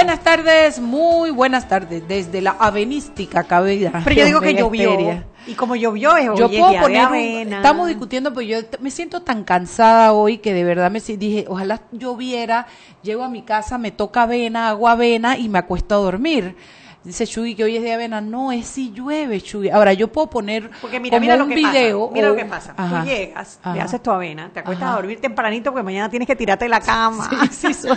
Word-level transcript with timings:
Buenas 0.00 0.20
tardes, 0.20 0.80
muy 0.80 1.30
buenas 1.30 1.68
tardes, 1.68 2.08
desde 2.08 2.40
la 2.40 2.52
avenística 2.52 3.44
cabida. 3.44 4.00
Pero 4.02 4.16
yo 4.16 4.24
digo 4.24 4.40
que 4.40 4.54
llovió. 4.54 5.22
Y 5.46 5.52
como 5.52 5.76
llovió, 5.76 6.16
es 6.16 6.24
yo 6.38 6.48
puedo 6.48 6.80
poner 6.80 7.46
Estamos 7.52 7.86
discutiendo, 7.86 8.32
pero 8.32 8.40
yo 8.40 8.58
me 8.80 8.90
siento 8.90 9.20
tan 9.20 9.44
cansada 9.44 10.14
hoy 10.14 10.38
que 10.38 10.54
de 10.54 10.64
verdad 10.64 10.90
me 10.90 11.00
dije, 11.00 11.44
ojalá 11.48 11.82
lloviera, 11.92 12.66
llego 13.02 13.24
a 13.24 13.28
mi 13.28 13.42
casa, 13.42 13.76
me 13.76 13.90
toca 13.90 14.22
avena, 14.22 14.70
hago 14.70 14.88
avena 14.88 15.36
y 15.36 15.50
me 15.50 15.58
acuesto 15.58 15.94
a 15.96 15.98
dormir. 15.98 16.56
Dice 17.02 17.26
Chuy 17.26 17.54
que 17.54 17.64
hoy 17.64 17.76
es 17.76 17.82
de 17.82 17.94
avena. 17.94 18.20
No, 18.20 18.52
es 18.52 18.66
si 18.66 18.92
llueve, 18.92 19.40
Chuy. 19.40 19.70
Ahora, 19.70 19.94
yo 19.94 20.08
puedo 20.08 20.28
poner 20.28 20.70
porque 20.82 21.00
mira, 21.00 21.18
mira 21.18 21.36
lo 21.36 21.48
que 21.48 21.54
video. 21.54 22.10
Mira 22.12 22.28
lo 22.28 22.36
que 22.36 22.44
pasa. 22.44 22.74
Tú 22.76 23.06
llegas, 23.06 23.58
le 23.72 23.80
haces 23.80 24.02
tu 24.02 24.10
avena, 24.10 24.50
te 24.52 24.60
acuestas 24.60 24.90
a 24.90 24.96
dormir 24.96 25.18
tempranito 25.20 25.70
porque 25.72 25.82
mañana 25.82 26.10
tienes 26.10 26.26
que 26.26 26.36
tirarte 26.36 26.66
de 26.66 26.68
la 26.68 26.80
cama. 26.80 27.28
Sí, 27.50 27.72
sí, 27.72 27.88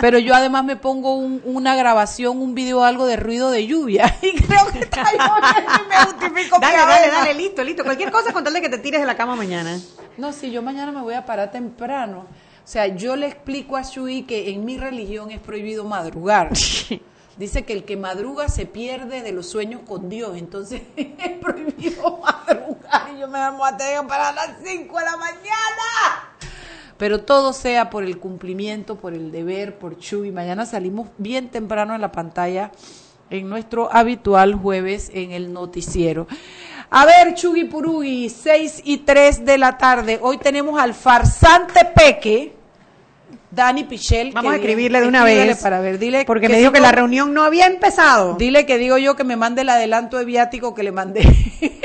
Pero 0.00 0.18
yo 0.18 0.34
además 0.34 0.64
me 0.64 0.76
pongo 0.76 1.14
una 1.14 1.74
grabación, 1.76 2.42
un 2.42 2.54
video, 2.54 2.84
algo 2.84 3.06
de 3.06 3.16
ruido 3.16 3.50
de 3.50 3.66
lluvia. 3.66 4.14
Y 4.22 4.36
creo 4.36 4.66
que 4.70 4.80
está 4.80 5.02
me 5.88 5.96
justifico. 5.96 6.58
Dale, 6.60 6.76
dale, 6.76 7.10
dale, 7.10 7.34
listo, 7.34 7.64
listo. 7.64 7.84
Cualquier 7.84 8.12
cosa 8.12 8.32
con 8.32 8.44
tal 8.44 8.52
de 8.52 8.60
que 8.60 8.68
te 8.68 8.78
tires 8.78 9.00
de 9.00 9.06
la 9.06 9.16
cama 9.16 9.34
mañana. 9.34 9.78
No, 10.18 10.32
si 10.32 10.50
yo 10.50 10.62
mañana 10.62 10.92
me 10.92 11.00
voy 11.00 11.14
a 11.14 11.24
parar 11.24 11.50
temprano. 11.50 12.26
O 12.62 12.72
sea, 12.72 12.86
yo 12.86 13.16
le 13.16 13.26
explico 13.26 13.76
a 13.76 13.82
Shui 13.82 14.22
que 14.22 14.50
en 14.50 14.64
mi 14.64 14.76
religión 14.76 15.30
es 15.30 15.40
prohibido 15.40 15.84
madrugar. 15.84 16.50
Dice 17.40 17.64
que 17.64 17.72
el 17.72 17.84
que 17.84 17.96
madruga 17.96 18.50
se 18.50 18.66
pierde 18.66 19.22
de 19.22 19.32
los 19.32 19.46
sueños 19.46 19.80
con 19.88 20.10
Dios, 20.10 20.36
entonces 20.36 20.82
es 20.96 21.38
prohibido 21.40 22.18
madrugar 22.18 23.14
y 23.16 23.18
yo 23.18 23.28
me 23.28 23.38
a 23.38 24.06
para 24.06 24.32
las 24.32 24.56
5 24.62 24.98
de 24.98 25.04
la 25.06 25.16
mañana. 25.16 26.36
Pero 26.98 27.22
todo 27.22 27.54
sea 27.54 27.88
por 27.88 28.04
el 28.04 28.18
cumplimiento, 28.18 28.96
por 28.96 29.14
el 29.14 29.32
deber, 29.32 29.78
por 29.78 29.98
Chuy. 29.98 30.30
Mañana 30.30 30.66
salimos 30.66 31.08
bien 31.16 31.48
temprano 31.48 31.94
en 31.94 32.02
la 32.02 32.12
pantalla 32.12 32.72
en 33.30 33.48
nuestro 33.48 33.90
habitual 33.90 34.54
jueves 34.54 35.10
en 35.14 35.32
el 35.32 35.50
noticiero. 35.50 36.26
A 36.90 37.06
ver, 37.06 37.32
Chugui 37.36 37.64
Purugui, 37.64 38.28
6 38.28 38.82
y 38.84 38.98
3 38.98 39.46
de 39.46 39.56
la 39.56 39.78
tarde. 39.78 40.18
Hoy 40.20 40.36
tenemos 40.36 40.78
al 40.78 40.92
farsante 40.92 41.86
Peque 41.86 42.59
Dani 43.50 43.84
Pichel. 43.84 44.32
Vamos 44.32 44.52
a 44.52 44.56
escribirle 44.56 45.00
de 45.00 45.08
una 45.08 45.24
vez. 45.24 45.58
Para 45.58 45.80
ver, 45.80 45.98
dile 45.98 46.24
porque 46.24 46.48
me 46.48 46.58
dijo 46.58 46.72
que 46.72 46.80
la 46.80 46.92
reunión 46.92 47.34
no 47.34 47.42
había 47.42 47.66
empezado. 47.66 48.34
Dile 48.34 48.66
que 48.66 48.78
digo 48.78 48.98
yo 48.98 49.16
que 49.16 49.24
me 49.24 49.36
mande 49.36 49.62
el 49.62 49.68
adelanto 49.68 50.18
de 50.18 50.24
viático 50.24 50.74
que 50.74 50.82
le 50.82 50.92
mandé. 50.92 51.22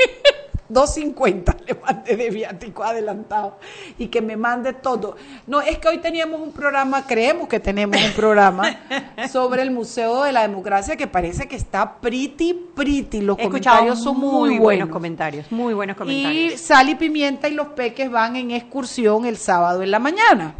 2.50 0.68 1.56
le 1.66 1.74
mandé 1.74 2.16
de 2.16 2.30
viático 2.30 2.82
adelantado 2.82 3.58
y 3.98 4.08
que 4.08 4.20
me 4.20 4.36
mande 4.36 4.72
todo. 4.72 5.16
No, 5.46 5.60
es 5.60 5.78
que 5.78 5.88
hoy 5.88 5.98
teníamos 5.98 6.40
un 6.40 6.52
programa, 6.52 7.06
creemos 7.06 7.48
que 7.48 7.60
tenemos 7.60 7.96
un 8.02 8.12
programa 8.12 8.80
sobre 9.30 9.62
el 9.62 9.70
Museo 9.70 10.24
de 10.24 10.32
la 10.32 10.42
Democracia 10.42 10.96
que 10.96 11.06
parece 11.06 11.46
que 11.46 11.56
está 11.56 11.98
pretty, 12.00 12.54
pretty. 12.74 13.20
Los 13.20 13.38
comentarios 13.38 14.02
son 14.02 14.18
muy, 14.18 14.58
buenos. 14.58 14.88
comentarios, 14.88 15.50
muy 15.52 15.72
buenos 15.72 15.96
comentarios. 15.96 16.54
Y 16.54 16.58
Sal 16.58 16.88
y 16.88 16.94
Pimienta 16.96 17.48
y 17.48 17.54
los 17.54 17.68
Peques 17.68 18.10
van 18.10 18.36
en 18.36 18.50
excursión 18.50 19.24
el 19.24 19.36
sábado 19.36 19.82
en 19.82 19.90
la 19.90 19.98
mañana. 19.98 20.54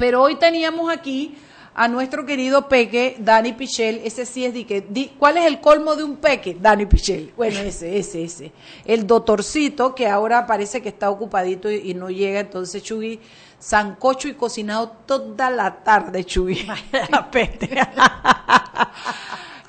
Pero 0.00 0.22
hoy 0.22 0.36
teníamos 0.36 0.90
aquí 0.90 1.36
a 1.74 1.86
nuestro 1.86 2.24
querido 2.24 2.70
peque, 2.70 3.16
Dani 3.18 3.52
Pichel, 3.52 4.00
ese 4.02 4.24
sí 4.24 4.46
es 4.46 4.54
de 4.54 4.64
que, 4.64 5.10
¿cuál 5.18 5.36
es 5.36 5.44
el 5.44 5.60
colmo 5.60 5.94
de 5.94 6.04
un 6.04 6.16
peque? 6.16 6.56
Dani 6.58 6.86
Pichel. 6.86 7.34
Bueno, 7.36 7.58
ese, 7.60 7.98
ese, 7.98 8.24
ese. 8.24 8.50
El 8.86 9.06
doctorcito, 9.06 9.94
que 9.94 10.08
ahora 10.08 10.46
parece 10.46 10.80
que 10.80 10.88
está 10.88 11.10
ocupadito 11.10 11.70
y, 11.70 11.92
no 11.92 12.08
llega, 12.08 12.40
entonces 12.40 12.82
Chugui, 12.82 13.20
sancocho 13.58 14.26
y 14.28 14.34
cocinado 14.34 14.88
toda 15.04 15.50
la 15.50 15.82
tarde, 15.84 16.24
Chugui. 16.24 16.66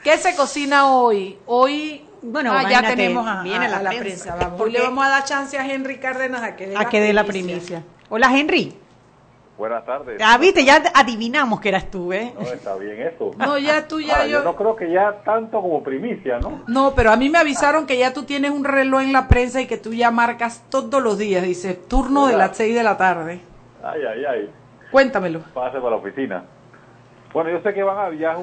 ¿Qué 0.01 0.17
se 0.17 0.33
cocina 0.37 0.95
hoy? 0.95 1.39
Hoy 1.45 2.05
bueno, 2.21 2.53
ah, 2.53 2.69
ya 2.69 2.81
tenemos 2.81 3.27
a, 3.27 3.43
viene 3.43 3.67
la, 3.67 3.81
prensa. 3.89 4.35
Vamos. 4.35 4.71
le 4.71 4.79
vamos 4.79 5.05
a 5.05 5.09
dar 5.09 5.25
chance 5.25 5.57
a 5.57 5.69
Henry 5.69 5.97
Cárdenas 5.99 6.41
a 6.41 6.55
que 6.55 6.67
dé, 6.67 6.77
a 6.77 6.85
que 6.85 7.01
dé 7.01 7.11
la 7.11 7.25
primicia. 7.25 7.83
Hola, 8.07 8.31
Henry. 8.33 8.77
Buenas 9.61 9.85
tardes. 9.85 10.19
Ah, 10.25 10.39
viste, 10.39 10.65
ya 10.65 10.81
adivinamos 10.95 11.61
que 11.61 11.69
eras 11.69 11.91
tú, 11.91 12.11
¿eh? 12.11 12.33
No, 12.33 12.41
está 12.41 12.75
bien 12.77 12.99
eso. 12.99 13.29
No, 13.37 13.59
ya 13.59 13.87
tú 13.87 13.99
ya... 13.99 14.25
yo... 14.25 14.43
no 14.43 14.55
creo 14.55 14.75
que 14.75 14.91
ya 14.91 15.21
tanto 15.23 15.61
como 15.61 15.83
primicia, 15.83 16.39
¿no? 16.39 16.63
No, 16.67 16.93
pero 16.95 17.11
a 17.11 17.15
mí 17.15 17.29
me 17.29 17.37
avisaron 17.37 17.85
que 17.85 17.95
ya 17.95 18.11
tú 18.11 18.23
tienes 18.23 18.49
un 18.49 18.63
reloj 18.63 19.01
en 19.01 19.13
la 19.13 19.27
prensa 19.27 19.61
y 19.61 19.67
que 19.67 19.77
tú 19.77 19.93
ya 19.93 20.09
marcas 20.09 20.65
todos 20.71 21.03
los 21.03 21.19
días, 21.19 21.43
dice, 21.43 21.75
turno 21.75 22.25
de 22.25 22.37
las 22.37 22.57
6 22.57 22.73
de 22.73 22.81
la 22.81 22.97
tarde. 22.97 23.41
Ay, 23.83 24.01
ay, 24.03 24.25
ay. 24.25 24.51
Cuéntamelo. 24.89 25.41
Pase 25.53 25.77
para 25.77 25.91
la 25.91 25.97
oficina. 25.97 26.43
Bueno, 27.31 27.51
yo 27.51 27.61
sé 27.61 27.71
que 27.75 27.83
van 27.83 27.99
a, 27.99 28.17
ya, 28.17 28.35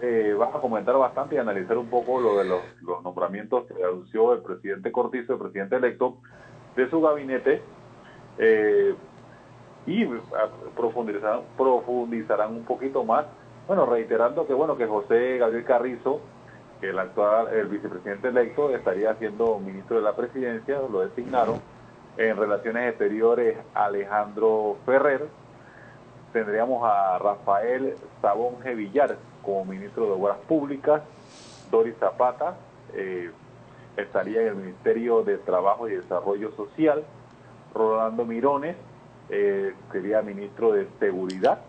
eh, 0.00 0.36
a 0.40 0.60
comentar 0.60 0.96
bastante 0.96 1.34
y 1.34 1.38
analizar 1.38 1.76
un 1.76 1.90
poco 1.90 2.20
lo 2.20 2.38
de 2.38 2.44
los, 2.44 2.62
los 2.82 3.02
nombramientos 3.02 3.66
que 3.66 3.82
anunció 3.82 4.32
el 4.34 4.42
presidente 4.42 4.92
Cortizo, 4.92 5.32
el 5.32 5.40
presidente 5.40 5.74
electo, 5.74 6.18
de 6.76 6.88
su 6.88 7.00
gabinete. 7.00 7.60
Eh, 8.38 8.94
y 9.86 10.04
ah, 10.04 10.48
profundizarán, 10.76 12.50
un 12.52 12.64
poquito 12.64 13.04
más. 13.04 13.26
Bueno, 13.66 13.86
reiterando 13.86 14.46
que 14.46 14.54
bueno 14.54 14.76
que 14.76 14.86
José 14.86 15.38
Gabriel 15.38 15.64
Carrizo, 15.64 16.20
el 16.80 16.98
actual 16.98 17.48
el 17.52 17.66
vicepresidente 17.66 18.28
electo 18.28 18.74
estaría 18.74 19.14
siendo 19.14 19.58
ministro 19.58 19.96
de 19.96 20.02
la 20.02 20.16
presidencia, 20.16 20.80
lo 20.90 21.00
designaron. 21.00 21.60
En 22.18 22.36
relaciones 22.36 22.90
exteriores, 22.90 23.56
Alejandro 23.72 24.76
Ferrer. 24.84 25.26
Tendríamos 26.32 26.82
a 26.84 27.18
Rafael 27.18 27.94
Sabón 28.20 28.56
Villar 28.76 29.16
como 29.42 29.64
ministro 29.64 30.06
de 30.06 30.12
Obras 30.12 30.36
Públicas. 30.46 31.02
Doris 31.70 31.96
Zapata 31.98 32.54
eh, 32.94 33.30
estaría 33.96 34.42
en 34.42 34.48
el 34.48 34.54
Ministerio 34.56 35.22
de 35.22 35.38
Trabajo 35.38 35.88
y 35.88 35.94
Desarrollo 35.94 36.52
Social. 36.52 37.02
Rolando 37.74 38.26
Mirones 38.26 38.76
eh, 39.28 39.74
sería 39.90 40.22
ministro 40.22 40.72
de 40.72 40.86
Seguridad. 40.98 41.60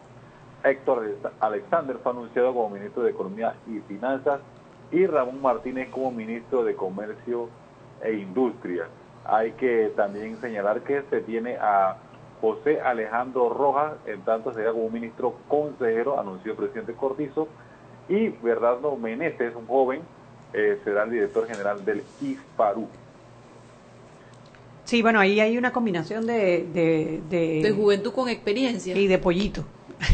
Héctor 0.63 1.05
Alexander 1.39 1.97
fue 2.01 2.11
anunciado 2.11 2.53
como 2.53 2.69
ministro 2.69 3.03
de 3.03 3.11
Economía 3.11 3.55
y 3.67 3.79
Finanzas 3.81 4.39
y 4.91 5.05
Ramón 5.07 5.41
Martínez 5.41 5.89
como 5.89 6.11
ministro 6.11 6.63
de 6.63 6.75
Comercio 6.75 7.49
e 8.01 8.13
Industria. 8.13 8.87
Hay 9.25 9.51
que 9.53 9.91
también 9.95 10.39
señalar 10.39 10.81
que 10.81 11.01
se 11.09 11.21
tiene 11.21 11.57
a 11.57 11.97
José 12.41 12.81
Alejandro 12.81 13.49
Rojas, 13.49 13.93
en 14.05 14.21
tanto 14.21 14.53
sería 14.53 14.71
como 14.71 14.89
ministro 14.89 15.35
consejero, 15.47 16.19
anunció 16.19 16.51
el 16.51 16.57
presidente 16.57 16.93
Cortizo, 16.93 17.47
y 18.09 18.29
Bernardo 18.29 18.97
Meneses, 18.97 19.55
un 19.55 19.65
joven, 19.65 20.01
eh, 20.51 20.79
será 20.83 21.03
el 21.03 21.11
director 21.11 21.47
general 21.47 21.83
del 21.85 22.03
IFARU. 22.21 22.87
Sí, 24.85 25.01
bueno, 25.01 25.19
ahí 25.19 25.39
hay 25.39 25.57
una 25.57 25.71
combinación 25.71 26.25
de... 26.25 26.65
De, 27.29 27.73
juventud 27.75 28.11
con 28.11 28.29
experiencia. 28.29 28.97
Y 28.97 29.07
de 29.07 29.17
pollito. 29.17 29.65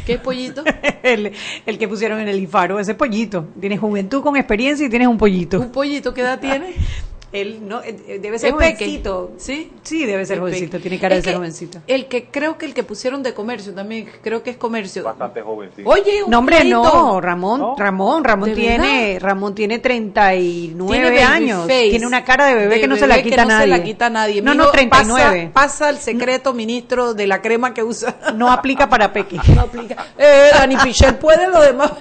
¿Qué 0.06 0.20
pollito? 0.20 0.64
el, 1.04 1.32
el, 1.66 1.78
que 1.78 1.88
pusieron 1.88 2.20
en 2.20 2.28
el 2.28 2.40
IFARO, 2.40 2.80
ese 2.80 2.94
pollito. 2.94 3.48
Tienes 3.60 3.80
juventud 3.80 4.22
con 4.22 4.36
experiencia 4.36 4.86
y 4.86 4.90
tienes 4.90 5.08
un 5.08 5.18
pollito. 5.18 5.60
¿Un 5.60 5.72
pollito 5.72 6.14
qué 6.14 6.22
edad 6.22 6.40
tiene? 6.40 6.74
Él 7.32 7.68
no, 7.68 7.82
eh, 7.82 7.96
eh, 8.08 8.20
debe 8.20 8.40
ser 8.40 8.54
jovencito. 8.54 9.32
¿Sí? 9.38 9.72
Sí, 9.84 10.06
debe 10.06 10.26
ser 10.26 10.40
jovencito, 10.40 10.80
tiene 10.80 11.00
cara 11.00 11.16
de 11.16 11.22
ser 11.22 11.36
jovencito. 11.36 11.80
El 11.86 12.08
que 12.08 12.26
creo 12.26 12.58
que 12.58 12.66
el 12.66 12.74
que 12.74 12.84
pusieron 12.84 13.22
de 13.22 13.34
comercio 13.34 13.74
también, 13.74 14.10
creo 14.24 14.42
que 14.42 14.50
es 14.50 14.58
comercio. 14.58 15.04
Bastante 15.04 15.42
jovencito. 15.42 15.88
Oye, 15.88 16.24
un 16.24 16.32
No, 16.32 16.40
hombre, 16.40 16.64
no, 16.66 17.22
Ramón, 17.22 17.76
Ramón, 17.78 18.24
Ramón 18.24 18.54
tiene, 18.54 19.20
Ramón 19.20 19.54
tiene 19.54 19.78
39 19.78 21.22
años. 21.22 21.68
Tiene 21.68 22.08
una 22.08 22.24
cara 22.24 22.46
de 22.48 22.56
bebé 22.56 22.82
que 22.82 22.88
no 22.88 22.96
se 22.96 23.08
la 23.08 23.22
quita 23.22 23.46
nadie. 23.46 23.68
No 23.68 23.76
se 23.76 23.80
la 23.80 23.84
quita 23.84 24.10
nadie. 24.10 24.42
No, 24.42 24.54
no, 24.56 24.72
39. 24.72 25.52
Pasa, 25.54 25.68
pasa 25.70 25.90
el 25.90 25.98
secreto 25.98 26.54
ministro 26.54 27.14
de 27.14 27.28
la 27.28 27.42
crema 27.42 27.74
que 27.74 27.84
usa. 27.84 28.18
No 28.36 28.52
aplica 28.52 28.90
para 28.90 29.14
Peque. 29.14 29.40
No 29.60 29.62
aplica. 29.62 30.08
Eh, 30.18 30.52
Dani 30.54 30.78
Pichel 30.78 31.16
puede 31.16 31.48
lo 31.48 31.60
demás. 31.62 31.92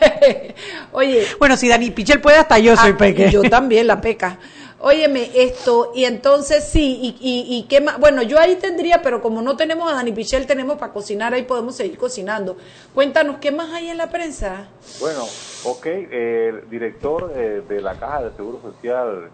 Oye. 0.93 1.27
Bueno, 1.39 1.57
si 1.57 1.67
Dani 1.67 1.91
Pichel 1.91 2.21
puede, 2.21 2.37
hasta 2.37 2.59
yo 2.59 2.77
soy 2.77 2.93
ah, 2.93 2.97
Peque. 2.97 3.31
Yo 3.31 3.43
también, 3.43 3.87
la 3.87 4.01
peca. 4.01 4.39
Óyeme, 4.81 5.29
esto, 5.35 5.91
y 5.93 6.05
entonces 6.05 6.63
sí, 6.63 7.01
y, 7.03 7.17
y, 7.21 7.65
qué 7.65 7.81
más, 7.81 7.99
bueno, 7.99 8.23
yo 8.23 8.39
ahí 8.39 8.55
tendría, 8.57 9.03
pero 9.03 9.21
como 9.21 9.43
no 9.43 9.57
tenemos 9.57 9.91
a 9.91 9.97
Dani 9.97 10.13
Pichel, 10.13 10.47
tenemos 10.47 10.79
para 10.79 10.93
cocinar, 10.93 11.35
ahí 11.35 11.43
podemos 11.43 11.75
seguir 11.75 11.99
cocinando. 11.99 12.57
Cuéntanos, 12.95 13.39
¿qué 13.39 13.51
más 13.51 13.73
hay 13.73 13.89
en 13.89 13.97
la 13.97 14.09
prensa? 14.09 14.69
Bueno, 15.01 15.25
ok, 15.65 15.87
el 15.87 16.71
director 16.71 17.33
eh, 17.35 17.63
de 17.69 17.81
la 17.81 17.99
Caja 17.99 18.23
de 18.23 18.37
Seguro 18.37 18.61
Social, 18.63 19.31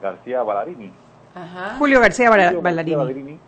García 0.00 0.42
Ballarini. 0.42 0.90
Ajá. 1.34 1.76
Julio 1.78 2.00
García, 2.00 2.30
Ballarini. 2.30 3.38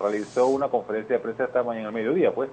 realizó 0.00 0.46
una 0.46 0.68
conferencia 0.68 1.16
de 1.16 1.22
prensa 1.22 1.44
esta 1.44 1.62
mañana 1.62 1.88
al 1.88 1.94
mediodía, 1.94 2.34
pues, 2.34 2.48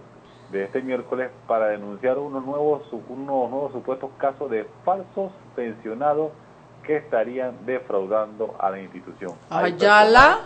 de 0.51 0.65
este 0.65 0.81
miércoles 0.81 1.31
para 1.47 1.67
denunciar 1.67 2.17
unos 2.17 2.45
nuevos, 2.45 2.83
unos 2.91 3.49
nuevos 3.49 3.71
supuestos 3.71 4.09
casos 4.17 4.51
de 4.51 4.67
falsos 4.83 5.31
pensionados 5.55 6.31
que 6.83 6.97
estarían 6.97 7.65
defraudando 7.65 8.55
a 8.59 8.69
la 8.69 8.79
institución. 8.79 9.33
Ayala. 9.49 10.39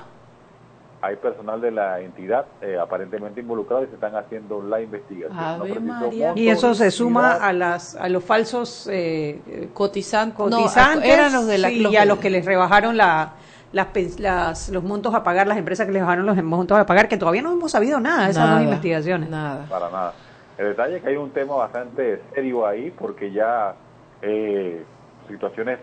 hay 1.01 1.15
personal 1.17 1.61
de 1.61 1.71
la 1.71 1.99
entidad 1.99 2.45
eh, 2.61 2.77
aparentemente 2.81 3.39
involucrado 3.39 3.83
y 3.83 3.87
se 3.87 3.95
están 3.95 4.15
haciendo 4.15 4.61
la 4.61 4.81
investigación. 4.81 6.37
y 6.37 6.49
eso 6.49 6.73
se 6.73 6.91
suma 6.91 7.33
a 7.33 7.53
las 7.53 7.95
a 7.95 8.09
los 8.09 8.23
falsos 8.23 8.89
eh, 8.91 9.69
cotizantes, 9.73 11.03
eran 11.03 11.33
los 11.33 11.45
de 11.45 11.57
la, 11.57 11.71
y 11.71 11.95
a 11.95 12.05
los 12.05 12.19
que 12.19 12.29
les 12.29 12.45
rebajaron 12.45 12.97
la 12.97 13.33
las, 13.75 14.69
los 14.69 14.83
montos 14.83 15.13
a 15.13 15.23
pagar, 15.23 15.47
las 15.47 15.57
empresas 15.57 15.85
que 15.85 15.91
les 15.91 16.01
bajaron 16.01 16.25
los 16.25 16.41
montos 16.43 16.77
a 16.77 16.85
pagar, 16.85 17.07
que 17.09 17.17
todavía 17.17 17.41
no 17.41 17.51
hemos 17.51 17.71
sabido 17.71 17.99
nada 17.99 18.25
de 18.25 18.31
esas 18.31 18.49
dos 18.49 18.61
investigaciones. 18.61 19.29
Nada. 19.29 19.65
Para 19.69 19.89
nada. 19.89 20.13
El 20.57 20.67
detalle 20.67 20.97
es 20.97 21.03
que 21.03 21.09
hay 21.09 21.17
un 21.17 21.31
tema 21.31 21.55
bastante 21.55 22.21
serio 22.33 22.65
ahí, 22.65 22.91
porque 22.97 23.31
ya 23.31 23.75
eh, 24.21 24.83
situaciones, 25.27 25.79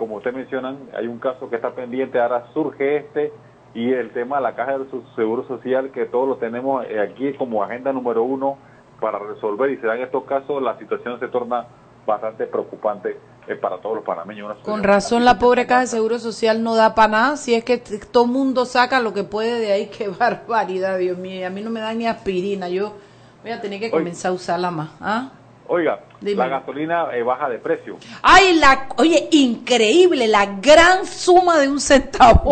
como 0.00 0.16
usted 0.16 0.32
mencionan, 0.32 0.78
hay 0.96 1.06
un 1.06 1.18
caso 1.18 1.50
que 1.50 1.56
está 1.56 1.72
pendiente, 1.74 2.18
ahora 2.18 2.46
surge 2.54 2.96
este, 2.96 3.34
y 3.74 3.92
el 3.92 4.12
tema 4.12 4.36
de 4.36 4.44
la 4.44 4.56
caja 4.56 4.78
del 4.78 4.88
seguro 5.14 5.46
social, 5.46 5.90
que 5.90 6.06
todos 6.06 6.26
lo 6.26 6.36
tenemos 6.36 6.86
eh, 6.86 6.98
aquí 6.98 7.34
como 7.34 7.62
agenda 7.62 7.92
número 7.92 8.22
uno 8.22 8.56
para 8.98 9.18
resolver, 9.18 9.68
y 9.68 9.76
se 9.76 9.86
dan 9.86 10.00
estos 10.00 10.24
casos, 10.24 10.62
la 10.62 10.78
situación 10.78 11.20
se 11.20 11.28
torna 11.28 11.66
bastante 12.06 12.46
preocupante 12.46 13.18
eh, 13.46 13.56
para 13.56 13.76
todos 13.76 13.96
los 13.96 14.04
panameños. 14.06 14.56
Con 14.60 14.82
razón 14.82 15.26
la 15.26 15.38
pobre 15.38 15.66
caja 15.66 15.82
de 15.82 15.86
seguro 15.88 16.18
social 16.18 16.62
no 16.62 16.76
da 16.76 16.94
para 16.94 17.08
nada, 17.08 17.36
si 17.36 17.54
es 17.54 17.62
que 17.62 17.76
todo 17.76 18.26
mundo 18.26 18.64
saca 18.64 19.00
lo 19.00 19.12
que 19.12 19.24
puede 19.24 19.60
de 19.60 19.70
ahí, 19.70 19.86
qué 19.98 20.08
barbaridad, 20.08 20.96
Dios 20.96 21.18
mío, 21.18 21.46
a 21.46 21.50
mí 21.50 21.60
no 21.60 21.68
me 21.68 21.80
da 21.80 21.92
ni 21.92 22.06
aspirina, 22.06 22.70
yo 22.70 22.94
voy 23.42 23.52
a 23.52 23.60
tener 23.60 23.78
que 23.80 23.90
comenzar 23.90 24.30
a 24.30 24.34
usarla 24.34 24.70
más. 24.70 24.92
¿ah? 24.98 25.32
Oiga, 25.72 26.00
la 26.20 26.48
gasolina 26.48 27.16
eh, 27.16 27.22
baja 27.22 27.48
de 27.48 27.58
precio. 27.58 27.96
Ay, 28.22 28.58
la, 28.58 28.88
oye, 28.96 29.28
increíble, 29.30 30.26
la 30.26 30.58
gran 30.60 31.06
suma 31.06 31.60
de 31.60 31.68
un 31.68 31.78
centavo. 31.78 32.50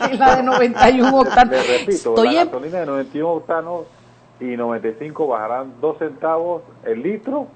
la 0.18 0.36
de 0.36 0.42
91 0.42 1.16
octanos. 1.18 1.66
repito, 1.66 2.22
la 2.22 2.44
gasolina 2.44 2.80
de 2.80 2.86
91 2.86 3.30
octanos 3.30 3.86
y 4.38 4.44
95 4.44 5.26
bajarán 5.28 5.80
2 5.80 5.98
centavos 5.98 6.62
el 6.84 7.02
litro 7.02 7.46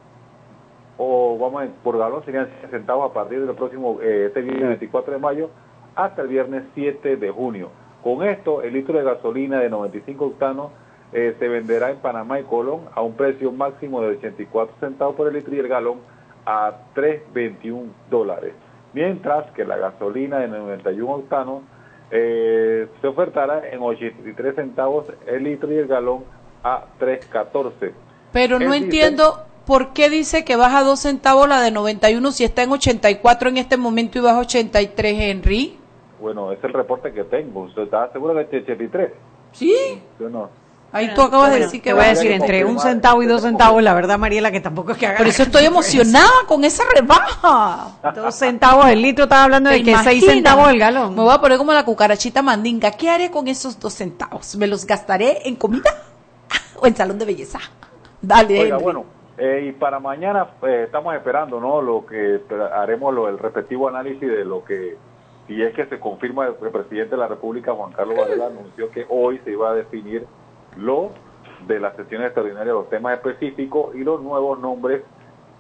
o 0.97 1.37
vamos 1.39 1.65
a, 1.65 1.67
por 1.85 1.99
galón 1.99 2.25
serían 2.25 2.49
100 2.61 2.71
centavos 2.71 3.11
a 3.11 3.13
partir 3.13 3.45
del 3.45 3.55
próximo, 3.55 3.99
eh, 4.01 4.29
este 4.29 4.41
viernes 4.41 4.69
24 4.69 5.13
de 5.13 5.19
mayo 5.19 5.51
hasta 5.95 6.23
el 6.23 6.29
viernes 6.29 6.65
7 6.75 7.17
de 7.19 7.31
junio. 7.31 7.69
Con 8.03 8.27
esto, 8.27 8.63
el 8.63 8.73
litro 8.73 8.97
de 8.97 9.05
gasolina 9.05 9.61
de 9.61 9.69
95 9.69 10.25
octanos 10.25 10.71
eh, 11.13 11.35
se 11.39 11.49
venderá 11.49 11.91
en 11.91 11.99
Panamá 11.99 12.41
y 12.41 12.45
Colón 12.45 12.83
a 12.95 13.03
un 13.03 13.15
precio 13.15 13.51
máximo 13.53 14.01
de 14.01 14.17
84 14.19 14.77
centavos 14.81 15.17
por 15.17 15.29
el 15.29 15.35
litro 15.35 15.55
y 15.55 15.59
el 15.59 15.69
galón 15.69 15.99
a 16.45 16.73
3.21 16.95 17.87
dólares. 18.11 18.55
Mientras 18.93 19.51
que 19.53 19.65
la 19.65 19.77
gasolina 19.77 20.39
de 20.39 20.49
91 20.49 21.13
octanos 21.13 21.63
eh, 22.11 22.89
se 23.01 23.07
ofertará 23.07 23.69
en 23.71 23.81
83 23.81 24.55
centavos 24.55 25.07
el 25.27 25.45
litro 25.45 25.73
y 25.73 25.77
el 25.77 25.87
galón 25.87 26.25
a 26.63 26.85
3.14. 26.99 27.93
Pero 28.33 28.59
no 28.59 28.75
entiendo 28.75 29.45
¿por 29.69 29.93
qué 29.93 30.09
dice 30.09 30.47
que 30.47 30.57
baja 30.57 30.83
dos 30.83 31.01
centavos 31.01 31.47
la 31.47 31.61
de 31.61 31.71
91 31.71 32.33
si 32.33 32.43
está 32.43 32.63
en 32.63 32.73
84 32.73 33.51
en 33.51 33.59
este 33.59 33.77
momento 33.77 34.19
y 34.19 34.23
baja 34.23 34.41
83, 34.41 35.21
Henry? 35.21 35.79
Bueno, 36.19 36.53
es 36.53 36.65
el 36.65 36.73
reporte 36.73 37.13
que 37.13 37.25
tengo. 37.25 37.65
¿Usted 37.65 37.83
está 37.83 38.11
seguro 38.11 38.33
de 38.33 38.41
83? 38.41 39.13
Sí. 39.53 40.03
Yo 40.19 40.31
no. 40.31 40.49
Ahí 40.91 41.13
tú 41.15 41.23
acabas 41.23 41.53
de 41.53 41.61
decir 41.61 41.83
que 41.83 41.93
voy 41.93 42.05
a 42.05 42.09
decir 42.09 42.31
entre 42.31 42.65
un 42.65 42.79
centavo 42.79 43.23
y 43.23 43.27
dos 43.27 43.43
centavos, 43.43 43.83
la 43.83 43.93
verdad, 43.93 44.19
Mariela, 44.19 44.51
que 44.51 44.61
tampoco 44.61 44.93
es 44.93 44.99
que 44.99 45.07
haga. 45.07 45.19
Por 45.19 45.27
eso 45.27 45.43
estoy 45.43 45.65
emocionada 45.65 46.31
con 46.47 46.65
esa 46.65 46.83
rebaja. 46.95 47.99
Dos 48.15 48.35
centavos 48.35 48.87
el 48.89 49.03
litro, 49.03 49.25
estaba 49.25 49.45
hablando 49.45 49.71
de 49.71 49.83
que 49.83 49.97
seis 49.99 50.25
centavos 50.25 50.71
el 50.71 50.79
galón. 50.79 51.15
Me 51.15 51.23
voy 51.23 51.35
a 51.35 51.41
poner 51.41 51.59
como 51.59 51.73
la 51.73 51.85
cucarachita 51.85 52.43
mandinga. 52.43 52.91
¿Qué 52.93 53.11
haré 53.11 53.31
con 53.31 53.49
esos 53.49 53.79
dos 53.79 53.93
centavos? 53.93 54.57
¿Me 54.57 54.67
los 54.67 54.87
gastaré 54.87 55.47
en 55.47 55.57
comida 55.57 55.91
o 56.81 56.87
en 56.87 56.97
salón 56.97 57.19
de 57.19 57.27
belleza? 57.27 57.59
Dale. 58.23 58.61
Oiga, 58.61 58.79
bueno 58.79 59.19
eh, 59.39 59.67
y 59.69 59.73
para 59.73 60.01
mañana 60.01 60.49
eh, 60.63 60.83
estamos 60.87 61.15
esperando, 61.15 61.61
¿no? 61.61 61.81
Lo 61.81 62.05
que 62.05 62.41
haremos 62.75 63.15
lo, 63.15 63.29
el 63.29 63.39
respectivo 63.39 63.89
análisis 63.89 64.29
de 64.29 64.45
lo 64.45 64.65
que, 64.65 64.97
si 65.47 65.63
es 65.63 65.73
que 65.75 65.87
se 65.87 66.01
confirma 66.01 66.49
el, 66.49 66.55
presidente 66.55 67.11
de 67.11 67.19
la 67.19 67.29
República, 67.29 67.73
Juan 67.73 67.93
Carlos 67.93 68.17
Varela, 68.19 68.47
anunció 68.47 68.91
que 68.91 69.07
hoy 69.09 69.41
se 69.45 69.53
iba 69.53 69.71
a 69.71 69.75
definir 69.75 70.27
lo 70.79 71.11
de 71.67 71.81
las 71.81 71.95
sesiones 71.97 72.29
extraordinarias, 72.29 72.75
los 72.75 72.89
temas 72.89 73.15
específicos 73.15 73.95
y 73.95 74.05
los 74.05 74.23
nuevos 74.23 74.59
nombres 74.61 75.03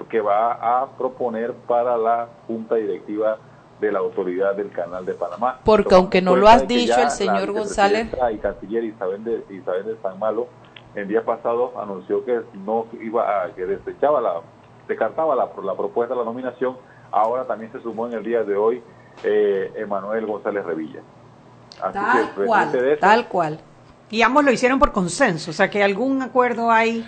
que 0.09 0.20
va 0.20 0.53
a 0.53 0.87
proponer 0.97 1.53
para 1.53 1.97
la 1.99 2.29
Junta 2.47 2.76
Directiva 2.76 3.38
de 3.81 3.93
la 3.93 3.99
Autoridad 3.99 4.55
del 4.55 4.70
Canal 4.70 5.05
de 5.05 5.15
Panamá. 5.15 5.61
Porque 5.65 5.94
aunque 5.94 6.23
no 6.23 6.37
lo 6.37 6.49
has 6.49 6.67
dicho 6.67 7.00
el 7.00 7.11
señor 7.11 7.53
González. 7.53 8.09
Y 8.32 8.38
canciller 8.38 8.85
Isabel 8.85 9.25
de, 9.25 9.44
Isabel 9.50 9.87
de 9.87 9.97
San 10.03 10.19
Malo 10.19 10.47
el 10.94 11.06
día 11.06 11.25
pasado 11.25 11.73
anunció 11.81 12.25
que 12.25 12.41
no 12.55 12.87
iba 13.00 13.44
a, 13.44 13.55
que 13.55 13.67
desechaba 13.67 14.21
la, 14.21 14.41
descartaba 14.87 15.35
la, 15.35 15.49
la 15.62 15.75
propuesta 15.75 16.14
de 16.14 16.21
la 16.21 16.25
nominación, 16.25 16.76
ahora 17.11 17.44
también 17.47 17.71
se 17.73 17.81
sumó 17.81 18.06
en 18.06 18.14
el 18.14 18.25
día 18.25 18.43
de 18.43 18.56
hoy 18.56 18.82
eh, 19.23 19.73
Emanuel 19.76 20.26
González 20.26 20.64
Revilla. 20.64 21.00
tal 21.81 22.32
cual, 22.35 22.99
tal 23.00 23.29
cual. 23.29 23.61
Y 24.11 24.23
ambos 24.23 24.45
lo 24.45 24.53
hicieron 24.53 24.79
por 24.79 24.93
consenso, 24.93 25.51
o 25.51 25.55
sea 25.55 25.69
que 25.69 25.83
algún 25.83 26.23
acuerdo 26.23 26.71
hay 26.71 27.07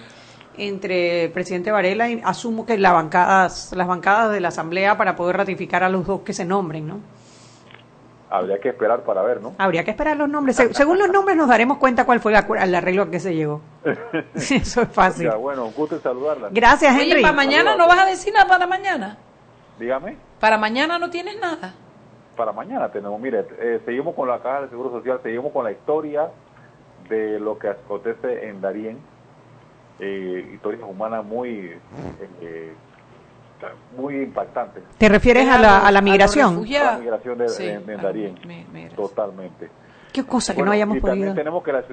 entre 0.57 1.25
el 1.25 1.33
presidente 1.33 1.71
Varela 1.71 2.11
y 2.11 2.21
asumo 2.25 2.67
que 2.67 2.77
las 2.77 2.93
bancadas, 2.93 3.73
las 3.75 3.87
bancadas 3.87 4.33
de 4.33 4.41
la 4.41 4.49
Asamblea 4.49 4.99
para 4.99 5.17
poder 5.17 5.37
ratificar 5.37 5.83
a 5.83 5.89
los 5.89 6.07
dos 6.07 6.21
que 6.21 6.33
se 6.33 6.45
nombren, 6.45 6.87
¿no? 6.87 7.01
habría 8.31 8.59
que 8.59 8.69
esperar 8.69 9.03
para 9.03 9.23
ver, 9.23 9.43
¿no? 9.43 9.55
Habría 9.59 9.85
que 9.85 9.91
esperar 9.91 10.17
los 10.17 10.29
nombres. 10.29 10.57
según 10.57 10.99
los 10.99 11.11
nombres 11.11 11.37
nos 11.37 11.49
daremos 11.49 11.79
cuenta 11.79 12.07
cuál 12.07 12.21
fue 12.21 12.33
el 12.33 12.75
arreglo 12.75 13.03
a 13.03 13.11
que 13.11 13.21
se 13.21 13.35
llegó. 13.35 13.61
Eso 14.35 14.83
es 14.83 14.89
fácil. 14.89 15.29
Ya, 15.29 15.37
bueno, 15.37 15.67
un 15.67 15.75
gusto 15.75 15.99
saludarla. 15.99 16.49
Gracias, 16.51 16.95
Henry. 16.95 17.13
Oye, 17.13 17.23
¿para 17.23 17.35
mañana 17.35 17.77
no 17.77 17.89
vas 17.89 17.99
a 17.99 18.07
decir 18.07 18.33
nada 18.33 18.47
para 18.47 18.67
mañana? 18.67 19.19
Dígame. 19.79 20.17
¿Para 20.39 20.57
mañana 20.57 20.99
no 20.99 21.11
tienes 21.11 21.39
nada? 21.41 21.75
Para 22.37 22.53
mañana 22.53 22.91
tenemos, 22.91 23.21
mire, 23.21 23.45
eh, 23.59 23.81
seguimos 23.85 24.15
con 24.15 24.29
la 24.29 24.39
Caja 24.39 24.63
de 24.63 24.69
Seguro 24.69 24.91
Social, 24.91 25.21
seguimos 25.23 25.53
con 25.53 25.65
la 25.65 25.73
historia 25.73 26.31
de 27.11 27.39
lo 27.39 27.59
que 27.59 27.69
acontece 27.69 28.49
en 28.49 28.61
Darien, 28.63 28.99
eh, 29.99 30.51
historias 30.55 30.83
humanas 30.89 31.25
muy... 31.25 31.77
Eh, 32.41 32.73
muy 33.95 34.17
impactante. 34.23 34.81
¿Te 34.97 35.09
refieres 35.11 35.47
a 35.47 35.59
la, 35.59 35.87
a 35.87 35.93
la 35.93 36.01
migración? 36.01 36.65
A, 36.65 36.93
la 36.93 36.99
migración 36.99 37.37
de, 37.37 37.45
ah, 37.99 38.95
totalmente. 38.97 39.69
Qué 40.13 40.25
cosa 40.25 40.55
que 40.55 40.63
no 40.63 40.71
hayamos 40.73 40.97
y 40.97 41.01
También 41.01 41.35
tenemos 41.35 41.63
que 41.63 41.73
la 41.73 41.85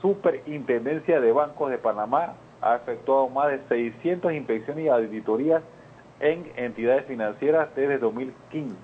Superintendencia 0.00 1.20
de 1.20 1.32
Bancos 1.32 1.70
de 1.70 1.78
Panamá 1.78 2.34
ha 2.62 2.76
efectuado 2.76 3.28
más 3.28 3.48
de 3.48 3.60
600 3.68 4.32
inspecciones 4.32 4.84
y 4.84 4.88
auditorías 4.88 5.62
en 6.20 6.50
entidades 6.56 7.06
financieras 7.06 7.68
desde 7.74 7.98
2015. 7.98 8.76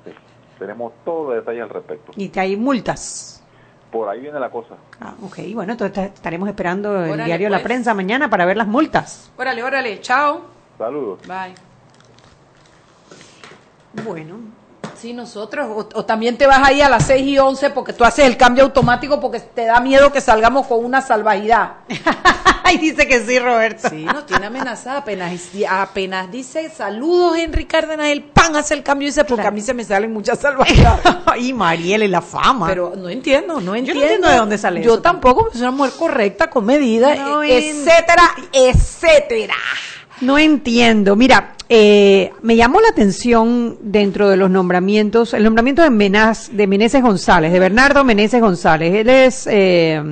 Tenemos 0.59 0.93
todos 1.05 1.29
los 1.29 1.37
detalles 1.37 1.63
al 1.63 1.71
respecto. 1.71 2.13
¿Y 2.17 2.29
que 2.29 2.41
hay 2.41 2.57
multas? 2.57 3.44
Por 3.95 4.09
ahí 4.09 4.19
viene 4.19 4.41
la 4.41 4.51
cosa. 4.51 4.75
Ah, 5.01 5.15
ok. 5.23 5.39
Bueno, 5.55 5.71
entonces 5.71 6.11
estaremos 6.13 6.49
esperando 6.49 7.05
el 7.05 7.25
diario 7.25 7.49
La 7.49 7.59
pues. 7.59 7.63
Prensa 7.67 7.95
mañana 7.95 8.29
para 8.29 8.45
ver 8.45 8.57
las 8.57 8.67
multas. 8.67 9.31
Órale, 9.37 9.63
órale. 9.63 10.01
Chao. 10.01 10.41
Saludos. 10.77 11.21
Bye. 11.29 11.55
Bueno. 14.03 14.64
Sí, 14.97 15.13
nosotros. 15.13 15.87
O, 15.95 16.05
también 16.05 16.37
te 16.37 16.47
vas 16.47 16.61
ahí 16.63 16.81
a 16.81 16.89
las 16.89 17.07
6 17.07 17.27
y 17.27 17.39
11 17.39 17.71
porque 17.71 17.93
tú 17.93 18.05
haces 18.05 18.27
el 18.27 18.37
cambio 18.37 18.65
automático 18.65 19.21
porque 19.21 19.41
te 19.41 19.67
da 19.67 19.81
miedo 19.81 20.13
que 20.13 20.21
salgamos 20.21 20.67
con 20.67 20.85
una 20.85 21.01
salvajidad. 21.03 21.75
Ay, 22.67 22.79
dice 22.79 23.07
que 23.07 23.21
sí, 23.21 23.39
Roberto. 23.39 23.91
Sí, 23.91 24.05
nos 24.05 24.25
tiene 24.25 24.47
amenazada. 24.47 24.99
Apenas, 24.99 25.33
apenas 25.69 26.31
dice 26.31 26.71
saludos, 26.71 27.37
Henry 27.37 27.67
Cárdenas, 27.67 28.09
el 28.09 28.23
pan 28.23 28.57
hace 28.57 28.75
el 28.75 28.83
cambio. 28.83 29.07
Dice, 29.07 29.25
porque 29.25 29.47
a 29.47 29.51
mí 29.51 29.61
se 29.61 29.75
me 29.75 29.85
salen 29.85 30.13
muchas 30.13 30.39
salvajidades. 30.39 31.05
y 31.39 31.53
Mariel, 31.53 32.11
la 32.11 32.23
fama. 32.23 32.67
Pero 32.69 32.95
no 32.97 33.09
entiendo, 33.09 33.61
no 33.61 33.75
entiendo. 33.75 33.93
Yo 33.93 33.95
no 33.95 34.03
entiendo 34.03 34.29
de 34.29 34.37
dónde 34.37 34.59
sale 34.59 34.83
Yo 34.83 35.01
tampoco, 35.01 35.51
soy 35.53 35.61
una 35.61 35.71
mujer 35.73 35.93
correcta, 35.99 36.49
con 36.49 36.65
medidas, 36.65 37.19
etcétera, 37.45 38.35
etcétera. 38.53 39.55
No 40.25 40.39
entiendo. 40.39 41.17
Mira, 41.17 41.53
eh, 41.69 42.33
me 42.41 42.57
llamó 42.57 42.81
la 42.81 42.89
atención 42.89 43.77
dentro 43.83 44.31
de 44.31 44.39
los 44.39 44.51
nombramientos, 44.51 45.35
el 45.35 45.45
nombramiento 45.45 45.83
de, 45.83 45.91
Menaz, 45.91 46.51
de 46.51 46.67
Meneses 46.67 47.03
González, 47.03 47.53
de 47.53 47.59
Bernardo 47.59 48.05
Meneses 48.05 48.41
González. 48.41 48.95
Él 48.95 49.11
es, 49.11 49.47
eh, 49.51 50.03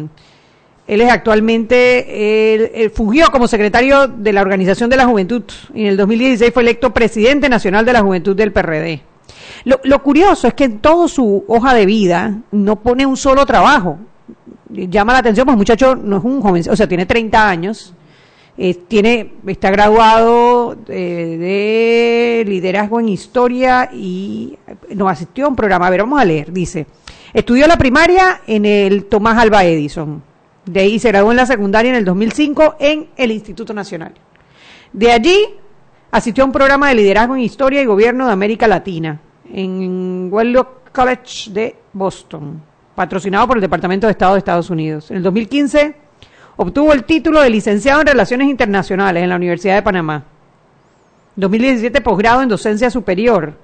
él 0.87 1.01
es 1.01 1.11
actualmente, 1.11 2.83
él, 2.85 2.91
fungió 2.91 3.31
como 3.31 3.49
secretario 3.49 4.07
de 4.07 4.35
la 4.35 4.43
Organización 4.43 4.91
de 4.91 4.99
la 4.99 5.07
Juventud 5.07 5.45
y 5.73 5.83
en 5.83 5.87
el 5.89 5.97
2016 5.97 6.53
fue 6.53 6.63
electo 6.63 6.93
presidente 6.93 7.49
nacional 7.49 7.87
de 7.87 7.93
la 7.95 8.03
Juventud 8.03 8.37
del 8.37 8.53
PRD. 8.53 9.01
Lo, 9.65 9.81
lo 9.83 10.03
curioso 10.03 10.47
es 10.47 10.53
que 10.53 10.65
en 10.65 10.81
toda 10.81 11.09
su 11.09 11.45
hoja 11.49 11.73
de 11.73 11.87
vida 11.87 12.39
no 12.51 12.77
pone 12.83 13.07
un 13.07 13.17
solo 13.17 13.47
trabajo. 13.47 13.99
Llama 14.69 15.15
la 15.15 15.21
atención, 15.21 15.47
pues 15.47 15.57
muchacho 15.57 15.97
no 15.97 16.19
es 16.19 16.25
un 16.25 16.43
joven, 16.43 16.65
o 16.69 16.77
sea, 16.77 16.87
tiene 16.87 17.07
30 17.07 17.49
años 17.49 17.95
eh, 18.59 18.75
tiene, 18.75 19.33
está 19.47 19.71
graduado 19.71 20.77
eh, 20.89 22.43
de 22.45 22.51
liderazgo 22.51 23.01
en 23.01 23.09
historia 23.09 23.91
y 23.93 24.59
nos 24.95 25.11
asistió 25.11 25.47
a 25.47 25.49
un 25.49 25.57
programa. 25.57 25.87
A 25.87 25.91
ver, 25.91 26.01
vamos 26.01 26.21
a 26.21 26.25
leer. 26.25 26.53
Dice, 26.53 26.87
Estudió 27.33 27.67
la 27.67 27.79
primaria 27.79 28.43
en 28.47 28.67
el 28.67 29.07
Tomás 29.07 29.39
Alba 29.39 29.65
Edison. 29.65 30.23
De 30.67 30.81
ahí 30.81 30.99
se 30.99 31.09
graduó 31.09 31.31
en 31.31 31.39
la 31.39 31.47
secundaria 31.47 31.91
en 31.91 31.97
el 31.97 32.05
2005 32.05 32.77
en 32.79 33.09
el 33.17 33.31
Instituto 33.33 33.73
Nacional. 33.73 34.13
De 34.93 35.11
allí 35.11 35.47
asistió 36.11 36.45
a 36.45 36.47
un 36.47 36.53
programa 36.53 36.91
de 36.91 36.97
liderazgo 36.97 37.35
en 37.35 37.41
historia 37.41 37.81
y 37.81 37.87
gobierno 37.87 38.27
de 38.27 38.33
América 38.33 38.69
Latina 38.69 39.19
en 39.51 40.29
Wellock 40.31 40.93
College 40.93 41.51
de 41.53 41.77
Boston, 41.95 42.63
patrocinado 42.95 43.47
por 43.49 43.57
el 43.57 43.63
Departamento 43.63 44.07
de 44.07 44.11
Estado 44.11 44.35
de 44.35 44.39
Estados 44.39 44.69
Unidos. 44.69 45.11
En 45.11 45.17
el 45.17 45.23
2015 45.23 45.97
obtuvo 46.57 46.93
el 46.93 47.05
título 47.05 47.41
de 47.41 47.51
licenciado 47.51 48.01
en 48.01 48.07
Relaciones 48.07 48.49
Internacionales 48.49 49.23
en 49.23 49.29
la 49.29 49.37
Universidad 49.37 49.77
de 49.77 49.83
Panamá. 49.83 50.25
2017 51.37 52.01
posgrado 52.01 52.43
en 52.43 52.49
docencia 52.49 52.91
superior 52.91 53.55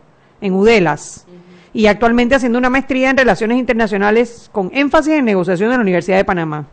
en 0.40 0.54
UDELAS 0.54 1.26
y 1.74 1.86
actualmente 1.86 2.34
haciendo 2.34 2.58
una 2.58 2.70
maestría 2.70 3.10
en 3.10 3.16
Relaciones 3.16 3.58
Internacionales 3.58 4.48
con 4.52 4.70
énfasis 4.72 5.14
en 5.14 5.26
negociación 5.26 5.70
en 5.70 5.76
la 5.76 5.82
Universidad 5.82 6.16
de 6.16 6.24
Panamá. 6.24 6.66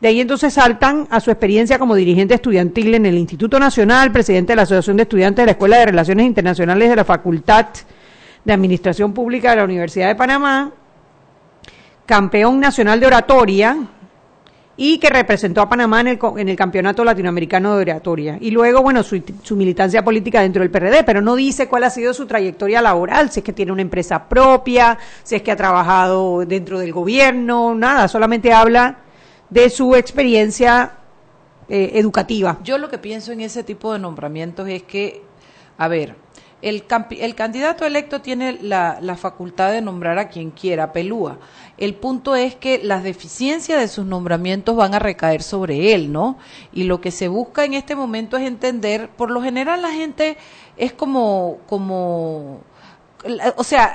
De 0.00 0.08
ahí 0.08 0.20
entonces 0.20 0.54
saltan 0.54 1.06
a 1.10 1.20
su 1.20 1.30
experiencia 1.30 1.78
como 1.78 1.94
dirigente 1.94 2.34
estudiantil 2.34 2.94
en 2.94 3.06
el 3.06 3.18
Instituto 3.18 3.58
Nacional, 3.58 4.10
presidente 4.12 4.52
de 4.52 4.56
la 4.56 4.62
Asociación 4.62 4.96
de 4.96 5.04
Estudiantes 5.04 5.42
de 5.42 5.46
la 5.46 5.52
Escuela 5.52 5.78
de 5.78 5.86
Relaciones 5.86 6.26
Internacionales 6.26 6.88
de 6.88 6.96
la 6.96 7.04
Facultad 7.04 7.66
de 8.44 8.52
Administración 8.52 9.12
Pública 9.12 9.50
de 9.50 9.56
la 9.56 9.64
Universidad 9.64 10.08
de 10.08 10.14
Panamá, 10.14 10.72
campeón 12.06 12.58
nacional 12.58 12.98
de 12.98 13.06
oratoria 13.06 13.76
y 14.76 14.98
que 14.98 15.10
representó 15.10 15.60
a 15.60 15.68
Panamá 15.68 16.00
en 16.00 16.08
el, 16.08 16.18
en 16.38 16.48
el 16.48 16.56
Campeonato 16.56 17.04
Latinoamericano 17.04 17.76
de 17.76 17.82
Oratoria. 17.82 18.38
Y 18.40 18.50
luego, 18.50 18.82
bueno, 18.82 19.02
su, 19.02 19.22
su, 19.42 19.56
militancia 19.56 20.02
política 20.02 20.40
dentro 20.40 20.62
del 20.62 20.70
PRD, 20.70 21.04
pero 21.04 21.20
no 21.20 21.36
dice 21.36 21.68
cuál 21.68 21.84
ha 21.84 21.90
sido 21.90 22.14
su 22.14 22.26
trayectoria 22.26 22.80
laboral, 22.80 23.30
si 23.30 23.40
es 23.40 23.44
que 23.44 23.52
tiene 23.52 23.72
una 23.72 23.82
empresa 23.82 24.28
propia, 24.28 24.98
si 25.22 25.36
es 25.36 25.42
que 25.42 25.52
ha 25.52 25.56
trabajado 25.56 26.46
dentro 26.46 26.78
del 26.78 26.92
gobierno, 26.92 27.74
nada, 27.74 28.08
solamente 28.08 28.52
habla 28.52 28.98
de 29.50 29.68
su 29.68 29.94
experiencia 29.94 30.92
eh, 31.68 31.92
educativa. 31.94 32.58
Yo 32.64 32.78
lo 32.78 32.88
que 32.88 32.98
pienso 32.98 33.32
en 33.32 33.42
ese 33.42 33.62
tipo 33.62 33.92
de 33.92 33.98
nombramientos 33.98 34.68
es 34.68 34.84
que, 34.84 35.22
a 35.76 35.88
ver, 35.88 36.14
el, 36.62 36.84
el 37.18 37.34
candidato 37.34 37.86
electo 37.86 38.20
tiene 38.20 38.58
la, 38.60 38.98
la, 39.00 39.16
facultad 39.16 39.72
de 39.72 39.80
nombrar 39.80 40.18
a 40.18 40.28
quien 40.28 40.50
quiera, 40.50 40.92
pelúa. 40.92 41.38
El 41.78 41.94
punto 41.94 42.36
es 42.36 42.54
que 42.54 42.80
las 42.82 43.02
deficiencias 43.02 43.80
de 43.80 43.88
sus 43.88 44.04
nombramientos 44.04 44.76
van 44.76 44.94
a 44.94 44.98
recaer 44.98 45.42
sobre 45.42 45.94
él, 45.94 46.12
¿no? 46.12 46.38
Y 46.72 46.84
lo 46.84 47.00
que 47.00 47.10
se 47.10 47.28
busca 47.28 47.64
en 47.64 47.74
este 47.74 47.96
momento 47.96 48.36
es 48.36 48.46
entender, 48.46 49.08
por 49.08 49.30
lo 49.30 49.42
general 49.42 49.82
la 49.82 49.90
gente 49.90 50.36
es 50.76 50.92
como, 50.92 51.58
como 51.66 52.60
o 53.56 53.64
sea, 53.64 53.94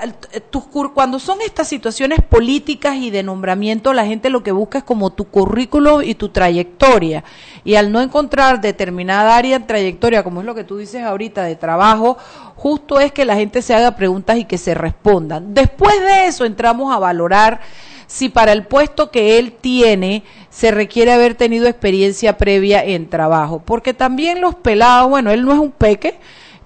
cuando 0.94 1.20
son 1.20 1.42
estas 1.42 1.68
situaciones 1.68 2.20
políticas 2.22 2.96
y 2.96 3.10
de 3.10 3.24
nombramiento, 3.24 3.94
la 3.94 4.06
gente 4.06 4.30
lo 4.30 4.44
que 4.44 4.52
busca 4.52 4.80
es 4.80 4.84
como 4.84 5.12
tu 5.12 5.26
currículo 5.26 6.02
y 6.02 6.16
tu 6.16 6.30
trayectoria. 6.30 7.24
Y 7.64 7.76
al 7.76 7.92
no 7.92 8.02
encontrar 8.02 8.62
determinada 8.62 9.36
área 9.36 9.56
en 9.56 9.66
trayectoria, 9.66 10.24
como 10.24 10.42
es 10.42 10.46
lo 10.46 10.54
que 10.54 10.64
tú 10.64 10.78
dices 10.78 11.04
ahorita 11.04 11.44
de 11.44 11.56
trabajo, 11.56 12.18
justo 12.56 13.00
es 13.00 13.12
que 13.12 13.26
la 13.26 13.36
gente 13.36 13.62
se 13.62 13.74
haga 13.74 13.96
preguntas 13.96 14.38
y 14.38 14.46
que 14.46 14.58
se 14.58 14.76
respondan. 14.76 15.54
Después 15.54 16.00
de 16.02 16.28
eso 16.28 16.46
entramos 16.46 16.94
a 16.94 17.00
valorar 17.00 17.62
si 18.08 18.30
para 18.30 18.52
el 18.52 18.66
puesto 18.68 19.10
que 19.10 19.40
él 19.40 19.54
tiene 19.54 20.24
se 20.52 20.70
requiere 20.70 21.12
haber 21.12 21.34
tenido 21.34 21.68
experiencia 21.68 22.38
previa 22.38 22.84
en 22.84 23.10
trabajo. 23.10 23.64
Porque 23.66 23.96
también 23.96 24.40
los 24.40 24.54
pelados, 24.54 25.10
bueno, 25.10 25.32
él 25.32 25.44
no 25.44 25.52
es 25.52 25.60
un 25.60 25.72
peque, 25.72 26.20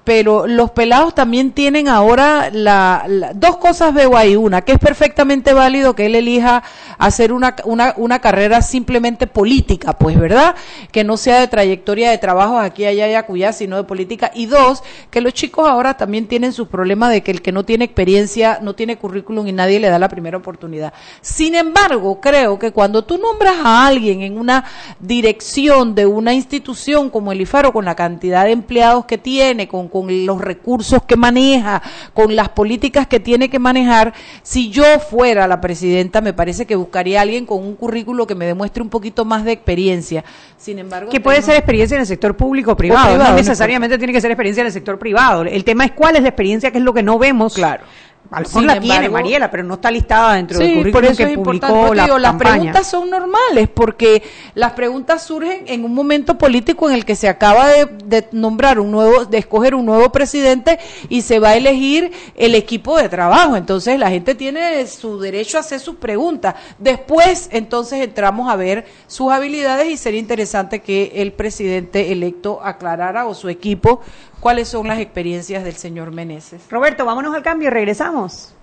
pero 0.10 0.48
los 0.48 0.72
pelados 0.72 1.14
también 1.14 1.52
tienen 1.52 1.88
ahora 1.88 2.50
la, 2.52 3.06
dos 3.36 3.58
cosas 3.58 3.94
veo 3.94 4.18
ahí. 4.18 4.36
Una, 4.36 4.62
que 4.62 4.72
es 4.72 4.80
perfectamente 4.80 5.54
válido 5.54 5.96
que 5.96 6.08
él 6.08 6.16
elija 6.16 6.64
hacer 6.98 7.32
una, 7.32 7.56
una, 7.66 7.94
una, 7.96 8.18
carrera 8.18 8.64
simplemente 8.64 9.28
política, 9.28 9.94
pues, 9.94 10.20
¿verdad? 10.20 10.56
Que 10.92 11.04
no 11.04 11.16
sea 11.16 11.40
de 11.40 11.48
trayectoria 11.48 12.10
de 12.10 12.18
trabajo 12.18 12.58
aquí, 12.58 12.88
allá 12.88 13.08
y 13.08 13.14
acullá, 13.14 13.54
sino 13.54 13.78
de 13.78 13.84
política. 13.84 14.32
Y 14.34 14.48
dos, 14.48 14.82
que 15.12 15.22
los 15.22 15.32
chicos 15.36 15.68
ahora 15.68 15.96
también 15.96 16.28
tienen 16.28 16.54
sus 16.54 16.68
problemas 16.68 17.12
de 17.12 17.22
que 17.22 17.30
el 17.30 17.44
que 17.44 17.52
no 17.52 17.64
tiene 17.64 17.86
experiencia, 17.86 18.58
no 18.64 18.74
tiene 18.74 18.98
currículum 18.98 19.46
y 19.46 19.52
nadie 19.52 19.80
le 19.80 19.90
da 19.90 20.00
la 20.00 20.10
primera 20.10 20.38
oportunidad. 20.38 20.92
Sin 21.22 21.54
embargo, 21.54 22.20
creo 22.20 22.58
que 22.58 22.72
cuando 22.72 23.04
tú 23.04 23.20
nombras 23.20 23.58
a 23.64 23.86
alguien 23.86 24.24
en 24.24 24.40
una 24.40 24.66
dirección 25.00 25.94
de 25.94 26.08
una 26.08 26.34
institución 26.34 27.12
como 27.12 27.32
el 27.32 27.42
IFARO, 27.42 27.72
con 27.72 27.86
la 27.86 27.94
cantidad 27.94 28.46
de 28.46 28.54
empleados 28.54 29.06
que 29.06 29.20
tiene, 29.20 29.68
con 29.68 29.88
con 29.99 29.99
los 30.08 30.42
recursos 30.42 31.04
que 31.04 31.16
maneja, 31.16 31.82
con 32.14 32.36
las 32.36 32.50
políticas 32.50 33.08
que 33.08 33.20
tiene 33.20 33.50
que 33.50 33.60
manejar. 33.60 34.14
Si 34.44 34.70
yo 34.70 34.84
fuera 35.00 35.48
la 35.48 35.62
presidenta, 35.62 36.22
me 36.22 36.34
parece 36.34 36.66
que 36.66 36.76
buscaría 36.76 37.20
a 37.20 37.22
alguien 37.24 37.46
con 37.46 37.60
un 37.60 37.76
currículo 37.76 38.28
que 38.28 38.36
me 38.36 38.46
demuestre 38.46 38.84
un 38.84 38.90
poquito 38.90 39.26
más 39.26 39.44
de 39.44 39.52
experiencia. 39.52 40.24
Sin 40.58 40.80
embargo, 40.80 41.10
que 41.10 41.20
puede 41.20 41.42
ser 41.42 41.56
experiencia 41.56 41.96
en 41.96 42.02
el 42.02 42.08
sector 42.08 42.36
público 42.36 42.72
o 42.72 42.78
privado, 42.78 43.18
no 43.18 43.34
necesariamente 43.34 43.98
tiene 43.98 44.14
que 44.14 44.22
ser 44.22 44.32
experiencia 44.32 44.62
en 44.62 44.68
el 44.68 44.74
sector 44.74 45.00
privado. 45.00 45.44
El 45.44 45.64
tema 45.64 45.86
es 45.86 45.92
cuál 45.92 46.16
es 46.16 46.22
la 46.22 46.30
experiencia, 46.30 46.72
que 46.72 46.78
es 46.78 46.84
lo 46.84 46.94
que 46.94 47.04
no 47.04 47.18
vemos. 47.18 47.54
Claro 47.54 47.84
a 48.32 48.42
lo 48.42 48.62
la 48.62 48.80
tiene 48.80 49.10
Mariela, 49.10 49.50
pero 49.50 49.64
no 49.64 49.76
está 49.76 49.90
listada 49.90 50.36
dentro 50.36 50.60
del 50.60 50.78
currículum 50.78 51.16
que 51.16 51.28
publicó 51.30 51.94
la 51.96 52.08
Las 52.20 52.36
preguntas 52.36 52.88
son 52.88 53.10
normales 53.10 53.70
porque 53.74 54.22
las 54.54 54.74
preguntas 54.74 55.24
surgen 55.24 55.64
en 55.66 55.84
un 55.84 55.94
momento 55.94 56.38
político 56.38 56.90
en 56.90 56.96
el 56.96 57.06
que 57.06 57.16
se 57.16 57.28
acaba 57.28 57.70
de, 57.70 58.28
nombrar 58.32 58.80
un 58.80 58.92
nuevo, 58.92 59.26
de 59.26 59.40
escoger 59.40 59.74
un 59.74 59.86
nuevo 59.86 60.12
presidente 60.12 60.80
y 61.10 61.24
se 61.24 61.40
va 61.40 61.50
a 61.50 61.56
elegir 61.56 62.12
el 62.36 62.54
equipo 62.54 62.98
de 62.98 63.10
trabajo. 63.10 63.56
Entonces 63.56 63.98
la 63.98 64.10
gente 64.10 64.36
tiene 64.36 64.86
su 64.86 65.20
derecho 65.20 65.58
a 65.58 65.62
hacer 65.62 65.80
sus 65.80 65.96
preguntas. 65.96 66.56
Después, 66.78 67.50
entonces 67.52 68.02
entramos 68.02 68.50
a 68.50 68.56
ver 68.56 68.86
sus 69.08 69.32
habilidades 69.32 69.88
y 69.88 69.98
sería 69.98 70.20
interesante 70.20 70.82
que 70.82 71.14
el 71.16 71.32
presidente 71.34 72.12
electo 72.12 72.60
aclarara 72.64 73.26
o 73.26 73.34
su 73.34 73.50
equipo 73.50 74.02
cuáles 74.40 74.70
son 74.70 74.88
las 74.88 75.00
experiencias 75.00 75.64
del 75.64 75.76
señor 75.76 76.12
Meneses. 76.12 76.62
Roberto, 76.70 77.06
vámonos 77.06 77.36
al 77.36 77.44
cambio 77.44 77.68
y 77.68 77.72
regresamos. 77.72 78.54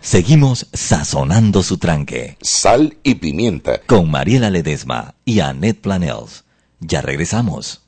Seguimos 0.00 0.68
sazonando 0.72 1.62
su 1.62 1.78
tranque. 1.78 2.36
Sal 2.42 2.98
y 3.02 3.14
pimienta. 3.16 3.80
Con 3.86 4.10
Mariela 4.10 4.50
Ledesma 4.50 5.14
y 5.24 5.40
Annette 5.40 5.80
Planels. 5.80 6.44
Ya 6.80 7.00
regresamos. 7.00 7.82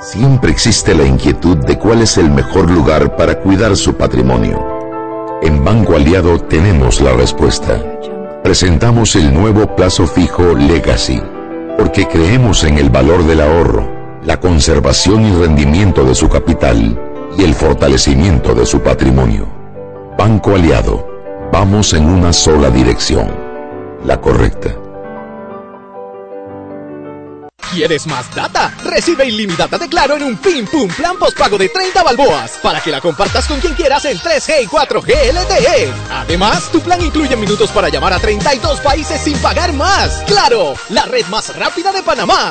Siempre 0.00 0.50
existe 0.50 0.96
la 0.96 1.04
inquietud 1.04 1.56
de 1.58 1.78
cuál 1.78 2.02
es 2.02 2.18
el 2.18 2.28
mejor 2.30 2.68
lugar 2.68 3.16
para 3.16 3.40
cuidar 3.40 3.76
su 3.76 3.94
patrimonio. 3.94 4.60
En 5.42 5.64
Banco 5.64 5.94
Aliado 5.94 6.40
tenemos 6.40 7.00
la 7.00 7.12
respuesta. 7.12 8.00
Presentamos 8.42 9.14
el 9.14 9.32
nuevo 9.32 9.76
plazo 9.76 10.08
fijo 10.08 10.54
Legacy, 10.54 11.22
porque 11.78 12.08
creemos 12.08 12.64
en 12.64 12.78
el 12.78 12.90
valor 12.90 13.24
del 13.24 13.40
ahorro 13.40 14.01
la 14.24 14.38
conservación 14.38 15.26
y 15.26 15.32
rendimiento 15.34 16.04
de 16.04 16.14
su 16.14 16.28
capital 16.28 16.98
y 17.36 17.42
el 17.42 17.54
fortalecimiento 17.54 18.54
de 18.54 18.66
su 18.66 18.80
patrimonio. 18.80 19.48
Banco 20.16 20.54
Aliado, 20.54 21.08
vamos 21.52 21.92
en 21.92 22.06
una 22.06 22.32
sola 22.32 22.70
dirección, 22.70 23.30
la 24.04 24.20
correcta. 24.20 24.76
¿Quieres 27.72 28.06
más 28.06 28.32
data? 28.34 28.72
Recibe 28.84 29.24
ilimitada 29.26 29.78
de 29.78 29.88
Claro 29.88 30.16
en 30.16 30.24
un 30.24 30.36
Pim 30.36 30.66
Pum 30.66 30.88
Plan 30.88 31.16
Postpago 31.18 31.56
de 31.56 31.70
30 31.70 32.02
balboas 32.02 32.58
para 32.62 32.80
que 32.80 32.90
la 32.90 33.00
compartas 33.00 33.46
con 33.46 33.60
quien 33.60 33.72
quieras 33.72 34.04
en 34.04 34.18
3G 34.18 34.64
y 34.64 34.66
4G 34.66 35.32
LTE. 35.32 35.90
Además, 36.10 36.68
tu 36.70 36.80
plan 36.80 37.00
incluye 37.00 37.34
minutos 37.34 37.70
para 37.70 37.88
llamar 37.88 38.12
a 38.12 38.18
32 38.18 38.80
países 38.80 39.22
sin 39.22 39.38
pagar 39.38 39.72
más. 39.72 40.22
¡Claro! 40.26 40.74
La 40.90 41.06
red 41.06 41.24
más 41.28 41.56
rápida 41.56 41.92
de 41.92 42.02
Panamá. 42.02 42.50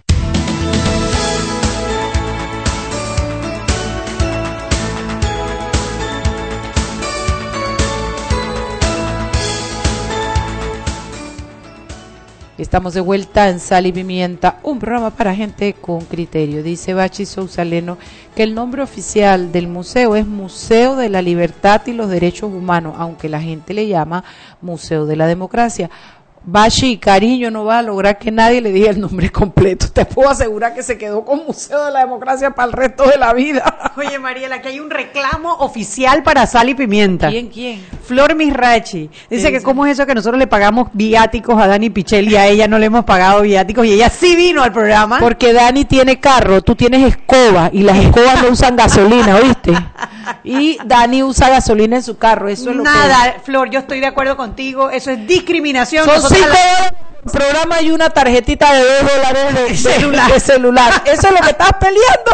Estamos 12.61 12.93
de 12.93 13.01
vuelta 13.01 13.49
en 13.49 13.59
Sal 13.59 13.87
y 13.87 13.91
Pimienta, 13.91 14.59
un 14.61 14.77
programa 14.77 15.09
para 15.09 15.33
gente 15.33 15.73
con 15.73 16.01
criterio. 16.01 16.61
Dice 16.61 16.93
Bachi 16.93 17.25
Sousaleno 17.25 17.97
que 18.35 18.43
el 18.43 18.53
nombre 18.53 18.83
oficial 18.83 19.51
del 19.51 19.67
museo 19.67 20.15
es 20.15 20.27
Museo 20.27 20.95
de 20.95 21.09
la 21.09 21.23
Libertad 21.23 21.81
y 21.87 21.93
los 21.93 22.07
Derechos 22.11 22.51
Humanos, 22.53 22.93
aunque 22.99 23.29
la 23.29 23.41
gente 23.41 23.73
le 23.73 23.87
llama 23.87 24.23
Museo 24.61 25.07
de 25.07 25.15
la 25.15 25.25
Democracia. 25.25 25.89
Bashi, 26.43 26.97
cariño, 26.97 27.51
no 27.51 27.65
va 27.65 27.77
a 27.77 27.81
lograr 27.83 28.17
que 28.17 28.31
nadie 28.31 28.61
le 28.61 28.71
diga 28.71 28.89
el 28.89 28.99
nombre 28.99 29.29
completo. 29.29 29.87
Te 29.93 30.05
puedo 30.05 30.27
asegurar 30.27 30.73
que 30.73 30.81
se 30.81 30.97
quedó 30.97 31.23
con 31.23 31.45
Museo 31.45 31.85
de 31.85 31.91
la 31.91 31.99
Democracia 31.99 32.49
para 32.49 32.67
el 32.67 32.73
resto 32.73 33.07
de 33.07 33.17
la 33.17 33.31
vida. 33.33 33.93
Oye, 33.95 34.17
Mariela, 34.17 34.55
aquí 34.55 34.69
hay 34.69 34.79
un 34.79 34.89
reclamo 34.89 35.53
oficial 35.59 36.23
para 36.23 36.47
sal 36.47 36.69
y 36.69 36.73
pimienta. 36.73 37.29
¿Quién, 37.29 37.49
quién? 37.49 37.85
Flor 38.03 38.33
Misrachi. 38.33 39.11
Dice 39.29 39.51
que 39.51 39.61
cómo 39.61 39.85
es 39.85 39.93
eso 39.93 40.07
que 40.07 40.15
nosotros 40.15 40.39
le 40.39 40.47
pagamos 40.47 40.89
viáticos 40.93 41.61
a 41.61 41.67
Dani 41.67 41.91
Pichel 41.91 42.31
y 42.31 42.35
a 42.35 42.47
ella 42.47 42.67
no 42.67 42.79
le 42.79 42.87
hemos 42.87 43.05
pagado 43.05 43.43
viáticos 43.43 43.85
y 43.85 43.93
ella 43.93 44.09
sí 44.09 44.35
vino 44.35 44.63
al 44.63 44.73
programa. 44.73 45.19
Porque 45.19 45.53
Dani 45.53 45.85
tiene 45.85 46.19
carro, 46.19 46.63
tú 46.63 46.75
tienes 46.75 47.07
escoba 47.07 47.69
y 47.71 47.83
las 47.83 47.97
escobas 47.97 48.41
no 48.41 48.49
usan 48.49 48.75
gasolina, 48.75 49.35
¿oíste? 49.35 49.73
Y 50.43 50.77
Dani 50.85 51.23
usa 51.23 51.49
gasolina 51.49 51.97
en 51.97 52.03
su 52.03 52.17
carro, 52.17 52.47
eso 52.47 52.69
es 52.69 52.75
lo 52.75 52.83
Nada, 52.83 53.35
Flor, 53.43 53.69
yo 53.69 53.79
estoy 53.79 53.99
de 53.99 54.07
acuerdo 54.07 54.37
contigo, 54.37 54.89
eso 54.89 55.11
es 55.11 55.27
discriminación. 55.27 56.05
Son 56.05 56.30
Dólares 56.39 56.93
por 57.23 57.31
programa 57.33 57.81
y 57.81 57.91
una 57.91 58.09
tarjetita 58.09 58.73
de 58.73 58.81
dos 58.81 59.11
dólares 59.15 59.53
de, 59.53 59.61
de- 59.61 60.33
de 60.33 60.39
celular. 60.39 60.91
Eso 61.05 61.27
es 61.27 61.33
lo 61.33 61.39
que 61.41 61.49
estás 61.51 61.71
peleando. 61.79 62.31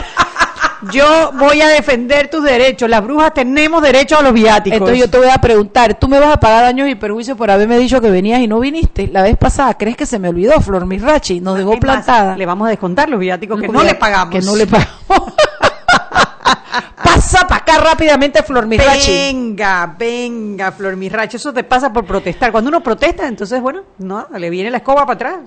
Yo 0.91 1.31
voy 1.33 1.59
a 1.61 1.67
defender 1.69 2.29
tus 2.29 2.43
derechos. 2.43 2.87
Las 2.89 3.03
brujas 3.03 3.33
tenemos 3.33 3.81
derecho 3.81 4.17
a 4.17 4.21
los 4.21 4.31
viáticos. 4.31 4.77
Entonces 4.77 4.99
yo 4.99 5.09
te 5.09 5.17
voy 5.17 5.27
a 5.29 5.39
preguntar, 5.39 5.95
¿tú 5.95 6.07
me 6.07 6.19
vas 6.19 6.31
a 6.33 6.39
pagar 6.39 6.63
daños 6.65 6.87
y 6.87 6.93
perjuicios 6.93 7.35
por 7.35 7.49
haberme 7.49 7.77
dicho 7.79 7.99
que 7.99 8.11
venías 8.11 8.39
y 8.41 8.47
no 8.47 8.59
viniste? 8.59 9.07
La 9.07 9.23
vez 9.23 9.35
pasada, 9.37 9.73
¿crees 9.75 9.97
que 9.97 10.05
se 10.05 10.19
me 10.19 10.29
olvidó, 10.29 10.61
Flor 10.61 10.85
Misrachi? 10.85 11.41
Nos 11.41 11.57
dejó 11.57 11.71
más, 11.71 11.79
plantada. 11.79 12.37
Le 12.37 12.45
vamos 12.45 12.67
a 12.67 12.69
descontar 12.69 13.09
los 13.09 13.19
viáticos 13.19 13.59
que 13.59 13.65
Los 13.65 13.73
no 13.75 13.83
le 13.83 13.95
pagamos. 13.95 14.31
Que 14.35 14.41
no 14.41 14.55
le 14.55 14.67
pagamos. 14.67 14.93
Pasa 17.03 17.47
para 17.47 17.61
acá 17.61 17.77
rápidamente, 17.79 18.43
Flor 18.43 18.65
Misrachi. 18.65 19.11
Venga, 19.11 19.95
venga, 19.97 20.71
Flor 20.71 20.95
Mirracho, 20.95 21.37
eso 21.37 21.53
te 21.53 21.63
pasa 21.63 21.91
por 21.91 22.05
protestar. 22.05 22.51
Cuando 22.51 22.69
uno 22.69 22.81
protesta, 22.81 23.27
entonces, 23.27 23.61
bueno, 23.61 23.83
no, 23.97 24.27
le 24.37 24.49
viene 24.49 24.69
la 24.69 24.77
escoba 24.77 25.05
para 25.05 25.13
atrás. 25.13 25.39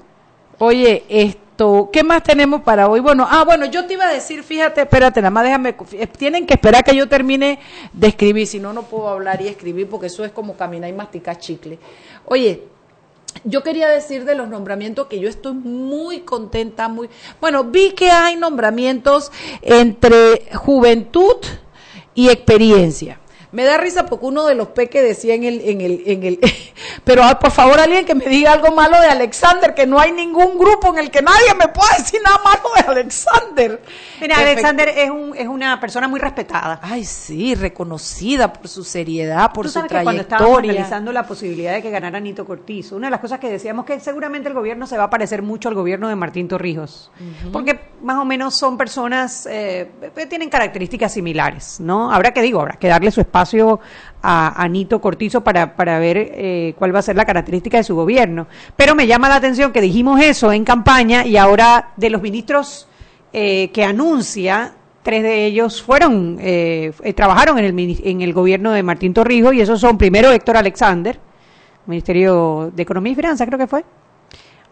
Oye, 0.59 1.05
esto, 1.09 1.89
¿qué 1.93 2.03
más 2.03 2.23
tenemos 2.23 2.63
para 2.63 2.89
hoy? 2.89 3.01
Bueno, 3.01 3.27
ah, 3.29 3.45
bueno, 3.45 3.67
yo 3.67 3.87
te 3.87 3.95
iba 3.95 4.07
a 4.07 4.13
decir, 4.13 4.43
fíjate, 4.43 4.83
espérate, 4.83 5.21
nada 5.21 5.31
más 5.31 5.45
déjame, 5.45 5.75
eh, 5.93 6.07
tienen 6.07 6.47
que 6.47 6.55
esperar 6.55 6.85
que 6.85 6.95
yo 6.95 7.09
termine 7.09 7.59
de 7.93 8.09
escribir, 8.09 8.47
si 8.47 8.59
no, 8.59 8.73
no 8.73 8.83
puedo 8.83 9.09
hablar 9.09 9.41
y 9.41 9.49
escribir 9.49 9.89
porque 9.89 10.09
eso 10.09 10.25
es 10.25 10.33
como 10.33 10.57
caminar 10.57 10.91
y 10.91 10.93
masticar 10.93 11.39
chicle. 11.39 11.79
Oye, 12.27 12.65
yo 13.45 13.63
quería 13.63 13.89
decir 13.89 14.25
de 14.25 14.35
los 14.35 14.49
nombramientos 14.49 15.07
que 15.07 15.21
yo 15.21 15.29
estoy 15.29 15.55
muy 15.55 16.21
contenta, 16.21 16.89
muy, 16.89 17.09
bueno, 17.41 17.65
vi 17.65 17.93
que 17.93 18.11
hay 18.11 18.37
nombramientos 18.37 19.31
entre 19.63 20.49
juventud 20.55 21.37
y 22.15 22.29
experiencia. 22.29 23.19
Me 23.53 23.65
da 23.65 23.79
risa 23.79 24.07
porque 24.07 24.27
uno 24.27 24.47
de 24.47 24.55
los 24.55 24.69
peques 24.69 25.03
decía 25.03 25.35
en 25.35 25.45
el, 25.45 25.61
en 25.63 25.81
el, 25.81 26.03
en 26.07 26.23
el, 26.23 26.41
pero 27.05 27.25
ah, 27.25 27.39
por 27.39 27.51
favor 27.51 27.81
alguien 27.81 28.05
que 28.05 28.15
me 28.15 28.27
diga 28.27 28.53
algo 28.53 28.73
malo 28.75 29.01
de 29.01 29.09
Alexander, 29.09 29.75
que 29.75 29.87
no 29.87 29.99
hay 29.99 30.13
ningún 30.13 30.57
grupo 30.57 30.89
en 30.89 30.99
el 30.99 31.11
que 31.11 31.21
nadie 31.21 31.53
me 31.59 31.67
pueda 31.69 31.97
decir 31.99 32.21
nada 32.25 32.39
malo 32.45 32.63
de 32.77 33.01
Alexander. 33.01 33.83
Mira, 34.21 34.37
Perfecto. 34.37 34.51
Alexander 34.51 34.89
es, 34.91 35.11
un, 35.11 35.35
es 35.37 35.49
una 35.49 35.81
persona 35.81 36.07
muy 36.07 36.21
respetada. 36.21 36.79
Ay, 36.83 37.05
sí, 37.05 37.57
reconocida 37.57 38.53
por 38.53 38.69
su 38.69 38.85
seriedad, 38.85 39.53
por 39.53 39.67
Tú 39.67 39.71
su 39.71 39.75
sabes 39.75 39.91
que 39.91 40.03
cuando 40.03 40.23
estábamos 40.23 40.49
trayectoria. 40.59 40.81
analizando 40.83 41.13
la 41.13 41.27
posibilidad 41.27 41.73
de 41.73 41.83
que 41.83 41.91
ganara 41.91 42.21
Nito 42.21 42.45
Cortizo, 42.45 42.95
una 42.95 43.09
de 43.09 43.11
las 43.11 43.21
cosas 43.21 43.41
que 43.41 43.51
decíamos 43.51 43.85
que 43.85 43.99
seguramente 43.99 44.49
el 44.49 44.55
gobierno 44.55 44.87
se 44.87 44.97
va 44.97 45.05
a 45.05 45.11
parecer 45.11 45.43
mucho 45.43 45.69
al 45.69 45.75
gobierno 45.75 46.09
de 46.09 46.15
Martín 46.15 46.47
Torrijos, 46.47 47.11
porque 47.53 47.81
más 48.03 48.19
o 48.19 48.25
menos 48.25 48.57
son 48.57 48.77
personas 48.79 49.47
eh, 49.51 49.91
que 50.15 50.27
tienen 50.27 50.49
características 50.49 51.13
similares, 51.13 51.81
¿no? 51.81 52.13
Habrá 52.13 52.33
que 52.33 52.43
digo, 52.43 52.61
habrá 52.61 52.75
que 52.79 52.87
darle 52.87 53.11
su 53.11 53.21
espacio 53.21 53.40
a, 54.23 54.63
a 54.63 54.69
Nito 54.69 55.01
Cortizo 55.01 55.43
para, 55.43 55.77
para 55.77 55.99
ver 55.99 56.17
eh, 56.19 56.75
cuál 56.79 56.95
va 56.95 56.99
a 56.99 57.03
ser 57.03 57.17
la 57.17 57.25
característica 57.25 57.79
de 57.79 57.85
su 57.85 57.95
gobierno. 57.95 58.47
Pero 58.77 58.95
me 58.95 59.07
llama 59.07 59.29
la 59.29 59.37
atención 59.37 59.73
que 59.73 59.81
dijimos 59.81 60.21
eso 60.21 60.53
en 60.53 60.65
campaña 60.65 61.25
y 61.27 61.37
ahora 61.37 61.91
de 61.97 62.11
los 62.11 62.23
ministros 62.23 62.89
eh, 63.33 63.71
que 63.73 63.85
anuncia 63.85 64.75
tres 65.03 65.23
de 65.23 65.47
ellos 65.47 65.83
fueron 65.83 66.39
eh, 66.41 66.93
eh, 67.03 67.13
trabajaron 67.13 67.59
en 67.59 67.65
el 67.65 68.01
en 68.05 68.21
el 68.21 68.33
gobierno 68.33 68.73
de 68.73 68.83
Martín 68.83 69.15
Torrijos 69.15 69.55
y 69.55 69.61
esos 69.61 69.81
son 69.81 69.97
primero 69.97 70.31
Héctor 70.31 70.57
Alexander 70.57 71.19
Ministerio 71.87 72.71
de 72.75 72.83
Economía 72.83 73.13
y 73.13 73.15
Finanzas 73.17 73.47
creo 73.47 73.59
que 73.59 73.67
fue 73.67 73.85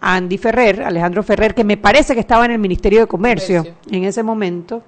Andy 0.00 0.38
Ferrer 0.38 0.82
Alejandro 0.82 1.22
Ferrer 1.22 1.54
que 1.54 1.64
me 1.64 1.76
parece 1.76 2.14
que 2.14 2.20
estaba 2.20 2.44
en 2.44 2.50
el 2.50 2.58
Ministerio 2.58 3.00
de 3.00 3.06
Comercio, 3.06 3.62
Comercio. 3.62 3.96
en 3.96 4.04
ese 4.04 4.22
momento 4.22 4.82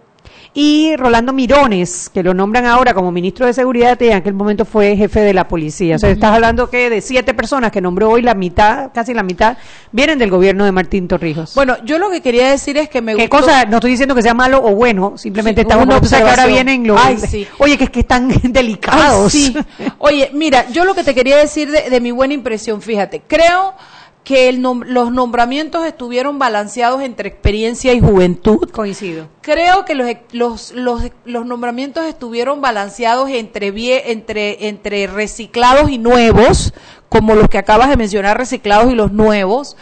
y 0.53 0.97
Rolando 0.97 1.33
Mirones, 1.33 2.11
que 2.13 2.23
lo 2.23 2.35
nombran 2.35 2.67
ahora 2.67 2.93
como 2.93 3.13
ministro 3.13 3.47
de 3.47 3.53
Seguridad 3.53 3.99
y 4.01 4.07
en 4.09 4.15
aquel 4.15 4.35
momento 4.35 4.65
fue 4.65 4.97
jefe 4.97 5.21
de 5.21 5.33
la 5.33 5.47
policía. 5.47 5.97
O 5.97 5.99
sea, 5.99 6.11
estás 6.11 6.35
hablando 6.35 6.69
que 6.69 6.91
de 6.91 7.01
siete 7.01 7.35
personas 7.35 7.71
que 7.71 7.81
nombró 7.81 8.11
hoy, 8.11 8.23
la 8.23 8.35
mitad, 8.35 8.91
casi 8.93 9.15
la 9.15 9.23
mitad, 9.23 9.57
vienen 9.93 10.19
del 10.19 10.31
gobierno 10.31 10.65
de 10.65 10.73
Martín 10.73 11.07
Torrijos. 11.07 11.55
Bueno, 11.55 11.77
yo 11.85 11.99
lo 11.99 12.11
que 12.11 12.21
quería 12.21 12.51
decir 12.51 12.77
es 12.79 12.89
que 12.89 13.01
me 13.01 13.15
¿Qué 13.15 13.29
gustó... 13.29 13.45
cosa? 13.47 13.65
No 13.65 13.77
estoy 13.77 13.93
diciendo 13.93 14.15
que 14.15 14.23
sea 14.23 14.35
malo 14.35 14.61
o 14.65 14.75
bueno, 14.75 15.17
simplemente 15.17 15.61
Sí, 15.61 15.69
estamos 15.69 15.87
una 15.87 16.01
que 16.01 16.17
ahora 16.17 16.47
vienen 16.47 16.87
los... 16.87 17.01
Ay, 17.01 17.19
sí. 17.19 17.47
Oye, 17.59 17.79
que 17.79 17.85
es 17.85 17.91
que 17.91 18.01
están 18.01 18.29
delicados. 18.43 19.33
Ay, 19.35 19.55
sí. 19.55 19.57
Oye, 19.99 20.31
mira, 20.33 20.69
yo 20.71 20.85
lo 20.85 20.95
que 20.95 21.05
te 21.05 21.15
quería 21.15 21.37
decir 21.37 21.71
de, 21.71 21.91
de 21.91 22.01
mi 22.01 22.11
buena 22.11 22.35
impresión, 22.35 22.83
fíjate, 22.83 23.23
creo 23.27 23.75
que 24.25 24.49
el 24.49 24.61
nom- 24.63 24.85
los 24.85 25.11
nombramientos 25.11 25.87
estuvieron 25.87 26.39
balanceados 26.39 27.03
entre 27.03 27.29
experiencia 27.29 27.93
y 27.95 28.01
juventud. 28.01 28.71
Coincido. 28.71 29.29
Creo 29.41 29.85
que 29.85 29.95
los, 29.95 30.09
los, 30.33 30.73
los, 30.73 31.03
los 31.25 31.47
nombramientos 31.47 32.05
estuvieron 32.05 32.61
balanceados 32.61 33.31
entre, 33.31 33.75
vie- 33.75 34.03
entre, 34.07 34.69
entre 34.69 35.07
reciclados 35.07 35.91
y 35.91 35.99
nuevos, 35.99 36.73
como 37.09 37.35
los 37.35 37.49
que 37.49 37.59
acabas 37.59 37.89
de 37.89 37.97
mencionar, 37.97 38.37
reciclados 38.39 38.93
y 38.93 38.95
los 38.95 39.11
nuevos. 39.13 39.77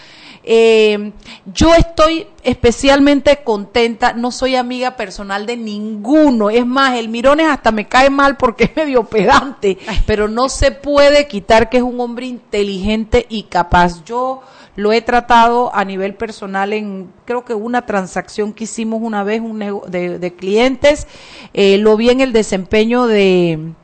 Eh, 0.50 1.12
yo 1.52 1.74
estoy 1.74 2.26
especialmente 2.42 3.40
contenta, 3.44 4.14
no 4.14 4.30
soy 4.30 4.56
amiga 4.56 4.96
personal 4.96 5.44
de 5.44 5.58
ninguno, 5.58 6.48
es 6.48 6.64
más, 6.64 6.96
el 6.96 7.10
Mirones 7.10 7.48
hasta 7.48 7.70
me 7.70 7.86
cae 7.86 8.08
mal 8.08 8.38
porque 8.38 8.64
es 8.64 8.74
medio 8.74 9.04
pedante, 9.04 9.76
pero 10.06 10.26
no 10.26 10.48
se 10.48 10.70
puede 10.70 11.28
quitar 11.28 11.68
que 11.68 11.76
es 11.76 11.82
un 11.82 12.00
hombre 12.00 12.24
inteligente 12.24 13.26
y 13.28 13.42
capaz. 13.42 14.02
Yo 14.06 14.40
lo 14.74 14.90
he 14.94 15.02
tratado 15.02 15.70
a 15.74 15.84
nivel 15.84 16.14
personal 16.14 16.72
en, 16.72 17.12
creo 17.26 17.44
que 17.44 17.52
una 17.52 17.84
transacción 17.84 18.54
que 18.54 18.64
hicimos 18.64 19.02
una 19.02 19.24
vez 19.24 19.42
un 19.42 19.58
de 19.58 20.34
clientes, 20.34 21.06
eh, 21.52 21.76
lo 21.76 21.94
vi 21.98 22.08
en 22.08 22.22
el 22.22 22.32
desempeño 22.32 23.06
de, 23.06 23.74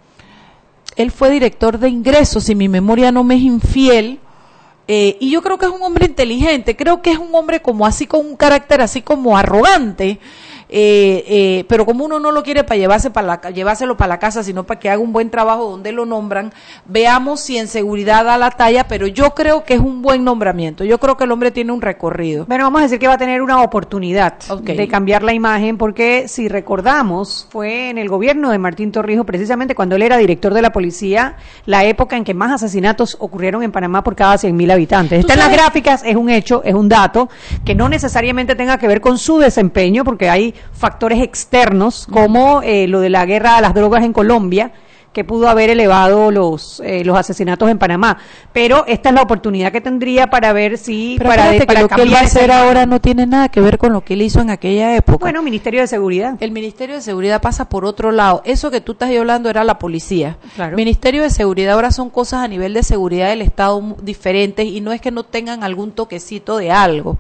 él 0.96 1.11
fue 1.11 1.29
director 1.29 1.79
de 1.79 1.90
ingresos, 1.90 2.44
si 2.44 2.55
mi 2.55 2.70
memoria 2.70 3.12
no 3.12 3.22
me 3.22 3.35
es 3.35 3.42
infiel, 3.42 4.20
eh, 4.87 5.16
y 5.20 5.31
yo 5.31 5.42
creo 5.42 5.59
que 5.59 5.66
es 5.66 5.73
un 5.73 5.83
hombre 5.83 6.07
inteligente, 6.07 6.77
creo 6.77 7.01
que 7.01 7.12
es 7.12 7.18
un 7.18 7.35
hombre 7.35 7.62
como 7.62 7.87
así 7.87 8.07
con 8.07 8.27
un 8.27 8.37
carácter 8.37 8.81
así 8.81 9.01
como 9.01 9.37
arrogante, 9.37 10.18
eh, 10.68 11.24
eh, 11.27 11.64
pero 11.68 11.87
como 11.87 12.05
uno 12.05 12.18
no 12.20 12.33
lo 12.33 12.42
quiere 12.42 12.64
para 12.64 12.79
llevarse 12.79 13.11
para 13.11 13.27
la, 13.27 13.50
llevárselo 13.50 13.96
para 13.96 14.09
la 14.09 14.18
casa, 14.18 14.42
sino 14.42 14.64
para 14.64 14.81
que 14.81 14.90
haga 14.90 15.00
un 15.00 15.12
buen 15.12 15.31
trabajo 15.31 15.70
donde 15.70 15.92
lo 15.92 16.07
nombran, 16.07 16.53
veamos 16.87 17.40
si 17.40 17.59
en 17.59 17.68
seguridad 17.68 18.24
da 18.24 18.38
la 18.38 18.50
talla, 18.50 18.88
pero 18.88 19.07
yo 19.07 19.31
creo 19.31 19.64
que 19.64 19.74
es 19.74 19.81
un 19.81 20.03
buen 20.03 20.24
nombramiento, 20.24 20.85
yo 20.85 20.98
creo 20.98 21.16
que 21.16 21.24
el 21.24 21.33
hombre 21.33 21.50
tiene 21.50 21.72
un 21.72 21.83
recorrido. 21.83 22.46
Bueno, 22.46 22.64
vamos 22.64 22.81
a 22.81 22.83
decir 22.85 22.98
que 22.98 23.09
va 23.09 23.14
a 23.14 23.18
tener 23.18 23.42
una 23.42 23.62
oportunidad 23.62 24.35
de 24.62 24.88
cambiar 24.88 25.22
la 25.22 25.33
imagen, 25.33 25.77
porque 25.77 26.29
si 26.29 26.48
recordamos, 26.48 27.46
fue 27.50 27.90
en 27.90 27.98
el 27.98 28.09
gobierno 28.09 28.50
de 28.50 28.59
Martín 28.59 28.92
Torrijos, 28.92 29.27
precisamente 29.27 29.74
cuando 29.74 29.96
él 29.96 30.03
era 30.03 30.16
director 30.16 30.55
de 30.55 30.62
la 30.62 30.72
policía, 30.72 31.37
la 31.66 31.85
época 31.85 32.16
en 32.16 32.24
que 32.24 32.35
más 32.35 32.50
asesinatos 32.53 33.16
ocurrieron 33.20 33.62
en 33.62 33.72
Panamá 33.72 34.03
por 34.03 34.16
cada 34.16 34.37
100.000 34.37 34.72
habitantes. 34.72 35.20
Está 35.20 35.35
en 35.35 35.40
las 35.40 35.53
gráficas, 35.53 36.03
es 36.05 36.16
un 36.16 36.31
hecho, 36.31 36.62
es 36.64 36.74
un 36.74 36.88
dato, 36.88 37.29
que 37.64 37.74
no 37.74 37.88
necesariamente 37.88 38.55
tenga 38.55 38.79
que 38.79 38.88
ver 38.88 39.00
con 39.00 39.18
su 39.18 39.38
desempeño, 39.38 40.05
porque 40.05 40.29
hay 40.31 40.55
factores 40.72 41.20
externos, 41.22 42.07
como 42.11 42.62
eh, 42.62 42.87
lo 42.88 43.00
de 43.00 43.11
la 43.11 43.27
guerra 43.27 43.57
a 43.57 43.61
las 43.61 43.74
drogas 43.74 44.05
en 44.05 44.12
Colombia, 44.12 44.72
que 45.14 45.24
pudo 45.24 45.48
haber 45.48 45.70
elevado 45.70 46.31
los 46.31 46.83
eh, 46.85 47.05
los 47.05 47.16
asesinatos 47.16 47.70
en 47.70 47.79
Panamá. 47.79 48.18
Pero 48.53 48.85
esta 48.87 49.09
es 49.09 49.14
la 49.14 49.22
oportunidad 49.22 49.72
que 49.72 49.81
tendría 49.81 50.29
para 50.29 50.53
ver 50.53 50.77
si 50.77 51.14
Pero 51.16 51.31
para, 51.31 51.53
que 51.53 51.81
lo 51.81 51.88
que 51.88 52.03
él 52.03 52.12
va 52.12 52.18
a 52.18 52.22
hacer 52.22 52.50
ahora 52.50 52.85
no 52.85 53.00
tiene 53.00 53.24
nada 53.24 53.48
que 53.48 53.61
ver 53.61 53.79
con 53.79 53.92
lo 53.92 54.03
que 54.03 54.14
él 54.14 54.22
hizo 54.22 54.40
en 54.40 54.50
aquella 54.50 54.94
época. 54.96 55.24
Bueno, 55.24 55.42
Ministerio 55.42 55.81
de 55.81 55.87
Seguridad. 55.87 56.37
El 56.40 56.50
Ministerio 56.50 56.96
de 56.96 57.00
Seguridad 57.00 57.40
pasa 57.40 57.68
por 57.68 57.85
otro 57.87 58.11
lado. 58.11 58.42
Eso 58.44 58.70
que 58.70 58.81
tú 58.81 58.92
estás 58.92 59.16
hablando 59.16 59.48
era 59.48 59.62
la 59.62 59.79
policía. 59.79 60.37
Claro. 60.57 60.77
Ministerio 60.77 61.22
de 61.22 61.31
Seguridad 61.31 61.74
ahora 61.74 61.92
son 61.92 62.11
cosas 62.11 62.40
a 62.40 62.48
nivel 62.48 62.74
de 62.74 62.83
seguridad 62.83 63.29
del 63.29 63.42
Estado 63.42 63.96
diferentes 64.03 64.66
y 64.66 64.81
no 64.81 64.92
es 64.92 65.00
que 65.00 65.12
no 65.12 65.22
tengan 65.22 65.62
algún 65.62 65.92
toquecito 65.92 66.57
de 66.57 66.72
algo. 66.72 67.18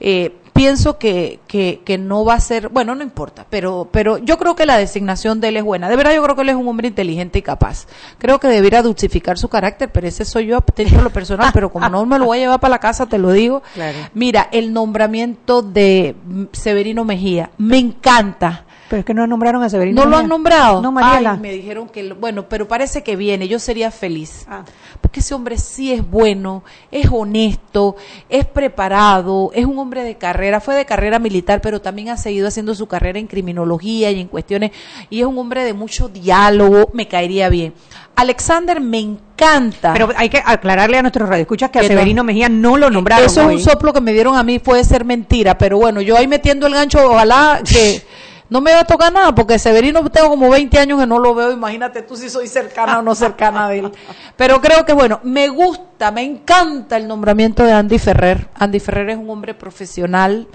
Eh, 0.00 0.39
pienso 0.52 0.98
que, 0.98 1.40
que, 1.46 1.80
que 1.84 1.98
no 1.98 2.24
va 2.24 2.34
a 2.34 2.40
ser, 2.40 2.68
bueno, 2.68 2.94
no 2.94 3.02
importa, 3.02 3.46
pero, 3.48 3.88
pero 3.90 4.18
yo 4.18 4.38
creo 4.38 4.54
que 4.54 4.66
la 4.66 4.76
designación 4.76 5.40
de 5.40 5.48
él 5.48 5.56
es 5.56 5.64
buena. 5.64 5.88
De 5.88 5.96
verdad, 5.96 6.14
yo 6.14 6.22
creo 6.22 6.36
que 6.36 6.42
él 6.42 6.48
es 6.50 6.56
un 6.56 6.68
hombre 6.68 6.88
inteligente 6.88 7.38
y 7.38 7.42
capaz. 7.42 7.86
Creo 8.18 8.38
que 8.40 8.48
debiera 8.48 8.82
dulcificar 8.82 9.38
su 9.38 9.48
carácter, 9.48 9.90
pero 9.90 10.06
ese 10.06 10.24
soy 10.24 10.46
yo, 10.46 10.62
dentro 10.74 10.98
de 10.98 11.04
lo 11.04 11.10
personal, 11.10 11.50
pero 11.52 11.70
como 11.70 11.88
no 11.88 12.04
me 12.06 12.18
lo 12.18 12.26
voy 12.26 12.38
a 12.38 12.40
llevar 12.42 12.60
para 12.60 12.72
la 12.72 12.78
casa, 12.78 13.06
te 13.06 13.18
lo 13.18 13.32
digo. 13.32 13.62
Claro. 13.74 13.98
Mira, 14.14 14.48
el 14.52 14.72
nombramiento 14.72 15.62
de 15.62 16.16
mm, 16.24 16.44
Severino 16.52 17.04
Mejía, 17.04 17.50
me 17.58 17.78
encanta. 17.78 18.64
Pero 18.90 19.00
es 19.00 19.06
que 19.06 19.14
no 19.14 19.24
nombraron 19.24 19.62
a 19.62 19.70
Severino. 19.70 20.02
¿No 20.02 20.10
lo 20.10 20.16
han 20.16 20.28
nombrado? 20.28 20.82
No, 20.82 20.90
Mariela. 20.90 21.34
Ay, 21.34 21.38
me 21.38 21.52
dijeron 21.52 21.88
que, 21.88 22.02
lo- 22.02 22.16
bueno, 22.16 22.48
pero 22.48 22.66
parece 22.66 23.04
que 23.04 23.14
viene, 23.14 23.46
yo 23.46 23.60
sería 23.60 23.92
feliz. 23.92 24.44
Ah. 24.48 24.64
Porque 25.00 25.20
ese 25.20 25.32
hombre 25.32 25.58
sí 25.58 25.92
es 25.92 26.10
bueno, 26.10 26.64
es 26.90 27.06
honesto, 27.08 27.94
es 28.28 28.44
preparado, 28.46 29.52
es 29.54 29.64
un 29.64 29.78
hombre 29.78 30.02
de 30.02 30.16
carrera, 30.16 30.60
fue 30.60 30.74
de 30.74 30.86
carrera 30.86 31.20
militar, 31.20 31.60
pero 31.60 31.80
también 31.80 32.08
ha 32.08 32.16
seguido 32.16 32.48
haciendo 32.48 32.74
su 32.74 32.88
carrera 32.88 33.20
en 33.20 33.28
criminología 33.28 34.10
y 34.10 34.20
en 34.20 34.26
cuestiones, 34.26 34.72
y 35.08 35.20
es 35.20 35.26
un 35.26 35.38
hombre 35.38 35.62
de 35.64 35.72
mucho 35.72 36.08
diálogo, 36.08 36.90
me 36.92 37.06
caería 37.06 37.48
bien. 37.48 37.72
Alexander 38.16 38.80
me 38.80 38.98
encanta. 38.98 39.92
Pero 39.94 40.10
hay 40.16 40.28
que 40.28 40.42
aclararle 40.44 40.98
a 40.98 41.02
nuestros 41.02 41.28
radioescuchas 41.28 41.70
que 41.70 41.78
a. 41.78 41.84
Severino 41.84 42.22
Mejía 42.24 42.48
no 42.50 42.76
lo 42.76 42.90
nombraron 42.90 43.24
Eso 43.24 43.40
es 43.42 43.46
hoy. 43.46 43.54
un 43.54 43.60
soplo 43.62 43.92
que 43.94 44.00
me 44.02 44.12
dieron 44.12 44.36
a 44.36 44.42
mí, 44.42 44.58
puede 44.58 44.84
ser 44.84 45.04
mentira, 45.04 45.56
pero 45.56 45.78
bueno, 45.78 46.00
yo 46.02 46.18
ahí 46.18 46.26
metiendo 46.26 46.66
el 46.66 46.74
gancho, 46.74 46.98
ojalá 47.08 47.62
que 47.64 48.02
no 48.50 48.60
me 48.60 48.72
va 48.72 48.80
a 48.80 48.84
tocar 48.84 49.12
nada, 49.12 49.34
porque 49.34 49.58
Severino 49.58 50.08
tengo 50.10 50.28
como 50.28 50.50
20 50.50 50.78
años 50.78 51.00
que 51.00 51.06
no 51.06 51.18
lo 51.18 51.34
veo, 51.34 51.52
imagínate 51.52 52.02
tú 52.02 52.16
si 52.16 52.28
soy 52.28 52.48
cercana 52.48 52.98
o 52.98 53.02
no 53.02 53.14
cercana 53.14 53.68
de 53.68 53.78
él. 53.78 53.92
Pero 54.36 54.60
creo 54.60 54.84
que 54.84 54.92
bueno, 54.92 55.20
me 55.22 55.48
gusta, 55.48 56.10
me 56.10 56.22
encanta 56.22 56.96
el 56.96 57.06
nombramiento 57.06 57.64
de 57.64 57.72
Andy 57.72 57.98
Ferrer. 57.98 58.48
Andy 58.56 58.80
Ferrer 58.80 59.10
es 59.10 59.16
un 59.16 59.30
hombre 59.30 59.54
profesional, 59.54 60.48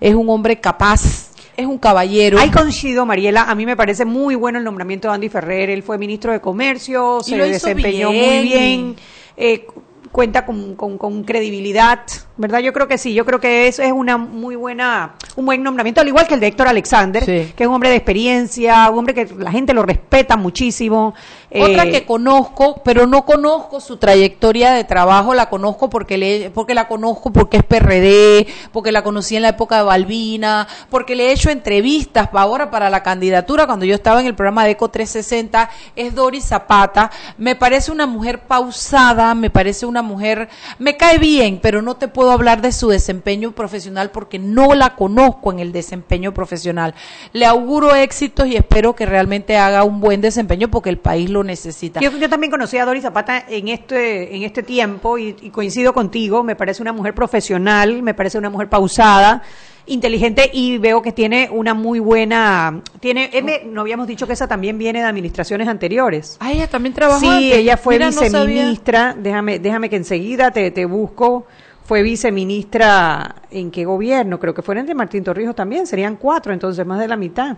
es 0.00 0.14
un 0.14 0.28
hombre 0.30 0.60
capaz, 0.60 1.30
es 1.54 1.66
un 1.66 1.76
caballero. 1.76 2.38
Ahí 2.38 2.50
coincido, 2.50 3.04
Mariela. 3.04 3.42
A 3.42 3.54
mí 3.54 3.66
me 3.66 3.76
parece 3.76 4.06
muy 4.06 4.34
bueno 4.34 4.58
el 4.58 4.64
nombramiento 4.64 5.08
de 5.08 5.14
Andy 5.14 5.28
Ferrer. 5.28 5.68
Él 5.68 5.82
fue 5.82 5.98
ministro 5.98 6.32
de 6.32 6.40
Comercio, 6.40 7.20
se 7.22 7.36
desempeñó 7.36 8.10
bien. 8.10 8.26
muy 8.26 8.42
bien. 8.42 8.96
eh, 9.36 9.66
cuenta 10.12 10.44
con, 10.46 10.76
con- 10.76 10.98
con 10.98 11.24
credibilidad, 11.24 12.00
¿verdad? 12.36 12.60
Yo 12.60 12.72
creo 12.72 12.86
que 12.86 12.98
sí, 12.98 13.14
yo 13.14 13.24
creo 13.24 13.40
que 13.40 13.66
eso 13.66 13.82
es 13.82 13.90
una 13.92 14.18
muy 14.18 14.54
buena, 14.56 15.14
un 15.36 15.46
buen 15.46 15.62
nombramiento, 15.62 16.00
al 16.02 16.08
igual 16.08 16.26
que 16.28 16.34
el 16.34 16.40
de 16.40 16.48
Héctor 16.48 16.68
Alexander, 16.68 17.24
Sí. 17.24 17.52
que 17.56 17.64
es 17.64 17.66
un 17.66 17.74
hombre 17.74 17.88
de 17.88 17.96
experiencia, 17.96 18.90
un 18.90 18.98
hombre 18.98 19.14
que 19.14 19.26
la 19.38 19.50
gente 19.50 19.72
lo 19.72 19.82
respeta 19.82 20.36
muchísimo. 20.36 21.14
Otra 21.60 21.84
eh, 21.84 21.90
que 21.90 22.06
conozco, 22.06 22.80
pero 22.84 23.06
no 23.06 23.24
conozco 23.26 23.80
su 23.80 23.96
trayectoria 23.96 24.72
de 24.72 24.84
trabajo, 24.84 25.34
la 25.34 25.48
conozco 25.50 25.90
porque 25.90 26.16
le, 26.16 26.50
porque 26.50 26.74
la 26.74 26.88
conozco 26.88 27.32
porque 27.32 27.58
es 27.58 27.62
PRD, 27.64 28.46
porque 28.72 28.92
la 28.92 29.02
conocí 29.02 29.36
en 29.36 29.42
la 29.42 29.48
época 29.50 29.76
de 29.76 29.82
Balbina, 29.82 30.66
porque 30.90 31.14
le 31.14 31.28
he 31.28 31.32
hecho 31.32 31.50
entrevistas 31.50 32.28
pa- 32.28 32.42
ahora 32.42 32.70
para 32.70 32.88
la 32.90 33.02
candidatura 33.02 33.66
cuando 33.66 33.84
yo 33.84 33.94
estaba 33.94 34.20
en 34.20 34.26
el 34.26 34.34
programa 34.34 34.64
de 34.64 34.72
Eco 34.72 34.88
360, 34.88 35.68
es 35.96 36.14
Doris 36.14 36.44
Zapata, 36.46 37.10
me 37.38 37.54
parece 37.56 37.92
una 37.92 38.06
mujer 38.06 38.40
pausada, 38.40 39.34
me 39.34 39.50
parece 39.50 39.84
una 39.86 40.02
mujer, 40.02 40.48
me 40.78 40.96
cae 40.96 41.18
bien, 41.18 41.58
pero 41.62 41.82
no 41.82 41.96
te 41.96 42.08
puedo 42.08 42.30
hablar 42.30 42.62
de 42.62 42.72
su 42.72 42.88
desempeño 42.88 43.52
profesional 43.52 44.10
porque 44.10 44.38
no 44.38 44.74
la 44.74 44.94
conozco 44.96 45.50
en 45.52 45.58
el 45.58 45.72
desempeño 45.72 46.32
profesional. 46.32 46.94
Le 47.32 47.46
auguro 47.46 47.94
éxitos 47.94 48.46
y 48.46 48.56
espero 48.56 48.94
que 48.94 49.06
realmente 49.06 49.56
haga 49.56 49.84
un 49.84 50.00
buen 50.00 50.20
desempeño 50.20 50.68
porque 50.70 50.90
el 50.90 50.98
país 50.98 51.28
lo 51.42 51.46
necesita. 51.48 52.00
Yo, 52.00 52.10
yo 52.16 52.28
también 52.28 52.50
conocí 52.50 52.78
a 52.78 52.84
Doris 52.84 53.02
Zapata 53.02 53.44
en 53.48 53.68
este, 53.68 54.34
en 54.36 54.42
este 54.42 54.62
tiempo 54.62 55.18
y, 55.18 55.36
y 55.42 55.50
coincido 55.50 55.92
contigo, 55.92 56.42
me 56.42 56.56
parece 56.56 56.82
una 56.82 56.92
mujer 56.92 57.14
profesional, 57.14 58.02
me 58.02 58.14
parece 58.14 58.38
una 58.38 58.50
mujer 58.50 58.68
pausada, 58.68 59.42
inteligente 59.86 60.48
y 60.52 60.78
veo 60.78 61.02
que 61.02 61.10
tiene 61.10 61.48
una 61.50 61.74
muy 61.74 61.98
buena, 61.98 62.82
tiene, 63.00 63.30
M, 63.32 63.62
no 63.66 63.80
habíamos 63.80 64.06
dicho 64.06 64.26
que 64.28 64.32
esa 64.34 64.46
también 64.46 64.78
viene 64.78 65.00
de 65.00 65.06
administraciones 65.06 65.66
anteriores. 65.66 66.36
Ah, 66.40 66.52
ella 66.52 66.68
también 66.68 66.94
trabajó 66.94 67.18
Sí, 67.20 67.26
antes. 67.26 67.56
ella 67.56 67.76
fue 67.76 67.94
Mira, 67.96 68.06
no 68.06 68.12
sabía. 68.12 68.30
viceministra, 68.46 69.16
déjame, 69.18 69.58
déjame 69.58 69.90
que 69.90 69.96
enseguida 69.96 70.52
te, 70.52 70.70
te 70.70 70.84
busco, 70.84 71.46
fue 71.84 72.02
viceministra 72.04 73.34
en 73.50 73.70
qué 73.72 73.84
gobierno, 73.84 74.38
creo 74.38 74.54
que 74.54 74.62
fueron 74.62 74.86
de 74.86 74.94
Martín 74.94 75.24
Torrijos 75.24 75.54
también, 75.56 75.86
serían 75.86 76.14
cuatro, 76.16 76.52
entonces 76.52 76.86
más 76.86 77.00
de 77.00 77.08
la 77.08 77.16
mitad. 77.16 77.56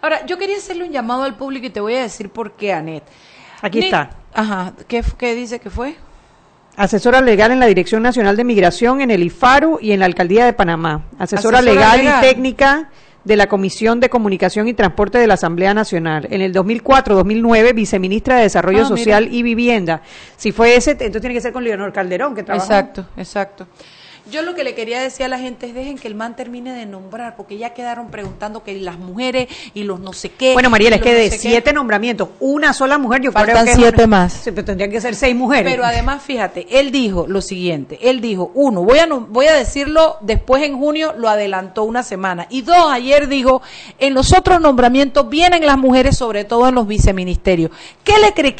Ahora, 0.00 0.24
yo 0.26 0.38
quería 0.38 0.56
hacerle 0.56 0.84
un 0.84 0.92
llamado 0.92 1.22
al 1.24 1.34
público 1.36 1.66
y 1.66 1.70
te 1.70 1.80
voy 1.80 1.94
a 1.94 2.02
decir 2.02 2.30
por 2.30 2.52
qué, 2.52 2.72
Anet. 2.72 3.02
Aquí 3.62 3.80
está. 3.80 4.10
Ajá, 4.34 4.72
¿qué, 4.86 5.02
qué 5.18 5.34
dice 5.34 5.58
que 5.58 5.70
fue? 5.70 5.96
Asesora 6.76 7.22
legal 7.22 7.52
en 7.52 7.58
la 7.60 7.66
Dirección 7.66 8.02
Nacional 8.02 8.36
de 8.36 8.44
Migración, 8.44 9.00
en 9.00 9.10
el 9.10 9.22
IFARU 9.22 9.78
y 9.80 9.92
en 9.92 10.00
la 10.00 10.06
Alcaldía 10.06 10.44
de 10.44 10.52
Panamá. 10.52 11.04
Asesora, 11.18 11.58
Asesora 11.58 11.62
legal, 11.62 11.98
legal. 11.98 12.22
y 12.22 12.28
técnica 12.28 12.90
de 13.24 13.34
la 13.36 13.48
Comisión 13.48 13.98
de 13.98 14.10
Comunicación 14.10 14.68
y 14.68 14.74
Transporte 14.74 15.16
de 15.18 15.26
la 15.26 15.34
Asamblea 15.34 15.72
Nacional. 15.72 16.28
En 16.30 16.42
el 16.42 16.52
2004-2009, 16.54 17.74
viceministra 17.74 18.36
de 18.36 18.42
Desarrollo 18.42 18.80
Ah, 18.84 18.90
mira. 18.90 18.96
Social 18.96 19.28
y 19.32 19.42
Vivienda. 19.42 20.02
Si 20.36 20.52
fue 20.52 20.76
ese, 20.76 20.90
entonces 20.92 21.22
tiene 21.22 21.34
que 21.34 21.40
ser 21.40 21.52
con 21.52 21.64
Leonor 21.64 21.92
Calderón, 21.92 22.34
que 22.34 22.42
trabajó. 22.42 22.66
Exacto, 22.66 23.06
exacto. 23.16 23.66
Yo 24.30 24.42
lo 24.42 24.54
que 24.54 24.64
le 24.64 24.74
quería 24.74 25.00
decir 25.00 25.24
a 25.24 25.28
la 25.28 25.38
gente 25.38 25.66
es 25.66 25.74
dejen 25.74 25.98
que 25.98 26.08
el 26.08 26.14
man 26.14 26.34
termine 26.34 26.72
de 26.72 26.84
nombrar, 26.86 27.36
porque 27.36 27.58
ya 27.58 27.70
quedaron 27.74 28.08
preguntando 28.10 28.64
que 28.64 28.74
las 28.80 28.98
mujeres 28.98 29.48
y 29.72 29.84
los 29.84 30.00
no 30.00 30.12
sé 30.12 30.30
qué. 30.30 30.52
Bueno, 30.52 30.68
Mariela, 30.68 30.96
es 30.96 31.02
que 31.02 31.14
de 31.14 31.30
qué. 31.30 31.38
siete 31.38 31.72
nombramientos, 31.72 32.30
una 32.40 32.72
sola 32.72 32.98
mujer, 32.98 33.22
yo 33.22 33.30
Faltan 33.32 33.64
creo 33.64 33.66
que 33.66 33.74
siete 33.80 34.04
una- 34.04 34.16
más. 34.18 34.32
Sí, 34.32 34.50
pero 34.50 34.64
tendrían 34.64 34.90
que 34.90 35.00
ser 35.00 35.14
seis 35.14 35.34
mujeres. 35.36 35.70
Pero 35.70 35.84
además, 35.84 36.22
fíjate, 36.22 36.66
él 36.70 36.90
dijo 36.90 37.26
lo 37.28 37.40
siguiente, 37.40 37.98
él 38.02 38.20
dijo, 38.20 38.50
uno, 38.54 38.82
voy 38.82 38.98
a, 38.98 39.06
no- 39.06 39.20
voy 39.20 39.46
a 39.46 39.52
decirlo 39.54 40.16
después 40.20 40.62
en 40.64 40.76
junio, 40.78 41.14
lo 41.16 41.28
adelantó 41.28 41.84
una 41.84 42.02
semana, 42.02 42.46
y 42.50 42.62
dos, 42.62 42.90
ayer 42.90 43.28
dijo, 43.28 43.62
en 43.98 44.14
los 44.14 44.32
otros 44.32 44.60
nombramientos 44.60 45.28
vienen 45.28 45.64
las 45.64 45.78
mujeres, 45.78 46.16
sobre 46.16 46.44
todo 46.44 46.68
en 46.68 46.74
los 46.74 46.86
viceministerios. 46.86 47.70
¿Qué 48.02 48.14
le, 48.18 48.32
qué, 48.34 48.54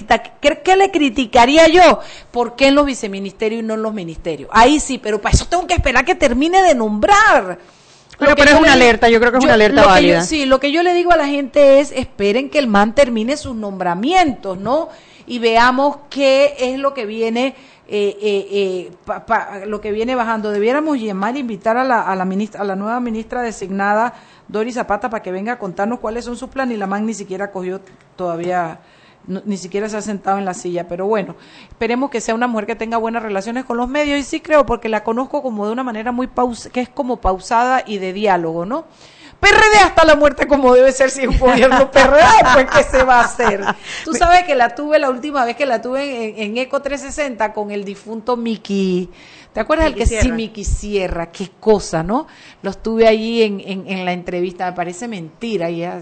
qué 0.62 0.76
le 0.76 0.90
criticaría 0.90 1.66
yo? 1.68 2.00
¿Por 2.30 2.54
qué 2.56 2.68
en 2.68 2.74
los 2.76 2.86
viceministerios 2.86 3.62
y 3.62 3.66
no 3.66 3.74
en 3.74 3.82
los 3.82 3.92
ministerios? 3.94 4.48
Ahí 4.52 4.78
sí, 4.80 4.98
pero 4.98 5.20
para 5.20 5.34
eso 5.34 5.46
tengo 5.56 5.66
que 5.68 5.74
esperar 5.74 6.04
que 6.04 6.14
termine 6.14 6.62
de 6.62 6.74
nombrar. 6.74 7.58
Pero- 8.18 8.32
es 8.34 8.52
una 8.54 8.62
le- 8.62 8.84
alerta, 8.84 9.08
yo 9.10 9.20
creo 9.20 9.30
que 9.32 9.38
es 9.38 9.44
una 9.44 9.54
alerta 9.54 9.82
yo- 9.82 9.88
válida. 9.88 10.22
sí, 10.22 10.46
lo 10.46 10.58
que 10.58 10.72
yo 10.72 10.82
le 10.82 10.94
digo 10.94 11.12
a 11.12 11.16
la 11.16 11.26
gente 11.26 11.80
es, 11.80 11.92
esperen 11.92 12.48
que 12.48 12.58
el 12.58 12.66
man 12.66 12.94
termine 12.94 13.36
sus 13.36 13.54
nombramientos, 13.54 14.56
¿no? 14.58 14.88
Y 15.26 15.38
veamos 15.38 15.98
qué 16.08 16.54
es 16.58 16.78
lo 16.78 16.94
que 16.94 17.04
viene, 17.04 17.54
eh, 17.88 18.16
eh, 18.20 18.48
eh, 18.50 18.90
pa- 19.04 19.26
pa- 19.26 19.60
lo 19.66 19.80
que 19.82 19.92
viene 19.92 20.14
bajando. 20.14 20.50
Debiéramos 20.50 20.98
llamar, 20.98 21.36
invitar 21.36 21.76
a 21.76 21.84
la, 21.84 22.00
a 22.02 22.16
la 22.16 22.24
ministra, 22.24 22.62
a 22.62 22.64
la 22.64 22.74
nueva 22.76 23.00
ministra 23.00 23.42
designada, 23.42 24.14
Doris 24.48 24.76
Zapata, 24.76 25.10
para 25.10 25.22
que 25.22 25.30
venga 25.32 25.52
a 25.54 25.58
contarnos 25.58 25.98
cuáles 26.00 26.24
son 26.24 26.36
sus 26.36 26.48
planes, 26.48 26.76
y 26.76 26.78
la 26.78 26.86
man 26.86 27.04
ni 27.04 27.12
siquiera 27.12 27.50
cogió 27.50 27.80
todavía 28.16 28.78
no- 29.26 29.42
ni 29.44 29.56
siquiera 29.56 29.88
se 29.88 29.96
ha 29.96 30.02
sentado 30.02 30.38
en 30.38 30.44
la 30.44 30.54
silla, 30.54 30.88
pero 30.88 31.06
bueno, 31.06 31.34
esperemos 31.68 32.10
que 32.10 32.20
sea 32.20 32.34
una 32.34 32.46
mujer 32.46 32.66
que 32.66 32.76
tenga 32.76 32.96
buenas 32.96 33.22
relaciones 33.22 33.64
con 33.64 33.76
los 33.76 33.88
medios 33.88 34.18
y 34.18 34.22
sí 34.22 34.40
creo 34.40 34.66
porque 34.66 34.88
la 34.88 35.02
conozco 35.04 35.42
como 35.42 35.66
de 35.66 35.72
una 35.72 35.82
manera 35.82 36.12
muy 36.12 36.26
paus 36.26 36.68
que 36.72 36.80
es 36.80 36.88
como 36.88 37.18
pausada 37.20 37.82
y 37.86 37.98
de 37.98 38.12
diálogo, 38.12 38.64
¿no? 38.66 38.84
PRD 39.38 39.76
hasta 39.84 40.06
la 40.06 40.14
muerte 40.16 40.46
como 40.46 40.72
debe 40.74 40.92
ser 40.92 41.10
si 41.10 41.20
es 41.20 41.28
un 41.28 41.38
gobierno 41.38 41.90
PRD, 41.92 42.22
pues 42.54 42.66
¿qué 42.74 42.82
se 42.84 43.02
va 43.04 43.20
a 43.20 43.24
hacer? 43.24 43.62
Tú 44.02 44.14
sabes 44.14 44.44
que 44.44 44.54
la 44.54 44.74
tuve 44.74 44.98
la 44.98 45.10
última 45.10 45.44
vez 45.44 45.56
que 45.56 45.66
la 45.66 45.82
tuve 45.82 46.30
en, 46.30 46.42
en 46.52 46.56
Eco 46.56 46.80
360 46.80 47.52
con 47.52 47.70
el 47.70 47.84
difunto 47.84 48.38
Miki. 48.38 49.10
¿Te 49.56 49.60
acuerdas 49.60 49.86
el 49.86 49.94
Miki 49.94 50.06
que 50.10 50.20
sí. 50.20 50.32
Miki 50.32 50.64
Sierra? 50.64 51.32
Qué 51.32 51.48
cosa, 51.58 52.02
¿no? 52.02 52.26
Los 52.60 52.82
tuve 52.82 53.08
allí 53.08 53.42
en, 53.42 53.58
en, 53.60 53.84
en 53.86 54.04
la 54.04 54.12
entrevista, 54.12 54.66
me 54.66 54.76
parece 54.76 55.08
mentira, 55.08 55.70
ya, 55.70 55.98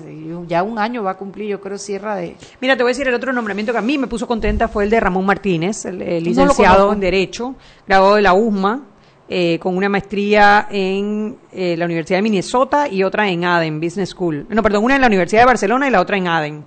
ya 0.49 0.65
un 0.65 0.77
año 0.77 1.05
va 1.05 1.13
a 1.13 1.17
cumplir, 1.17 1.51
yo 1.51 1.61
creo, 1.61 1.79
Sierra 1.79 2.17
de... 2.17 2.35
Mira, 2.61 2.77
te 2.77 2.83
voy 2.83 2.91
a 2.91 2.95
decir 2.95 3.07
el 3.07 3.15
otro 3.15 3.33
nombramiento 3.33 3.71
que 3.71 3.79
a 3.79 3.83
mí 3.83 3.97
me 3.97 4.09
puso 4.09 4.27
contenta 4.27 4.67
fue 4.67 4.83
el 4.83 4.91
de 4.91 4.99
Ramón 4.99 5.25
Martínez, 5.25 5.85
el, 5.85 6.01
lo 6.01 6.21
licenciado 6.21 6.93
en 6.93 6.99
Derecho, 6.99 7.55
graduado 7.87 8.17
de 8.17 8.23
la 8.23 8.35
USMA, 8.35 8.87
eh, 9.29 9.61
con 9.61 9.77
una 9.77 9.89
maestría 9.89 10.67
en 10.69 11.37
eh, 11.53 11.77
la 11.77 11.85
Universidad 11.85 12.19
de 12.19 12.23
Minnesota 12.23 12.89
y 12.89 13.05
otra 13.05 13.29
en 13.29 13.45
Aden 13.45 13.81
Business 13.81 14.09
School. 14.09 14.47
No, 14.49 14.65
perdón, 14.65 14.83
una 14.83 14.97
en 14.97 15.01
la 15.01 15.07
Universidad 15.07 15.43
de 15.43 15.47
Barcelona 15.47 15.87
y 15.87 15.93
la 15.93 16.01
otra 16.01 16.17
en 16.17 16.27
Aden. 16.27 16.65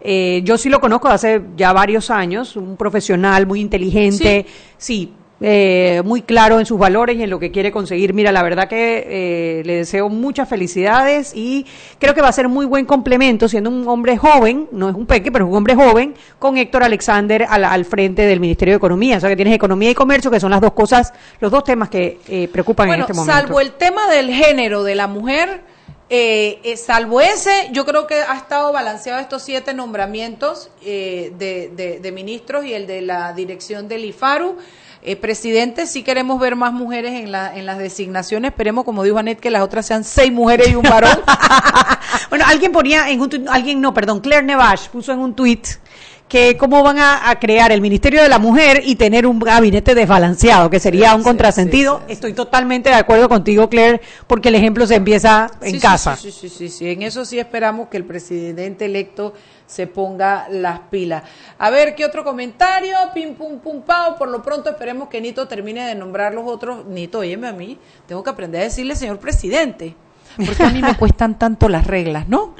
Eh, 0.00 0.40
yo 0.42 0.56
sí 0.56 0.70
lo 0.70 0.80
conozco 0.80 1.08
hace 1.08 1.42
ya 1.54 1.74
varios 1.74 2.08
años, 2.08 2.56
un 2.56 2.78
profesional 2.78 3.46
muy 3.46 3.60
inteligente, 3.60 4.46
sí, 4.78 5.12
eh, 5.40 6.02
muy 6.04 6.22
claro 6.22 6.58
en 6.60 6.66
sus 6.66 6.78
valores 6.78 7.16
y 7.16 7.22
en 7.22 7.30
lo 7.30 7.38
que 7.38 7.50
quiere 7.50 7.72
conseguir. 7.72 8.12
Mira, 8.12 8.30
la 8.32 8.42
verdad 8.42 8.68
que 8.68 9.06
eh, 9.08 9.62
le 9.64 9.76
deseo 9.76 10.08
muchas 10.10 10.48
felicidades 10.48 11.32
y 11.34 11.64
creo 11.98 12.14
que 12.14 12.20
va 12.20 12.28
a 12.28 12.32
ser 12.32 12.48
muy 12.48 12.66
buen 12.66 12.84
complemento, 12.84 13.48
siendo 13.48 13.70
un 13.70 13.88
hombre 13.88 14.16
joven, 14.18 14.68
no 14.72 14.88
es 14.90 14.94
un 14.94 15.06
peque, 15.06 15.32
pero 15.32 15.46
es 15.46 15.50
un 15.50 15.56
hombre 15.56 15.74
joven, 15.74 16.14
con 16.38 16.56
Héctor 16.58 16.84
Alexander 16.84 17.46
al, 17.48 17.64
al 17.64 17.84
frente 17.84 18.22
del 18.26 18.38
Ministerio 18.40 18.74
de 18.74 18.76
Economía. 18.76 19.16
O 19.16 19.20
sea 19.20 19.28
que 19.30 19.36
tienes 19.36 19.54
Economía 19.54 19.90
y 19.90 19.94
Comercio, 19.94 20.30
que 20.30 20.40
son 20.40 20.50
las 20.50 20.60
dos 20.60 20.72
cosas, 20.72 21.12
los 21.40 21.50
dos 21.50 21.64
temas 21.64 21.88
que 21.88 22.18
eh, 22.28 22.48
preocupan 22.52 22.86
Bueno, 22.88 23.04
en 23.04 23.10
este 23.10 23.14
momento. 23.14 23.40
salvo 23.40 23.60
el 23.60 23.72
tema 23.72 24.08
del 24.08 24.30
género 24.30 24.82
de 24.84 24.94
la 24.94 25.06
mujer, 25.06 25.62
eh, 26.12 26.58
eh, 26.64 26.76
salvo 26.76 27.20
ese, 27.20 27.68
yo 27.72 27.86
creo 27.86 28.06
que 28.08 28.16
ha 28.16 28.34
estado 28.36 28.72
balanceado 28.72 29.20
estos 29.20 29.42
siete 29.42 29.72
nombramientos 29.74 30.70
eh, 30.84 31.32
de, 31.38 31.70
de- 31.74 32.00
de 32.00 32.12
ministros 32.12 32.64
y 32.64 32.74
el 32.74 32.86
de 32.88 33.00
la 33.00 33.32
dirección 33.32 33.86
del 33.88 34.04
IFARU. 34.04 34.56
Eh, 35.02 35.16
presidente, 35.16 35.86
sí 35.86 36.02
queremos 36.02 36.38
ver 36.38 36.56
más 36.56 36.72
mujeres 36.74 37.12
en, 37.22 37.32
la, 37.32 37.56
en 37.56 37.64
las 37.64 37.78
designaciones. 37.78 38.50
Esperemos, 38.50 38.84
como 38.84 39.02
dijo 39.02 39.16
Anet, 39.18 39.40
que 39.40 39.50
las 39.50 39.62
otras 39.62 39.86
sean 39.86 40.04
seis 40.04 40.30
mujeres 40.32 40.68
y 40.68 40.74
un 40.74 40.82
varón. 40.82 41.18
Bueno, 42.28 42.44
alguien 42.46 42.70
ponía 42.72 43.08
en 43.10 43.20
un 43.20 43.28
tuit- 43.30 43.46
alguien 43.48 43.80
no, 43.80 43.92
perdón, 43.94 44.20
Claire 44.20 44.44
Nevache 44.44 44.88
puso 44.90 45.12
en 45.12 45.18
un 45.20 45.34
tuit 45.34 45.66
que 46.28 46.56
cómo 46.56 46.82
van 46.82 46.98
a, 46.98 47.28
a 47.28 47.38
crear 47.40 47.72
el 47.72 47.80
Ministerio 47.80 48.22
de 48.22 48.28
la 48.28 48.38
Mujer 48.38 48.82
y 48.84 48.94
tener 48.94 49.26
un 49.26 49.40
gabinete 49.40 49.94
desbalanceado, 49.96 50.70
que 50.70 50.78
sería 50.78 51.14
un 51.16 51.22
contrasentido. 51.24 52.02
Estoy 52.08 52.32
totalmente 52.32 52.88
de 52.88 52.94
acuerdo 52.94 53.28
contigo, 53.28 53.68
Claire, 53.68 54.00
porque 54.28 54.48
el 54.48 54.54
ejemplo 54.54 54.86
se 54.86 54.94
empieza 54.96 55.50
en 55.60 55.80
casa. 55.80 56.14
Sí, 56.16 56.30
sí, 56.30 56.48
sí, 56.48 56.68
sí. 56.68 56.88
En 56.88 57.02
eso 57.02 57.24
sí 57.24 57.38
esperamos 57.40 57.88
que 57.88 57.96
el 57.96 58.04
presidente 58.04 58.84
electo 58.84 59.34
se 59.70 59.86
ponga 59.86 60.48
las 60.50 60.80
pilas. 60.90 61.22
A 61.58 61.70
ver, 61.70 61.94
¿qué 61.94 62.04
otro 62.04 62.24
comentario? 62.24 62.96
Pim, 63.14 63.34
pum, 63.34 63.60
pum, 63.60 63.82
pao. 63.82 64.16
Por 64.16 64.28
lo 64.28 64.42
pronto 64.42 64.68
esperemos 64.68 65.08
que 65.08 65.20
Nito 65.20 65.46
termine 65.46 65.86
de 65.86 65.94
nombrar 65.94 66.34
los 66.34 66.44
otros. 66.46 66.84
Nito, 66.86 67.20
óyeme 67.20 67.46
a 67.46 67.52
mí, 67.52 67.78
tengo 68.06 68.22
que 68.24 68.30
aprender 68.30 68.62
a 68.62 68.64
decirle 68.64 68.96
señor 68.96 69.18
presidente. 69.18 69.94
Porque 70.44 70.62
a 70.64 70.70
mí 70.70 70.82
me 70.82 70.96
cuestan 70.98 71.38
tanto 71.38 71.68
las 71.68 71.86
reglas, 71.86 72.28
¿no? 72.28 72.56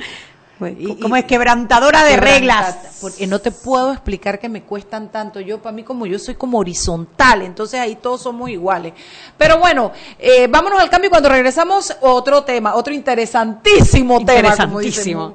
como 1.01 1.17
es 1.17 1.25
quebrantadora 1.25 2.05
de 2.05 2.17
reglas. 2.17 2.99
Porque 3.01 3.27
no 3.27 3.39
te 3.39 3.51
puedo 3.51 3.93
explicar 3.93 4.39
que 4.39 4.49
me 4.49 4.63
cuestan 4.63 5.11
tanto. 5.11 5.41
Yo, 5.41 5.61
para 5.61 5.75
mí, 5.75 5.83
como 5.83 6.07
yo 6.07 6.19
soy 6.19 6.35
como 6.35 6.59
horizontal, 6.59 7.43
entonces 7.43 7.81
ahí 7.81 7.97
todos 7.97 8.21
somos 8.23 8.51
iguales. 8.51 8.93
Pero 9.39 9.59
bueno, 9.59 9.93
eh, 10.19 10.47
vámonos 10.49 10.81
al 10.81 10.91
cambio 10.91 11.09
y 11.09 11.11
cuando 11.11 11.29
regresamos, 11.29 11.97
otro 12.01 12.45
tema, 12.45 12.75
otro 12.75 12.93
interesantísimo, 12.93 14.25
tema. 14.25 14.55
como. 14.57 14.81
Interesantísimo. 14.81 15.35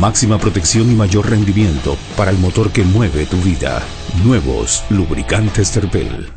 Máxima 0.00 0.36
protección 0.36 0.92
y 0.92 0.94
mayor 0.94 1.30
rendimiento 1.30 1.96
para 2.18 2.30
el 2.30 2.36
motor 2.36 2.70
que 2.70 2.82
mueve 2.82 3.24
tu 3.24 3.38
vida. 3.38 3.82
Nuevos 4.24 4.84
lubricantes 4.90 5.70
Terpel. 5.70 6.28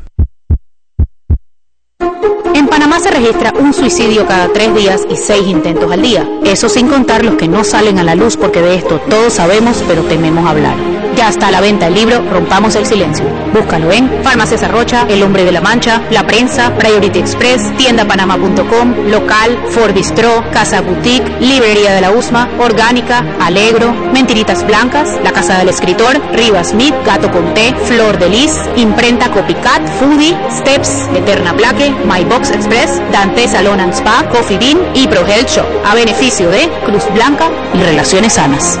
En 2.54 2.68
Panamá 2.68 3.00
se 3.00 3.10
registra 3.10 3.52
un 3.58 3.74
suicidio 3.74 4.26
cada 4.26 4.50
tres 4.50 4.74
días 4.74 5.02
y 5.10 5.16
seis 5.16 5.46
intentos 5.46 5.92
al 5.92 6.00
día. 6.00 6.26
Eso 6.42 6.70
sin 6.70 6.88
contar 6.88 7.22
los 7.22 7.34
que 7.34 7.48
no 7.48 7.62
salen 7.62 7.98
a 7.98 8.02
la 8.02 8.14
luz 8.14 8.38
porque 8.38 8.62
de 8.62 8.76
esto 8.76 8.98
todos 9.10 9.34
sabemos 9.34 9.84
pero 9.86 10.04
tememos 10.04 10.46
hablar. 10.46 10.76
Ya 11.20 11.28
está 11.28 11.48
a 11.48 11.50
la 11.50 11.60
venta 11.60 11.88
el 11.88 11.92
libro 11.92 12.22
Rompamos 12.32 12.74
el 12.76 12.86
Silencio. 12.86 13.26
Búscalo 13.52 13.92
en 13.92 14.08
Farmacias 14.24 14.62
Arrocha, 14.62 15.04
El 15.06 15.22
Hombre 15.22 15.44
de 15.44 15.52
la 15.52 15.60
Mancha, 15.60 16.00
La 16.10 16.26
Prensa, 16.26 16.74
Priority 16.78 17.18
Express, 17.18 17.76
tiendapanama.com, 17.76 19.10
Local, 19.10 19.58
Ford 19.68 19.92
Bistro, 19.92 20.42
Casa 20.50 20.80
Boutique, 20.80 21.30
Librería 21.38 21.92
de 21.92 22.00
la 22.00 22.10
USMA, 22.10 22.48
Orgánica, 22.58 23.22
Alegro, 23.38 23.92
Mentiritas 24.14 24.66
Blancas, 24.66 25.18
La 25.22 25.30
Casa 25.30 25.58
del 25.58 25.68
Escritor, 25.68 26.18
Rivas 26.32 26.70
Smith, 26.70 26.94
Gato 27.04 27.30
con 27.30 27.52
Té, 27.52 27.74
Flor 27.84 28.18
de 28.18 28.30
Lis, 28.30 28.58
Imprenta 28.76 29.30
Copycat, 29.30 29.86
Foodie, 29.98 30.34
Steps, 30.50 31.06
Eterna 31.14 31.52
Plaque, 31.52 31.90
My 32.06 32.24
Box 32.24 32.50
Express, 32.50 32.98
Dante 33.12 33.46
Salon 33.46 33.80
and 33.80 33.92
Spa, 33.92 34.26
Coffee 34.30 34.56
Bean 34.56 34.78
y 34.94 35.06
Pro 35.06 35.26
Health 35.26 35.50
Shop, 35.50 35.66
a 35.84 35.94
beneficio 35.94 36.48
de 36.48 36.70
Cruz 36.86 37.04
Blanca 37.12 37.50
y 37.74 37.82
Relaciones 37.82 38.32
Sanas. 38.32 38.80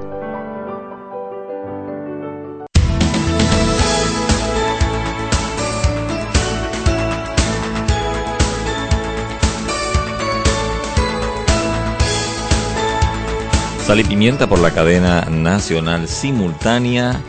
Sal 13.91 13.99
y 13.99 14.03
pimienta 14.05 14.47
por 14.47 14.59
la 14.59 14.71
cadena 14.71 15.25
nacional 15.25 16.07
simultánea 16.07 17.21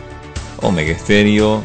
Omega 0.61 0.97
Stereo 0.97 1.61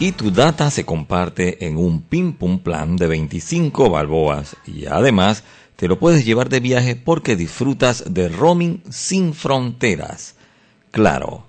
y 0.00 0.10
tu 0.10 0.32
data 0.32 0.72
se 0.72 0.84
comparte 0.84 1.64
en 1.64 1.76
un 1.76 2.02
pim 2.02 2.32
pum 2.32 2.58
plan 2.58 2.96
de 2.96 3.06
25 3.06 3.88
balboas 3.90 4.56
y 4.66 4.86
además 4.86 5.44
te 5.76 5.86
lo 5.86 6.00
puedes 6.00 6.24
llevar 6.24 6.48
de 6.48 6.58
viaje 6.58 6.96
porque 6.96 7.36
disfrutas 7.36 8.12
de 8.12 8.28
roaming 8.28 8.82
sin 8.90 9.34
fronteras. 9.34 10.34
Claro, 10.90 11.44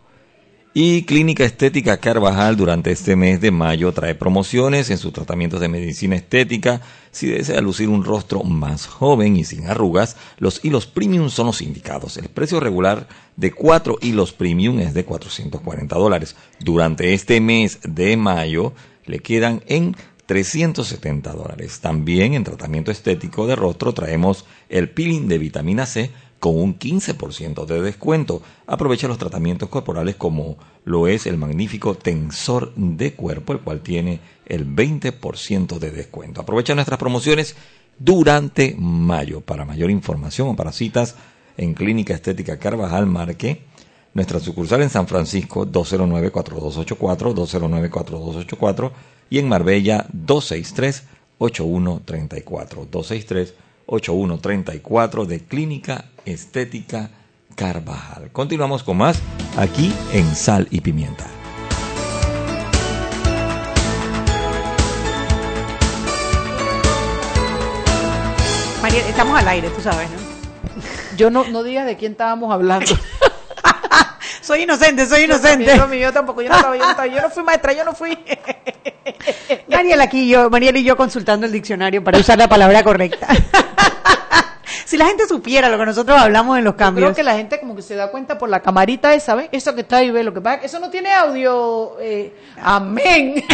y 0.73 1.03
Clínica 1.03 1.43
Estética 1.43 1.97
Carvajal 1.97 2.55
durante 2.55 2.91
este 2.91 3.15
mes 3.15 3.41
de 3.41 3.49
mayo 3.49 3.91
trae 3.91 4.13
promociones 4.13 4.91
en 4.91 4.99
sus 4.99 5.11
tratamientos 5.11 5.59
de 5.59 5.67
medicina 5.67 6.15
estética. 6.15 6.81
Si 7.11 7.27
desea 7.27 7.59
lucir 7.59 7.89
un 7.89 8.03
rostro 8.03 8.43
más 8.43 8.85
joven 8.85 9.35
y 9.35 9.45
sin 9.45 9.67
arrugas, 9.67 10.15
los 10.37 10.63
hilos 10.63 10.85
premium 10.85 11.29
son 11.29 11.47
los 11.47 11.63
indicados. 11.63 12.17
El 12.17 12.29
precio 12.29 12.59
regular 12.59 13.07
de 13.35 13.51
4 13.51 13.97
hilos 14.01 14.31
premium 14.31 14.79
es 14.79 14.93
de 14.93 15.05
440 15.05 15.95
dólares. 15.95 16.35
Durante 16.59 17.13
este 17.13 17.41
mes 17.41 17.79
de 17.83 18.15
mayo 18.15 18.73
le 19.05 19.19
quedan 19.19 19.63
en 19.65 19.95
370 20.27 21.33
dólares. 21.33 21.79
También 21.79 22.35
en 22.35 22.43
tratamiento 22.43 22.91
estético 22.91 23.47
de 23.47 23.55
rostro 23.55 23.93
traemos 23.93 24.45
el 24.69 24.91
peeling 24.91 25.27
de 25.27 25.39
vitamina 25.39 25.87
C 25.87 26.11
con 26.39 26.59
un 26.59 26.79
15% 26.79 27.65
de 27.65 27.81
descuento. 27.81 28.41
Aprovecha 28.65 29.07
los 29.07 29.17
tratamientos 29.17 29.69
corporales 29.69 30.15
como 30.15 30.57
lo 30.85 31.07
es 31.07 31.27
el 31.27 31.37
magnífico 31.37 31.95
tensor 31.95 32.73
de 32.75 33.13
cuerpo, 33.13 33.53
el 33.53 33.59
cual 33.59 33.81
tiene 33.81 34.19
el 34.45 34.67
20% 34.67 35.79
de 35.79 35.91
descuento. 35.91 36.41
Aprovecha 36.41 36.75
nuestras 36.75 36.99
promociones 36.99 37.55
durante 37.97 38.75
mayo. 38.77 39.41
Para 39.41 39.65
mayor 39.65 39.91
información 39.91 40.49
o 40.49 40.55
para 40.55 40.71
citas 40.71 41.15
en 41.57 41.73
Clínica 41.73 42.13
Estética 42.13 42.57
Carvajal 42.57 43.05
Marque, 43.05 43.63
nuestra 44.13 44.39
sucursal 44.39 44.81
en 44.81 44.89
San 44.89 45.07
Francisco 45.07 45.67
209-4284, 45.67 47.35
209-4284 47.35 48.91
y 49.29 49.39
en 49.39 49.49
Marbella 49.49 50.07
263-8134, 50.13 52.87
263 52.89 53.53
8134 53.89 55.25
de 55.25 55.39
Clínica 55.43 56.05
Estética 56.25 57.09
Carvajal. 57.55 58.31
Continuamos 58.31 58.83
con 58.83 58.97
más 58.97 59.19
aquí 59.57 59.93
en 60.13 60.35
Sal 60.35 60.67
y 60.71 60.81
Pimienta. 60.81 61.25
María, 68.81 69.07
estamos 69.07 69.37
al 69.37 69.47
aire, 69.47 69.69
tú 69.69 69.81
sabes, 69.81 70.09
¿no? 70.09 70.17
Yo 71.17 71.29
no, 71.29 71.43
no 71.49 71.63
digas 71.63 71.85
de 71.85 71.97
quién 71.97 72.13
estábamos 72.13 72.53
hablando. 72.53 72.95
soy 74.49 74.63
inocente, 74.63 75.05
soy 75.05 75.25
inocente. 75.25 75.77
Yo, 75.77 75.93
yo, 75.93 76.11
tampoco, 76.11 76.41
yo 76.41 76.49
no, 76.49 76.55
estaba, 76.55 76.75
yo, 76.75 76.83
no 76.83 76.89
estaba, 76.89 77.05
yo 77.05 77.21
no 77.21 77.29
fui 77.29 77.43
maestra, 77.43 77.73
yo 77.73 77.85
no 77.85 77.93
fui. 77.93 78.17
Mariela 79.69 80.05
aquí 80.05 80.27
yo, 80.27 80.49
Mariela 80.49 80.79
y 80.79 80.83
yo 80.83 80.97
consultando 80.97 81.45
el 81.45 81.51
diccionario 81.51 82.03
para 82.03 82.17
usar 82.17 82.39
la 82.39 82.49
palabra 82.49 82.83
correcta. 82.83 83.27
si 84.85 84.97
la 84.97 85.05
gente 85.05 85.27
supiera 85.27 85.69
lo 85.69 85.77
que 85.77 85.85
nosotros 85.85 86.19
hablamos 86.19 86.57
en 86.57 86.63
los 86.63 86.73
cambios. 86.73 87.05
creo 87.05 87.15
que 87.15 87.21
la 87.21 87.35
gente 87.35 87.59
como 87.59 87.75
que 87.75 87.83
se 87.83 87.93
da 87.93 88.09
cuenta 88.09 88.39
por 88.39 88.49
la 88.49 88.61
camarita 88.61 89.13
esa, 89.13 89.35
¿ves? 89.35 89.49
Eso 89.51 89.75
que 89.75 89.81
está 89.81 89.97
ahí, 89.97 90.09
ve 90.09 90.23
lo 90.23 90.33
que 90.33 90.41
pasa, 90.41 90.65
eso 90.65 90.79
no 90.79 90.89
tiene 90.89 91.13
audio. 91.13 91.97
Eh, 91.99 92.33
amén. 92.59 93.45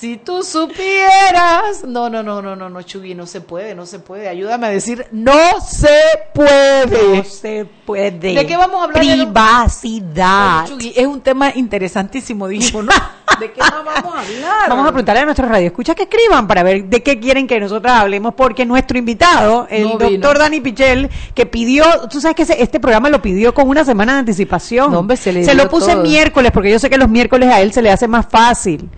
si 0.00 0.16
tú 0.16 0.42
supieras. 0.42 1.84
No, 1.86 2.08
no, 2.08 2.22
no, 2.22 2.40
no, 2.40 2.56
no, 2.56 2.70
no, 2.70 2.82
Chugui, 2.82 3.14
no 3.14 3.26
se 3.26 3.42
puede, 3.42 3.74
no 3.74 3.84
se 3.84 3.98
puede. 3.98 4.28
Ayúdame 4.28 4.68
a 4.68 4.70
decir, 4.70 5.06
no 5.12 5.60
se 5.60 5.88
puede. 6.32 7.18
No 7.18 7.24
se 7.24 7.66
puede. 7.84 8.34
¿De 8.34 8.46
qué 8.46 8.56
vamos 8.56 8.80
a 8.80 8.84
hablar? 8.84 8.98
Privacidad. 8.98 10.66
Chugui, 10.66 10.94
es 10.96 11.06
un 11.06 11.20
tema 11.20 11.52
interesantísimo, 11.54 12.48
dijimos, 12.48 12.86
¿no? 12.86 12.92
¿De 13.38 13.52
qué 13.52 13.60
más 13.60 13.84
vamos 13.84 14.14
a 14.14 14.20
hablar? 14.20 14.68
Vamos 14.70 14.86
a 14.86 14.88
preguntarle 14.88 15.20
a 15.20 15.24
nuestros 15.26 15.50
radioescuchas 15.50 15.94
que 15.94 16.04
escriban 16.04 16.48
para 16.48 16.62
ver 16.62 16.84
de 16.86 17.02
qué 17.02 17.20
quieren 17.20 17.46
que 17.46 17.60
nosotros 17.60 17.92
hablemos, 17.92 18.32
porque 18.32 18.64
nuestro 18.64 18.96
invitado, 18.96 19.66
el 19.68 19.98
doctor 19.98 20.38
Dani 20.38 20.62
Pichel, 20.62 21.10
que 21.34 21.44
pidió, 21.44 21.84
tú 22.08 22.22
sabes 22.22 22.36
que 22.36 22.54
este 22.58 22.80
programa 22.80 23.10
lo 23.10 23.20
pidió 23.20 23.52
con 23.52 23.68
una 23.68 23.84
semana 23.84 24.14
de 24.14 24.20
anticipación. 24.20 24.92
No, 24.92 25.00
hombre, 25.00 25.18
se, 25.18 25.30
le 25.30 25.44
se 25.44 25.54
lo 25.54 25.68
puse 25.68 25.94
miércoles, 25.94 26.52
porque 26.52 26.70
yo 26.70 26.78
sé 26.78 26.88
que 26.88 26.96
los 26.96 27.10
miércoles 27.10 27.50
a 27.52 27.60
él 27.60 27.74
se 27.74 27.82
le 27.82 27.90
hace 27.90 28.08
más 28.08 28.26
fácil 28.26 28.88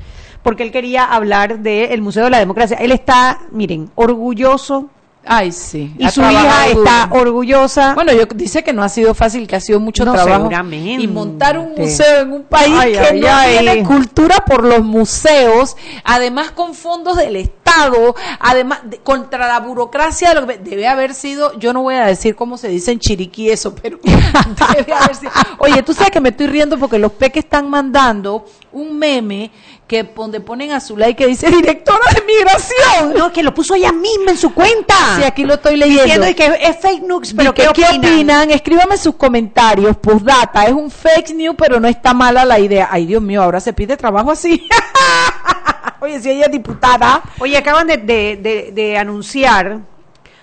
porque 0.42 0.62
él 0.62 0.72
quería 0.72 1.04
hablar 1.04 1.60
del 1.60 2.02
Museo 2.02 2.24
de 2.24 2.30
la 2.30 2.38
Democracia. 2.38 2.76
Él 2.80 2.92
está, 2.92 3.40
miren, 3.50 3.90
orgulloso 3.94 4.90
Ay, 5.24 5.52
sí. 5.52 5.94
Y 5.98 6.08
su 6.08 6.20
hija 6.20 6.68
está 6.68 7.08
orgullosa. 7.12 7.94
Bueno, 7.94 8.12
yo 8.12 8.24
dice 8.34 8.64
que 8.64 8.72
no 8.72 8.82
ha 8.82 8.88
sido 8.88 9.14
fácil, 9.14 9.46
que 9.46 9.56
ha 9.56 9.60
sido 9.60 9.78
mucho 9.78 10.02
trabajo. 10.04 10.26
Seguramente. 10.26 11.02
Y 11.02 11.06
montar 11.06 11.58
un 11.58 11.74
museo 11.76 12.22
en 12.22 12.32
un 12.32 12.42
país 12.42 12.98
que 12.98 13.20
no 13.20 13.28
tiene 13.44 13.84
cultura 13.84 14.44
por 14.44 14.64
los 14.64 14.82
museos, 14.82 15.76
además 16.04 16.50
con 16.50 16.74
fondos 16.74 17.16
del 17.16 17.36
Estado, 17.36 18.16
además 18.40 18.80
contra 19.04 19.46
la 19.46 19.60
burocracia, 19.60 20.34
lo 20.34 20.46
que 20.46 20.58
debe 20.58 20.88
haber 20.88 21.14
sido, 21.14 21.56
yo 21.58 21.72
no 21.72 21.82
voy 21.82 21.94
a 21.94 22.06
decir 22.06 22.34
cómo 22.34 22.58
se 22.58 22.68
dice 22.68 22.90
en 22.90 22.98
Chiriquí 22.98 23.48
eso, 23.48 23.74
pero 23.82 23.98
debe 24.02 24.92
haber 24.92 25.14
sido. 25.14 25.30
Oye, 25.58 25.82
tú 25.84 25.94
sabes 25.94 26.10
que 26.10 26.20
me 26.20 26.30
estoy 26.30 26.48
riendo 26.48 26.78
porque 26.78 26.98
los 26.98 27.12
peques 27.12 27.44
están 27.44 27.70
mandando 27.70 28.44
un 28.72 28.98
meme 28.98 29.52
que 29.86 30.04
donde 30.04 30.40
ponen 30.40 30.72
a 30.72 30.80
su 30.80 30.96
like 30.96 31.22
que 31.22 31.28
dice 31.28 31.50
directora 31.50 32.04
de 32.14 32.22
migración. 32.22 33.14
No, 33.18 33.32
que 33.32 33.42
lo 33.42 33.52
puso 33.52 33.74
ella 33.74 33.92
misma 33.92 34.30
en 34.30 34.38
su 34.38 34.54
cuenta. 34.54 34.94
Sí, 35.16 35.24
aquí 35.24 35.44
lo 35.44 35.54
estoy 35.54 35.76
leyendo. 35.76 36.04
Diciendo 36.04 36.26
que 36.34 36.66
es 36.66 36.78
fake 36.78 37.02
news, 37.02 37.34
pero 37.36 37.52
¿qué, 37.52 37.68
opinan? 37.68 38.50
Escríbame 38.50 38.96
sus 38.96 39.16
comentarios. 39.16 39.96
Postdata, 39.96 40.64
es 40.64 40.72
un 40.72 40.90
fake 40.90 41.34
news, 41.34 41.56
pero 41.58 41.78
no 41.78 41.88
está 41.88 42.14
mala 42.14 42.44
la 42.44 42.58
idea. 42.58 42.88
Ay, 42.90 43.06
Dios 43.06 43.22
mío, 43.22 43.42
ahora 43.42 43.60
se 43.60 43.72
pide 43.72 43.96
trabajo 43.96 44.30
así. 44.30 44.66
Oye, 46.00 46.20
si 46.20 46.30
ella 46.30 46.46
es 46.46 46.52
diputada. 46.52 47.22
Oye, 47.38 47.56
acaban 47.56 47.86
de, 47.86 47.98
de, 47.98 48.70
de, 48.72 48.98
anunciar 48.98 49.80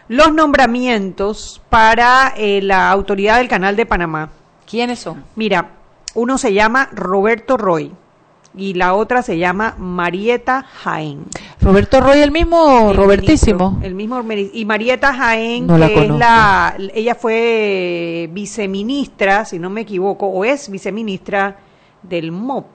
los 0.07 0.33
nombramientos 0.33 1.61
para 1.69 2.33
eh, 2.37 2.61
la 2.61 2.89
autoridad 2.89 3.37
del 3.37 3.47
Canal 3.47 3.75
de 3.75 3.85
Panamá. 3.85 4.29
¿Quiénes 4.69 4.99
son? 4.99 5.25
Mira, 5.35 5.71
uno 6.13 6.37
se 6.37 6.53
llama 6.53 6.89
Roberto 6.93 7.57
Roy 7.57 7.91
y 8.55 8.73
la 8.73 8.93
otra 8.93 9.21
se 9.21 9.37
llama 9.37 9.75
Marieta 9.77 10.63
Jaén. 10.63 11.25
Roberto 11.61 12.01
Roy, 12.01 12.19
el 12.19 12.31
mismo 12.31 12.93
Robertísimo. 12.93 13.79
el 13.83 13.95
mismo 13.95 14.23
y 14.53 14.65
Marieta 14.65 15.13
Jaén, 15.13 15.67
que 15.67 16.05
es 16.05 16.09
la, 16.09 16.75
ella 16.93 17.15
fue 17.15 18.29
viceministra, 18.31 19.45
si 19.45 19.59
no 19.59 19.69
me 19.69 19.81
equivoco, 19.81 20.27
o 20.27 20.43
es 20.45 20.69
viceministra 20.69 21.57
del 22.01 22.31
MOP. 22.31 22.67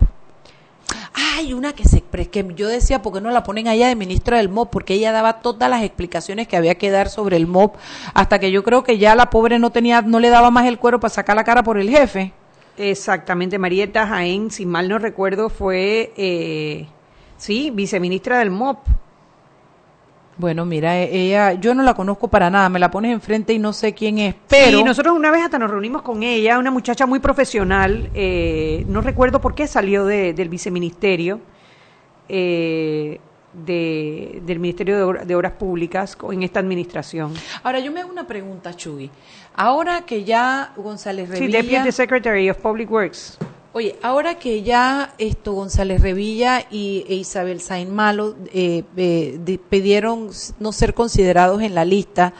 Hay 1.36 1.52
una 1.52 1.72
que 1.72 1.84
se 1.84 2.02
que 2.02 2.46
yo 2.54 2.68
decía, 2.68 3.02
¿por 3.02 3.12
qué 3.12 3.20
no 3.20 3.30
la 3.30 3.42
ponen 3.42 3.68
allá 3.68 3.88
de 3.88 3.96
ministra 3.96 4.36
del 4.36 4.48
MOP? 4.48 4.70
Porque 4.70 4.94
ella 4.94 5.12
daba 5.12 5.40
todas 5.40 5.68
las 5.68 5.82
explicaciones 5.82 6.46
que 6.46 6.56
había 6.56 6.76
que 6.76 6.90
dar 6.90 7.08
sobre 7.08 7.36
el 7.36 7.46
MOP, 7.46 7.76
hasta 8.14 8.38
que 8.38 8.50
yo 8.50 8.62
creo 8.62 8.84
que 8.84 8.98
ya 8.98 9.14
la 9.14 9.30
pobre 9.30 9.58
no 9.58 9.70
tenía, 9.70 10.02
no 10.02 10.20
le 10.20 10.30
daba 10.30 10.50
más 10.50 10.66
el 10.66 10.78
cuero 10.78 11.00
para 11.00 11.12
sacar 11.12 11.36
la 11.36 11.44
cara 11.44 11.62
por 11.62 11.78
el 11.78 11.90
jefe. 11.90 12.32
Exactamente, 12.76 13.58
Marieta 13.58 14.06
Jaén, 14.06 14.50
si 14.50 14.66
mal 14.66 14.88
no 14.88 14.98
recuerdo, 14.98 15.48
fue, 15.48 16.12
eh, 16.16 16.86
sí, 17.36 17.70
viceministra 17.70 18.38
del 18.38 18.50
MOP. 18.50 18.78
Bueno, 20.36 20.64
mira, 20.66 20.98
e- 20.98 21.26
ella, 21.28 21.52
yo 21.52 21.72
no 21.76 21.84
la 21.84 21.94
conozco 21.94 22.26
para 22.26 22.50
nada, 22.50 22.68
me 22.68 22.80
la 22.80 22.90
pones 22.90 23.12
enfrente 23.12 23.52
y 23.52 23.60
no 23.60 23.72
sé 23.72 23.94
quién 23.94 24.18
es, 24.18 24.34
pero... 24.48 24.78
Sí, 24.78 24.82
nosotros 24.84 25.14
una 25.16 25.30
vez 25.30 25.44
hasta 25.44 25.60
nos 25.60 25.70
reunimos 25.70 26.02
con 26.02 26.24
ella, 26.24 26.58
una 26.58 26.72
muchacha 26.72 27.06
muy 27.06 27.20
profesional, 27.20 28.10
eh, 28.14 28.84
no 28.88 29.00
recuerdo 29.00 29.40
por 29.40 29.54
qué 29.54 29.68
salió 29.68 30.04
de- 30.04 30.34
del 30.34 30.48
viceministerio, 30.48 31.38
eh, 32.28 33.20
de- 33.52 34.42
del 34.44 34.58
Ministerio 34.58 34.96
de, 34.96 35.02
Obra- 35.04 35.24
de 35.24 35.36
Obras 35.36 35.52
Públicas 35.52 36.18
en 36.32 36.42
esta 36.42 36.58
administración. 36.58 37.32
Ahora, 37.62 37.78
yo 37.78 37.92
me 37.92 38.00
hago 38.00 38.10
una 38.10 38.26
pregunta, 38.26 38.74
Chugui. 38.74 39.08
Ahora 39.54 40.02
que 40.02 40.24
ya 40.24 40.72
González 40.76 41.28
Sí, 41.32 41.46
Revilla... 41.46 41.62
Deputy 41.62 41.92
Secretary 41.92 42.50
of 42.50 42.58
Public 42.58 42.90
Works. 42.90 43.38
Oye, 43.72 43.96
ahora 44.02 44.36
que 44.38 44.62
ya 44.62 45.14
esto 45.18 45.52
González 45.52 46.00
Revilla 46.00 46.64
y, 46.70 47.04
e 47.08 47.14
Isabel 47.14 47.60
Sain 47.60 47.92
Malo 47.92 48.36
eh, 48.52 48.84
eh, 48.96 49.38
di- 49.44 49.58
pidieron 49.58 50.30
no 50.60 50.70
ser 50.72 50.94
considerados 50.94 51.60
en 51.62 51.74
la 51.74 51.84
lista 51.84 52.34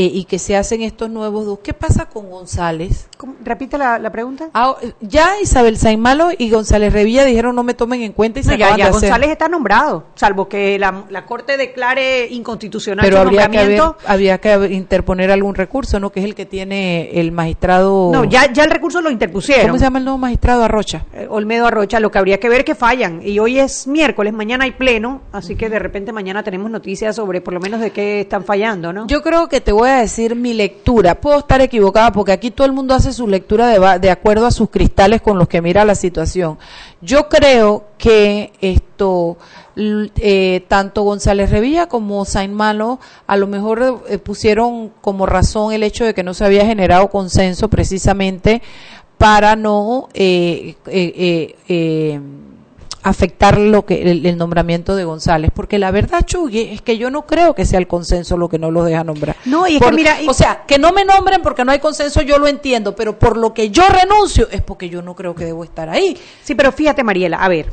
eh, 0.00 0.10
y 0.14 0.24
que 0.26 0.38
se 0.38 0.56
hacen 0.56 0.82
estos 0.82 1.10
nuevos 1.10 1.44
dos, 1.44 1.58
¿qué 1.58 1.74
pasa 1.74 2.06
con 2.06 2.30
González? 2.30 3.08
Repite 3.44 3.76
la, 3.78 3.98
la 3.98 4.12
pregunta. 4.12 4.48
Ah, 4.54 4.76
ya 5.00 5.40
Isabel 5.42 5.76
Sain 5.76 5.98
Malo 5.98 6.28
y 6.38 6.50
González 6.50 6.92
Revilla 6.92 7.24
dijeron 7.24 7.56
no 7.56 7.64
me 7.64 7.74
tomen 7.74 8.02
en 8.02 8.12
cuenta 8.12 8.38
y 8.38 8.44
se 8.44 8.52
No, 8.52 8.56
ya, 8.58 8.70
ya 8.70 8.76
de 8.76 8.82
hacer. 8.82 8.92
González 8.92 9.30
está 9.30 9.48
nombrado, 9.48 10.04
salvo 10.14 10.48
que 10.48 10.78
la, 10.78 11.02
la 11.10 11.26
Corte 11.26 11.56
declare 11.56 12.28
inconstitucional 12.28 13.04
Pero 13.04 13.16
su 13.16 13.22
habría 13.22 13.48
que, 13.48 13.58
haber, 13.58 13.76
nombramiento. 13.76 14.08
había 14.08 14.38
que 14.38 14.72
interponer 14.72 15.32
algún 15.32 15.56
recurso, 15.56 15.98
¿no? 15.98 16.10
Que 16.10 16.20
es 16.20 16.26
el 16.26 16.36
que 16.36 16.46
tiene 16.46 17.10
el 17.18 17.32
magistrado... 17.32 18.10
No, 18.12 18.22
ya, 18.24 18.52
ya 18.52 18.62
el 18.62 18.70
recurso 18.70 19.00
lo 19.00 19.10
interpusieron. 19.10 19.66
¿Cómo 19.66 19.78
se 19.78 19.84
llama 19.84 19.98
el 19.98 20.04
nuevo 20.04 20.18
magistrado 20.18 20.62
Arrocha? 20.62 21.06
Eh, 21.12 21.26
Olmedo 21.28 21.66
Arrocha, 21.66 21.98
lo 21.98 22.12
que 22.12 22.18
habría 22.18 22.38
que 22.38 22.48
ver 22.48 22.60
es 22.60 22.64
que 22.66 22.74
fallan. 22.76 23.20
Y 23.24 23.40
hoy 23.40 23.58
es 23.58 23.88
miércoles, 23.88 24.32
mañana 24.32 24.62
hay 24.62 24.70
pleno, 24.70 25.22
así 25.32 25.56
que 25.56 25.68
de 25.68 25.80
repente 25.80 26.12
mañana 26.12 26.44
tenemos 26.44 26.70
noticias 26.70 27.16
sobre 27.16 27.40
por 27.40 27.52
lo 27.52 27.58
menos 27.58 27.80
de 27.80 27.90
qué 27.90 28.20
están 28.20 28.44
fallando, 28.44 28.92
¿no? 28.92 29.08
Yo 29.08 29.22
creo 29.22 29.48
que 29.48 29.60
te 29.60 29.72
voy 29.72 29.87
a 29.88 30.00
decir 30.00 30.34
mi 30.34 30.54
lectura. 30.54 31.20
Puedo 31.20 31.38
estar 31.38 31.60
equivocada 31.60 32.12
porque 32.12 32.32
aquí 32.32 32.50
todo 32.50 32.66
el 32.66 32.72
mundo 32.72 32.94
hace 32.94 33.12
su 33.12 33.26
lectura 33.26 33.66
de, 33.68 33.98
de 33.98 34.10
acuerdo 34.10 34.46
a 34.46 34.50
sus 34.50 34.70
cristales 34.70 35.20
con 35.20 35.38
los 35.38 35.48
que 35.48 35.62
mira 35.62 35.84
la 35.84 35.94
situación. 35.94 36.58
Yo 37.00 37.28
creo 37.28 37.84
que 37.98 38.52
esto, 38.60 39.36
eh, 39.76 40.64
tanto 40.68 41.02
González 41.02 41.50
Revilla 41.50 41.86
como 41.86 42.24
Sain 42.24 42.54
Malo, 42.54 42.98
a 43.26 43.36
lo 43.36 43.46
mejor 43.46 44.02
eh, 44.08 44.18
pusieron 44.18 44.92
como 45.00 45.26
razón 45.26 45.72
el 45.72 45.82
hecho 45.82 46.04
de 46.04 46.14
que 46.14 46.22
no 46.22 46.34
se 46.34 46.44
había 46.44 46.64
generado 46.66 47.08
consenso 47.08 47.68
precisamente 47.68 48.62
para 49.18 49.56
no 49.56 50.08
eh, 50.14 50.76
eh, 50.86 51.56
eh, 51.68 52.20
afectar 53.02 53.58
lo 53.58 53.84
que 53.86 54.10
el, 54.10 54.26
el 54.26 54.36
nombramiento 54.36 54.96
de 54.96 55.04
González, 55.04 55.50
porque 55.54 55.78
la 55.78 55.90
verdad, 55.90 56.22
Chugui, 56.26 56.60
es 56.72 56.82
que 56.82 56.98
yo 56.98 57.10
no 57.10 57.26
creo 57.26 57.54
que 57.54 57.64
sea 57.64 57.78
el 57.78 57.86
consenso 57.86 58.36
lo 58.36 58.48
que 58.48 58.58
no 58.58 58.70
los 58.70 58.84
deja 58.86 59.04
nombrar. 59.04 59.36
No, 59.44 59.66
y 59.68 59.76
es 59.76 59.82
que 59.82 59.92
mira, 59.92 60.20
y- 60.20 60.28
o 60.28 60.34
sea, 60.34 60.64
que 60.66 60.78
no 60.78 60.92
me 60.92 61.04
nombren 61.04 61.40
porque 61.42 61.64
no 61.64 61.72
hay 61.72 61.78
consenso, 61.78 62.22
yo 62.22 62.38
lo 62.38 62.48
entiendo, 62.48 62.94
pero 62.96 63.18
por 63.18 63.36
lo 63.36 63.54
que 63.54 63.70
yo 63.70 63.82
renuncio 63.88 64.48
es 64.50 64.62
porque 64.62 64.88
yo 64.88 65.00
no 65.02 65.14
creo 65.14 65.34
que 65.34 65.44
debo 65.44 65.64
estar 65.64 65.88
ahí. 65.88 66.16
Sí, 66.42 66.54
pero 66.54 66.72
fíjate, 66.72 67.04
Mariela, 67.04 67.38
a 67.38 67.48
ver, 67.48 67.72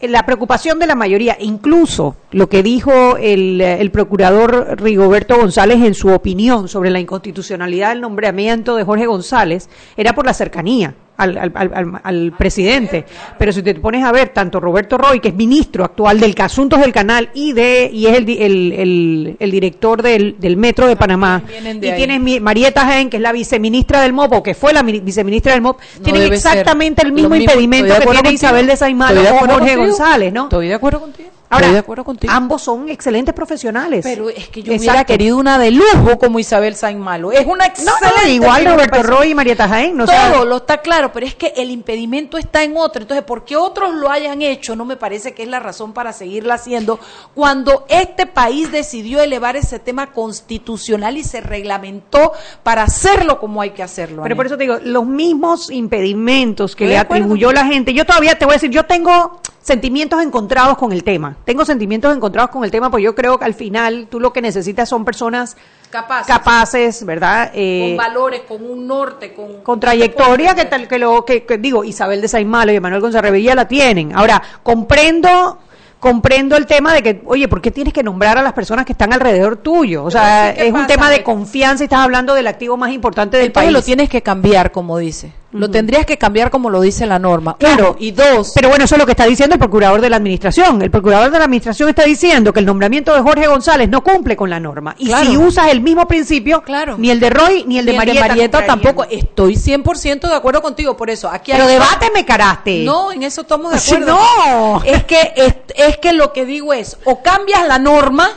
la 0.00 0.26
preocupación 0.26 0.78
de 0.78 0.86
la 0.86 0.94
mayoría, 0.94 1.36
incluso 1.40 2.16
lo 2.30 2.48
que 2.48 2.62
dijo 2.62 3.16
el, 3.16 3.60
el 3.60 3.90
procurador 3.90 4.76
Rigoberto 4.80 5.36
González 5.36 5.78
en 5.82 5.94
su 5.94 6.08
opinión 6.08 6.68
sobre 6.68 6.90
la 6.90 7.00
inconstitucionalidad 7.00 7.90
del 7.90 8.00
nombramiento 8.02 8.76
de 8.76 8.84
Jorge 8.84 9.06
González, 9.06 9.68
era 9.96 10.14
por 10.14 10.26
la 10.26 10.34
cercanía. 10.34 10.94
Al, 11.16 11.38
al- 11.38 11.52
al- 11.54 12.00
al- 12.02 12.32
presidente, 12.32 13.04
pero 13.38 13.52
si 13.52 13.62
te 13.62 13.72
pones 13.76 14.04
a 14.04 14.10
ver 14.10 14.30
tanto 14.30 14.58
Roberto 14.58 14.98
Roy, 14.98 15.20
que 15.20 15.28
es 15.28 15.34
ministro 15.36 15.84
actual 15.84 16.18
del 16.18 16.34
Asuntos 16.40 16.80
del 16.80 16.92
Canal 16.92 17.30
y 17.34 17.52
de 17.52 17.88
y 17.92 18.06
es 18.06 18.16
el, 18.18 18.28
el, 18.28 18.72
el- 18.72 19.36
el 19.38 19.50
director 19.52 20.02
del, 20.02 20.34
del 20.40 20.56
Metro 20.56 20.88
de 20.88 20.96
Panamá, 20.96 21.40
de 21.46 21.86
y 21.86 21.90
ahí. 21.90 21.96
tienes 21.96 22.40
Marieta 22.40 22.80
Jaén, 22.84 23.10
que 23.10 23.18
es 23.18 23.22
la 23.22 23.30
viceministra 23.30 24.00
del 24.00 24.12
MOP, 24.12 24.32
o 24.32 24.42
que 24.42 24.54
fue 24.54 24.72
la 24.72 24.82
mi- 24.82 24.98
viceministra 24.98 25.52
del 25.52 25.62
MOP, 25.62 25.78
tienen 26.02 26.22
ser. 26.36 26.50
exactamente 26.50 27.02
el 27.06 27.12
mismo 27.12 27.36
impedimento 27.36 27.94
que 27.94 28.00
tiene 28.00 28.14
contigo. 28.16 28.34
Isabel 28.34 28.66
de 28.66 28.76
de 29.22 29.30
o 29.30 29.34
Jorge 29.38 29.54
contigo. 29.56 29.82
González, 29.82 30.32
¿no? 30.32 30.42
Estoy 30.44 30.66
de 30.66 30.74
acuerdo 30.74 31.00
contigo. 31.00 31.28
Ahora, 31.54 31.66
Estoy 31.66 31.72
de 31.74 31.78
acuerdo 31.80 32.04
contigo. 32.04 32.32
ambos 32.32 32.62
son 32.62 32.88
excelentes 32.88 33.34
profesionales. 33.34 34.00
Pero 34.02 34.28
es 34.28 34.48
que 34.48 34.62
yo 34.62 34.72
Exacto. 34.72 34.90
hubiera 34.90 35.04
querido 35.04 35.36
una 35.38 35.58
de 35.58 35.70
lujo 35.70 36.18
como 36.18 36.38
Isabel 36.38 36.74
Sain 36.76 36.98
Malo. 36.98 37.32
Es 37.32 37.46
una 37.46 37.64
No, 37.64 37.70
excelente. 37.70 37.98
no, 38.24 38.28
igual 38.28 38.62
figura 38.62 38.74
Roberto. 38.86 39.02
Roy 39.02 39.30
y 39.30 39.34
Marieta 39.34 39.68
Jaén, 39.68 39.96
no 39.96 40.06
Todo 40.06 40.44
lo 40.44 40.56
está 40.58 40.78
claro, 40.78 41.12
pero 41.12 41.26
es 41.26 41.34
que 41.34 41.52
el 41.56 41.70
impedimento 41.70 42.38
está 42.38 42.62
en 42.62 42.76
otro. 42.76 43.02
Entonces, 43.02 43.24
porque 43.26 43.56
otros 43.56 43.94
lo 43.94 44.10
hayan 44.10 44.42
hecho, 44.42 44.76
no 44.76 44.84
me 44.84 44.96
parece 44.96 45.32
que 45.34 45.42
es 45.42 45.48
la 45.48 45.60
razón 45.60 45.92
para 45.92 46.12
seguirla 46.12 46.54
haciendo. 46.54 46.98
Cuando 47.34 47.86
este 47.88 48.26
país 48.26 48.70
decidió 48.72 49.22
elevar 49.22 49.56
ese 49.56 49.78
tema 49.78 50.12
constitucional 50.12 51.16
y 51.16 51.24
se 51.24 51.40
reglamentó 51.40 52.32
para 52.62 52.82
hacerlo 52.82 53.38
como 53.40 53.60
hay 53.60 53.70
que 53.70 53.82
hacerlo. 53.82 54.22
Pero 54.22 54.36
por 54.36 54.46
eso 54.46 54.56
te 54.56 54.64
digo, 54.64 54.78
los 54.82 55.06
mismos 55.06 55.70
impedimentos 55.70 56.74
que 56.76 56.84
Estoy 56.84 56.94
le 56.94 56.98
atribuyó 56.98 57.52
la 57.52 57.64
gente. 57.66 57.92
Yo 57.94 58.04
todavía 58.04 58.38
te 58.38 58.44
voy 58.44 58.52
a 58.52 58.56
decir, 58.56 58.70
yo 58.70 58.84
tengo 58.84 59.40
sentimientos 59.62 60.22
encontrados 60.22 60.76
con 60.76 60.92
el 60.92 61.02
tema. 61.02 61.36
Tengo 61.44 61.64
sentimientos 61.64 62.14
encontrados 62.16 62.50
con 62.50 62.64
el 62.64 62.70
tema, 62.70 62.90
porque 62.90 63.04
yo 63.04 63.14
creo 63.14 63.38
que 63.38 63.44
al 63.44 63.54
final 63.54 64.06
tú 64.10 64.18
lo 64.20 64.32
que 64.32 64.40
necesitas 64.40 64.88
son 64.88 65.04
personas 65.04 65.56
Capaces. 65.90 66.26
capaces, 66.26 67.04
¿verdad? 67.04 67.50
Eh, 67.54 67.88
con 67.90 67.96
valores, 67.98 68.40
con 68.48 68.64
un 68.64 68.86
norte, 68.86 69.34
con, 69.34 69.60
con 69.62 69.78
trayectoria 69.78 70.54
que 70.54 70.64
tal 70.64 70.88
que 70.88 70.98
lo 70.98 71.24
que, 71.24 71.44
que 71.44 71.58
digo 71.58 71.84
Isabel 71.84 72.20
de 72.20 72.28
Saimalo 72.28 72.72
y 72.72 72.80
Manuel 72.80 73.02
González 73.02 73.30
Revilla 73.30 73.54
la 73.54 73.68
tienen. 73.68 74.16
Ahora, 74.16 74.42
comprendo 74.62 75.58
comprendo 76.00 76.58
el 76.58 76.66
tema 76.66 76.92
de 76.92 77.02
que, 77.02 77.22
oye, 77.24 77.48
¿por 77.48 77.62
qué 77.62 77.70
tienes 77.70 77.94
que 77.94 78.02
nombrar 78.02 78.36
a 78.36 78.42
las 78.42 78.52
personas 78.52 78.84
que 78.84 78.92
están 78.92 79.14
alrededor 79.14 79.56
tuyo? 79.56 80.04
O 80.04 80.10
sea, 80.10 80.50
sí, 80.50 80.56
¿qué 80.58 80.66
es 80.66 80.72
un 80.74 80.80
pasa? 80.80 80.86
tema 80.86 81.08
de 81.08 81.22
confianza 81.22 81.82
y 81.82 81.86
estás 81.86 82.00
hablando 82.00 82.34
del 82.34 82.46
activo 82.46 82.76
más 82.76 82.92
importante 82.92 83.38
del 83.38 83.46
Entonces 83.46 83.68
país. 83.68 83.72
lo 83.72 83.82
tienes 83.82 84.10
que 84.10 84.20
cambiar, 84.20 84.70
como 84.70 84.98
dice. 84.98 85.32
Lo 85.54 85.70
tendrías 85.70 86.04
que 86.04 86.18
cambiar 86.18 86.50
como 86.50 86.68
lo 86.68 86.80
dice 86.80 87.06
la 87.06 87.18
norma. 87.18 87.56
Claro. 87.58 87.90
Uno, 87.90 87.96
y 88.00 88.10
dos. 88.10 88.52
Pero 88.54 88.68
bueno, 88.68 88.84
eso 88.84 88.94
es 88.96 88.98
lo 88.98 89.06
que 89.06 89.12
está 89.12 89.24
diciendo 89.24 89.54
el 89.54 89.58
procurador 89.60 90.00
de 90.00 90.10
la 90.10 90.16
administración. 90.16 90.82
El 90.82 90.90
procurador 90.90 91.30
de 91.30 91.38
la 91.38 91.44
administración 91.44 91.88
está 91.88 92.02
diciendo 92.04 92.52
que 92.52 92.60
el 92.60 92.66
nombramiento 92.66 93.14
de 93.14 93.20
Jorge 93.20 93.46
González 93.46 93.88
no 93.88 94.02
cumple 94.02 94.36
con 94.36 94.50
la 94.50 94.58
norma. 94.60 94.94
Y 94.98 95.06
Claro. 95.06 95.26
si 95.30 95.36
usas 95.36 95.68
el 95.68 95.80
mismo 95.80 96.06
principio, 96.08 96.62
Claro. 96.62 96.96
ni 96.98 97.10
el 97.10 97.20
de 97.20 97.30
Roy 97.30 97.64
ni 97.66 97.78
el 97.78 97.86
de 97.86 97.92
Marieta, 97.94 98.26
cumplirán. 98.28 98.66
tampoco. 98.66 99.04
Estoy 99.10 99.56
100% 99.56 100.28
de 100.28 100.34
acuerdo 100.34 100.60
contigo. 100.60 100.96
Por 100.96 101.08
eso, 101.10 101.28
aquí 101.30 101.52
hay- 101.52 101.58
Pero 101.58 101.68
debáteme, 101.68 102.24
caraste. 102.24 102.82
No, 102.84 103.12
en 103.12 103.22
eso 103.22 103.42
estamos 103.42 103.72
de 103.72 103.78
acuerdo. 103.96 104.18
no. 104.18 104.82
Es 104.84 105.04
que, 105.04 105.32
es, 105.36 105.54
es 105.76 105.98
que 105.98 106.12
lo 106.12 106.32
que 106.32 106.44
digo 106.44 106.72
es, 106.72 106.98
o 107.04 107.22
cambias 107.22 107.66
la 107.68 107.78
norma, 107.78 108.28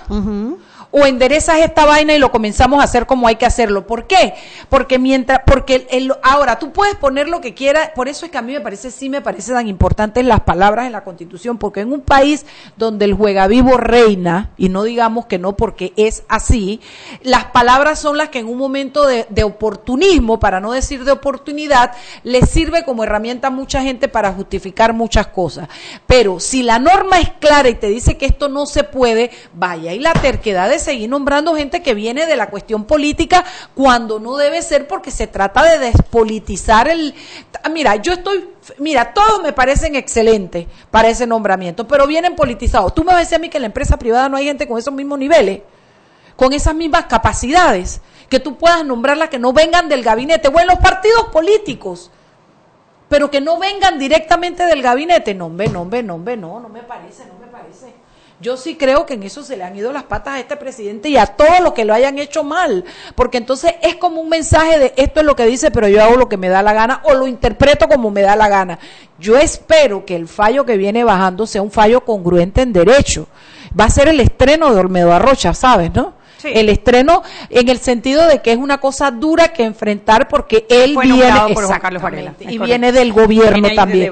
o 0.99 1.05
enderezas 1.05 1.59
esta 1.59 1.85
vaina 1.85 2.13
y 2.13 2.19
lo 2.19 2.31
comenzamos 2.31 2.81
a 2.81 2.83
hacer 2.83 3.05
como 3.05 3.27
hay 3.27 3.35
que 3.35 3.45
hacerlo. 3.45 3.85
¿Por 3.87 4.07
qué? 4.07 4.33
Porque 4.69 4.99
mientras, 4.99 5.41
porque 5.45 5.87
el- 5.91 6.13
ahora 6.23 6.59
tú 6.59 6.71
puedes 6.71 6.95
poner 6.95 7.27
lo 7.29 7.41
que 7.41 7.53
quieras, 7.53 7.91
por 7.95 8.07
eso 8.07 8.25
es 8.25 8.31
que 8.31 8.37
a 8.37 8.41
mí 8.41 8.53
me 8.53 8.61
parece, 8.61 8.91
sí 8.91 9.09
me 9.09 9.21
parece 9.21 9.53
tan 9.53 9.67
importantes 9.67 10.25
las 10.25 10.41
palabras 10.41 10.85
en 10.85 10.91
la 10.91 11.03
Constitución, 11.03 11.57
porque 11.57 11.81
en 11.81 11.91
un 11.91 12.01
país 12.01 12.45
donde 12.75 13.05
el 13.05 13.13
juega 13.13 13.47
vivo 13.47 13.77
reina, 13.77 14.51
y 14.57 14.69
no 14.69 14.83
digamos 14.83 15.25
que 15.25 15.37
no 15.39 15.55
porque 15.55 15.93
es 15.97 16.23
así, 16.27 16.81
las 17.21 17.45
palabras 17.45 17.99
son 17.99 18.17
las 18.17 18.29
que 18.29 18.39
en 18.39 18.47
un 18.47 18.57
momento 18.57 19.05
de, 19.05 19.25
de 19.29 19.43
oportunismo, 19.43 20.39
para 20.39 20.59
no 20.59 20.71
decir 20.71 21.03
de 21.03 21.11
oportunidad, 21.11 21.91
les 22.23 22.49
sirve 22.49 22.83
como 22.83 23.03
herramienta 23.03 23.47
a 23.47 23.51
mucha 23.51 23.81
gente 23.81 24.07
para 24.07 24.31
justificar 24.33 24.93
muchas 24.93 25.27
cosas. 25.27 25.67
Pero 26.05 26.39
si 26.39 26.63
la 26.63 26.79
norma 26.79 27.19
es 27.19 27.29
clara 27.39 27.69
y 27.69 27.75
te 27.75 27.87
dice 27.87 28.17
que 28.17 28.25
esto 28.25 28.49
no 28.49 28.65
se 28.65 28.83
puede, 28.83 29.31
vaya, 29.53 29.93
y 29.93 29.99
la 29.99 30.13
terquedad 30.13 30.69
de 30.69 30.79
seguir 30.87 31.09
nombrando 31.09 31.55
gente 31.55 31.81
que 31.81 31.93
viene 31.93 32.25
de 32.25 32.35
la 32.35 32.49
cuestión 32.49 32.85
política 32.85 33.45
cuando 33.75 34.19
no 34.19 34.37
debe 34.37 34.61
ser 34.61 34.87
porque 34.87 35.11
se 35.11 35.27
trata 35.27 35.63
de 35.63 35.77
despolitizar 35.79 36.87
el... 36.87 37.13
Ah, 37.63 37.69
Mira, 37.69 37.95
yo 37.97 38.13
estoy... 38.13 38.49
Mira, 38.79 39.13
todos 39.13 39.41
me 39.43 39.53
parecen 39.53 39.95
excelentes 39.95 40.67
para 40.91 41.09
ese 41.09 41.27
nombramiento, 41.27 41.87
pero 41.87 42.07
vienen 42.07 42.35
politizados. 42.35 42.93
Tú 42.95 43.03
me 43.03 43.07
vas 43.07 43.17
a 43.17 43.19
decir 43.19 43.39
mí 43.39 43.49
que 43.49 43.57
en 43.57 43.63
la 43.63 43.67
empresa 43.67 43.97
privada 43.97 44.29
no 44.29 44.37
hay 44.37 44.45
gente 44.45 44.67
con 44.67 44.77
esos 44.77 44.93
mismos 44.93 45.19
niveles 45.19 45.61
con 46.37 46.53
esas 46.53 46.75
mismas 46.75 47.05
capacidades, 47.05 47.99
que 48.29 48.39
tú 48.39 48.57
puedas 48.57 48.85
nombrarlas 48.85 49.29
que 49.29 49.39
no 49.39 49.51
vengan 49.51 49.89
del 49.89 50.03
gabinete, 50.03 50.47
o 50.47 50.59
en 50.59 50.67
los 50.67 50.77
partidos 50.77 51.25
políticos, 51.33 52.11
pero 53.09 53.31
que 53.31 53.41
no 53.41 53.57
vengan 53.57 53.97
directamente 53.97 54.65
del 54.65 54.81
gabinete. 54.81 55.33
No, 55.33 55.47
hombre, 55.47 55.67
no, 55.67 55.81
hombre, 55.81 56.07
hombre, 56.09 56.37
no, 56.37 56.59
no 56.59 56.69
me 56.69 56.83
parece, 56.83 57.25
no 57.25 57.39
me 57.39 57.47
parece. 57.47 57.93
Yo 58.39 58.55
sí 58.55 58.75
creo 58.75 59.07
que 59.07 59.15
en 59.15 59.23
eso 59.23 59.41
se 59.41 59.57
le 59.57 59.63
han 59.63 59.75
ido 59.75 59.91
las 59.91 60.03
patas 60.03 60.35
a 60.35 60.39
este 60.39 60.57
presidente 60.57 61.09
y 61.09 61.17
a 61.17 61.25
todo 61.25 61.59
lo 61.63 61.73
que 61.73 61.85
lo 61.85 61.93
hayan 61.95 62.19
hecho 62.19 62.43
mal, 62.43 62.85
porque 63.15 63.39
entonces 63.39 63.73
es 63.81 63.95
como 63.95 64.21
un 64.21 64.29
mensaje 64.29 64.77
de 64.77 64.93
esto 64.95 65.21
es 65.21 65.25
lo 65.25 65.35
que 65.35 65.47
dice, 65.47 65.71
pero 65.71 65.87
yo 65.87 66.03
hago 66.03 66.17
lo 66.17 66.29
que 66.29 66.37
me 66.37 66.47
da 66.47 66.61
la 66.61 66.73
gana 66.73 67.01
o 67.05 67.15
lo 67.15 67.25
interpreto 67.25 67.87
como 67.87 68.11
me 68.11 68.21
da 68.21 68.35
la 68.35 68.47
gana. 68.47 68.77
Yo 69.17 69.37
espero 69.37 70.05
que 70.05 70.15
el 70.15 70.27
fallo 70.27 70.67
que 70.67 70.77
viene 70.77 71.03
bajando 71.03 71.47
sea 71.47 71.63
un 71.63 71.71
fallo 71.71 72.01
congruente 72.01 72.61
en 72.61 72.73
derecho. 72.73 73.27
Va 73.79 73.85
a 73.85 73.89
ser 73.89 74.07
el 74.07 74.19
estreno 74.19 74.71
de 74.71 74.81
Olmedo 74.81 75.11
Arrocha, 75.13 75.55
¿sabes, 75.55 75.91
no? 75.91 76.13
El 76.43 76.69
estreno 76.69 77.23
en 77.49 77.69
el 77.69 77.79
sentido 77.79 78.27
de 78.27 78.41
que 78.41 78.51
es 78.51 78.57
una 78.57 78.79
cosa 78.79 79.11
dura 79.11 79.49
que 79.49 79.63
enfrentar 79.63 80.27
porque 80.27 80.65
él 80.69 80.97
viene 81.01 81.53
por 81.53 81.65
Juan 81.65 81.79
Carlos 81.79 82.01
Varela, 82.01 82.33
y 82.39 82.57
viene 82.57 82.91
del 82.91 83.13
gobierno 83.13 83.69
también, 83.75 84.11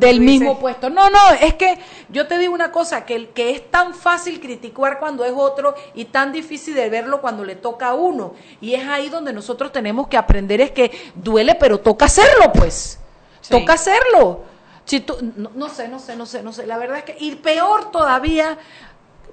del 0.00 0.20
mismo 0.20 0.58
puesto. 0.58 0.90
No, 0.90 1.10
no, 1.10 1.18
es 1.40 1.54
que 1.54 1.78
yo 2.08 2.26
te 2.26 2.38
digo 2.38 2.54
una 2.54 2.72
cosa, 2.72 3.04
que, 3.04 3.28
que 3.30 3.50
es 3.50 3.70
tan 3.70 3.94
fácil 3.94 4.40
criticar 4.40 4.98
cuando 4.98 5.24
es 5.24 5.32
otro 5.34 5.74
y 5.94 6.06
tan 6.06 6.32
difícil 6.32 6.74
de 6.74 6.88
verlo 6.88 7.20
cuando 7.20 7.44
le 7.44 7.56
toca 7.56 7.88
a 7.88 7.94
uno. 7.94 8.34
Y 8.60 8.74
es 8.74 8.86
ahí 8.86 9.08
donde 9.08 9.32
nosotros 9.32 9.72
tenemos 9.72 10.08
que 10.08 10.16
aprender 10.16 10.60
es 10.60 10.70
que 10.70 10.90
duele, 11.14 11.54
pero 11.54 11.78
toca 11.78 12.06
hacerlo, 12.06 12.52
pues. 12.52 12.98
Toca 13.48 13.74
hacerlo. 13.74 14.44
Si 14.84 15.00
tú, 15.00 15.16
no, 15.54 15.68
sé, 15.68 15.88
no 15.88 15.98
sé, 15.98 16.16
no 16.16 16.26
sé, 16.26 16.42
no 16.42 16.52
sé. 16.52 16.66
La 16.66 16.78
verdad 16.78 16.98
es 16.98 17.04
que, 17.04 17.16
y 17.20 17.36
peor 17.36 17.90
todavía, 17.90 18.58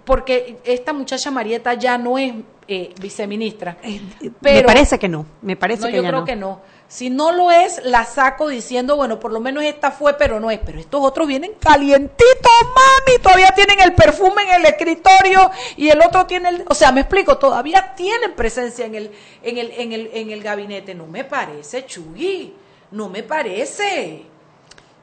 porque 0.08 0.58
esta 0.64 0.94
muchacha 0.94 1.30
Marieta 1.32 1.74
ya 1.74 1.98
no 1.98 2.18
es 2.18 2.34
eh, 2.66 2.94
viceministra. 3.00 3.78
Eh, 3.84 4.00
me 4.40 4.64
parece 4.64 4.98
que 4.98 5.10
no, 5.10 5.26
me 5.42 5.58
parece 5.58 5.82
no, 5.82 5.88
que 5.90 5.98
yo 5.98 6.04
creo 6.04 6.24
que 6.24 6.36
no. 6.38 6.62
Si 6.88 7.10
no 7.10 7.34
lo 7.34 7.52
es, 7.52 7.82
la 7.84 8.06
saco 8.06 8.48
diciendo, 8.48 8.96
bueno, 8.96 9.20
por 9.20 9.34
lo 9.34 9.42
menos 9.42 9.66
esta 9.66 9.92
fue, 9.92 10.14
pero 10.14 10.40
no 10.40 10.50
es. 10.50 10.60
Pero 10.66 10.80
estos 10.80 11.04
otros 11.04 11.28
vienen 11.28 11.52
calientitos, 11.60 12.52
mami. 12.64 13.22
Todavía 13.22 13.50
tienen 13.54 13.82
el 13.82 13.94
perfume 13.96 14.44
en 14.44 14.62
el 14.62 14.66
escritorio 14.68 15.52
y 15.76 15.90
el 15.90 16.02
otro 16.02 16.26
tiene 16.26 16.48
el. 16.50 16.66
O 16.70 16.74
sea, 16.74 16.94
me 16.94 17.02
explico, 17.02 17.38
todavía 17.38 17.94
tienen 17.98 18.34
presencia 18.34 18.86
en 18.86 18.96
el, 18.96 19.12
en 19.44 19.58
el, 19.58 19.72
en 19.72 19.92
el, 19.92 20.10
en 20.14 20.30
el 20.32 20.42
gabinete. 20.42 20.96
No 20.96 21.06
me 21.06 21.26
parece, 21.26 21.86
Chugui. 21.86 22.54
No 22.92 23.10
me 23.10 23.24
parece. 23.24 24.24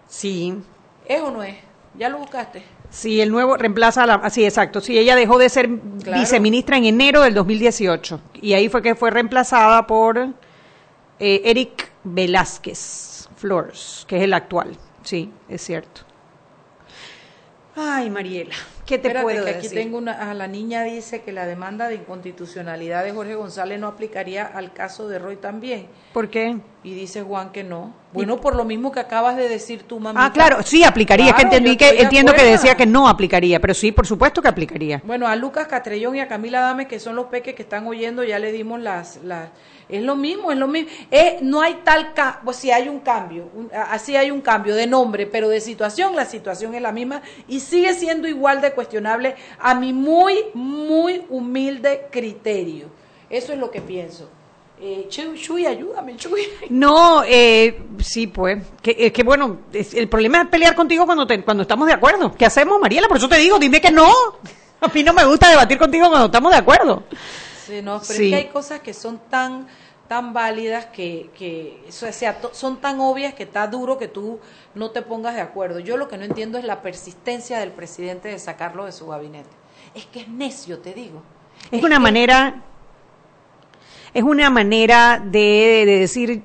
Sí. 0.09 0.55
¿Es 1.05 1.20
o 1.20 1.30
no 1.30 1.42
es? 1.42 1.57
¿Ya 1.94 2.09
lo 2.09 2.16
buscaste? 2.16 2.74
Sí, 2.95 3.20
el 3.20 3.32
nuevo 3.32 3.57
reemplaza 3.57 4.05
a 4.05 4.07
la... 4.07 4.30
Sí, 4.30 4.45
exacto. 4.45 4.80
Sí, 4.80 4.97
ella 4.97 5.16
dejó 5.16 5.36
de 5.36 5.49
ser 5.49 5.66
viceministra 5.68 6.76
en 6.76 6.84
enero 6.84 7.22
del 7.22 7.34
2018. 7.34 8.20
Y 8.40 8.53
ahí 8.53 8.68
fue 8.68 8.82
que 8.82 8.95
fue 8.95 9.11
reemplazada 9.11 9.84
por 9.88 10.16
eh, 11.18 11.42
Eric 11.45 11.90
Velázquez 12.05 13.28
Flores, 13.36 14.05
que 14.07 14.18
es 14.18 14.22
el 14.22 14.32
actual. 14.32 14.76
Sí, 15.03 15.28
es 15.49 15.62
cierto. 15.62 16.03
Ay, 17.74 18.11
Mariela, 18.11 18.55
¿qué 18.86 18.99
te 18.99 19.11
puedo 19.11 19.45
que 19.45 19.55
decir? 19.55 19.70
Aquí 19.70 19.74
tengo 19.74 19.99
una, 19.99 20.30
a 20.30 20.32
la 20.32 20.47
niña 20.47 20.84
dice 20.84 21.22
que 21.22 21.32
la 21.32 21.47
demanda 21.47 21.88
de 21.88 21.97
inconstitucionalidad 21.97 23.03
de 23.03 23.11
Jorge 23.11 23.34
González 23.34 23.80
no 23.80 23.88
aplicaría 23.88 24.47
al 24.47 24.72
caso 24.72 25.09
de 25.09 25.18
Roy 25.18 25.34
también. 25.34 25.88
¿Por 26.12 26.30
qué? 26.30 26.59
Y 26.84 26.95
dice 26.95 27.22
Juan 27.22 27.51
que 27.51 27.64
no. 27.64 27.92
Bueno, 28.15 28.41
por 28.41 28.55
lo 28.55 28.65
mismo 28.65 28.93
que 28.93 29.01
acabas 29.01 29.37
de 29.37 29.49
decir 29.49 29.83
tú, 29.83 29.99
mamá. 29.99 30.25
Ah, 30.25 30.33
claro, 30.33 30.62
sí 30.62 30.85
aplicaría. 30.85 31.31
es 31.31 31.35
que 31.35 31.43
entendí 31.43 31.77
que 31.77 32.01
entiendo 32.01 32.33
que 32.33 32.45
decía 32.45 32.77
que 32.77 32.87
no 32.87 33.09
aplicaría, 33.09 33.61
pero 33.61 33.75
sí, 33.75 33.91
por 33.91 34.07
supuesto 34.07 34.41
que 34.41 34.49
aplicaría. 34.49 35.03
Bueno, 35.05 35.27
a 35.27 35.35
Lucas 35.35 35.67
Catrellón 35.67 36.15
y 36.17 36.21
a 36.21 36.29
Camila 36.29 36.61
Dame, 36.61 36.87
que 36.87 37.01
son 37.01 37.17
los 37.17 37.27
peques 37.27 37.55
que 37.55 37.62
están 37.62 37.87
oyendo, 37.87 38.23
ya 38.23 38.39
le 38.39 38.53
dimos 38.53 38.81
las, 38.81 39.17
las 39.25 39.51
es 39.89 40.03
lo 40.03 40.17
mismo, 40.17 40.51
es 40.51 40.59
lo 40.59 40.69
mismo. 40.69 40.91
no 41.43 41.61
hay 41.61 41.81
tal, 41.85 42.12
pues 42.45 42.57
si 42.57 42.71
hay 42.71 42.89
un 42.89 43.01
cambio, 43.01 43.49
así 43.91 44.17
hay 44.17 44.31
un 44.31 44.41
cambio 44.41 44.75
de 44.75 44.87
nombre, 44.87 45.27
pero 45.27 45.49
de 45.49 45.61
situación, 45.61 46.17
la 46.17 46.25
situación 46.25 46.75
es 46.75 46.83
la 46.83 46.93
misma 46.93 47.23
y 47.49 47.61
sigue 47.61 47.93
siendo 47.95 48.29
igual 48.29 48.61
de 48.61 48.73
cuestionable 48.73 49.35
a 49.59 49.75
mi 49.75 49.93
muy, 49.93 50.37
muy 50.55 51.25
humilde 51.29 52.07
criterio. 52.11 52.87
Eso 53.29 53.53
es 53.53 53.59
lo 53.59 53.71
que 53.71 53.81
pienso. 53.81 54.31
Eh, 54.81 55.07
Chuy, 55.09 55.66
ayúdame, 55.66 56.16
Chuy. 56.16 56.43
No, 56.70 57.22
eh, 57.25 57.83
sí, 58.01 58.27
pues. 58.27 58.62
Que, 58.83 59.12
que 59.12 59.22
bueno, 59.22 59.59
el 59.72 60.09
problema 60.09 60.43
es 60.43 60.49
pelear 60.49 60.75
contigo 60.75 61.07
cuando, 61.07 61.27
cuando 61.45 61.62
estamos 61.62 61.87
de 61.87 61.95
acuerdo. 61.95 62.35
¿Qué 62.35 62.45
hacemos, 62.45 62.81
Mariela? 62.81 63.09
Por 63.09 63.16
eso 63.16 63.29
te 63.29 63.39
digo, 63.39 63.59
dime 63.59 63.81
que 63.81 63.91
no. 63.91 64.11
A 64.81 64.89
mí 64.89 65.03
no 65.03 65.12
me 65.12 65.25
gusta 65.25 65.49
debatir 65.49 65.79
contigo 65.79 66.09
cuando 66.09 66.27
estamos 66.27 66.53
de 66.53 66.59
acuerdo. 66.59 67.05
Sí, 67.64 67.81
no, 67.81 68.01
pero 68.07 68.22
es 68.22 68.31
que 68.31 68.35
hay 68.35 68.49
cosas 68.49 68.81
que 68.81 68.93
son 68.93 69.18
tan 69.31 69.66
tan 70.09 70.35
válidas 70.35 70.87
que, 70.87 71.31
que 71.37 71.83
o 71.89 72.12
sea, 72.12 72.39
son 72.53 72.77
tan 72.77 73.01
obvias 73.01 73.35
que 73.35 73.45
está 73.45 73.66
duro 73.66 73.97
que 73.99 74.09
tú 74.09 74.39
no 74.75 74.91
te 74.91 75.03
pongas 75.03 75.35
de 75.35 75.41
acuerdo. 75.41 75.79
Yo 75.79 75.97
lo 75.97 76.09
que 76.09 76.18
no 76.18 76.25
entiendo 76.25 76.59
es 76.59 76.64
la 76.64 76.83
persistencia 76.83 77.59
del 77.59 77.70
presidente 77.70 78.29
de 78.29 78.39
sacarlo 78.39 78.85
de 78.85 78.93
su 78.93 79.07
gabinete. 79.07 79.49
Es 79.95 80.05
que 80.07 80.20
es 80.20 80.29
necio, 80.29 80.79
te 80.79 80.93
digo. 80.93 81.22
Es, 81.70 81.83
una 81.83 81.99
manera, 81.99 82.62
es 84.15 84.23
una 84.23 84.49
manera 84.49 85.21
de, 85.23 85.85
decir 85.87 86.43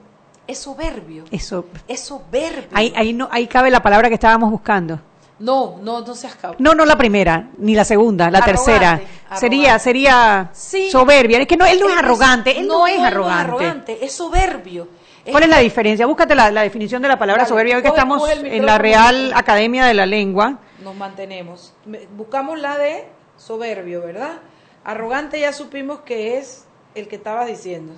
es 0.48 0.58
soberbio. 0.58 1.26
Eso. 1.30 1.66
Es 1.88 2.00
soberbio. 2.00 2.70
Ahí, 2.74 2.92
ahí, 2.96 3.14
no, 3.14 3.30
ahí 3.32 3.46
cabe 3.46 3.70
la 3.70 3.84
palabra 3.84 4.08
que 4.10 4.16
estábamos 4.16 4.50
buscando. 4.50 5.00
No, 5.38 5.78
no, 5.82 6.02
no 6.02 6.16
seas 6.16 6.36
No, 6.58 6.74
no 6.74 6.86
la 6.86 6.98
primera, 6.98 7.50
ni 7.60 7.76
la 7.76 7.86
segunda, 7.86 8.32
la 8.32 8.42
tercera. 8.42 9.00
Sería, 9.36 9.78
sería 9.78 10.50
soberbia. 10.54 11.40
Es 11.40 11.48
que 11.48 11.56
no, 11.56 11.66
él 11.66 11.80
no 11.80 11.88
es 11.88 11.98
arrogante, 11.98 12.60
él 12.60 12.68
no, 12.68 12.88
es 12.88 13.00
arrogante. 13.00 14.04
es 14.04 14.12
soberbio. 14.12 14.88
¿Cuál 15.30 15.44
es 15.44 15.50
la 15.50 15.60
diferencia? 15.60 16.08
Búscate 16.08 16.34
la, 16.34 16.50
definición 16.50 17.02
de 17.04 17.08
la 17.08 17.20
palabra 17.20 17.46
soberbia. 17.46 17.78
Hoy 17.78 17.84
que 17.84 17.90
estamos 17.90 18.28
en 18.30 18.66
la 18.66 18.80
Real 18.80 19.32
Academia 19.36 19.86
de 19.86 19.94
la 19.94 20.08
Lengua. 20.08 20.58
Nos 20.84 20.96
mantenemos. 20.96 21.74
Buscamos 22.18 22.60
la 22.60 22.78
de 22.80 23.08
soberbio, 23.38 24.02
¿verdad? 24.02 24.40
Arrogante 24.84 25.40
ya 25.40 25.54
supimos 25.54 26.00
que 26.00 26.40
es 26.40 26.66
el 27.00 27.08
que 27.08 27.16
estabas 27.16 27.47
diciendo 27.47 27.93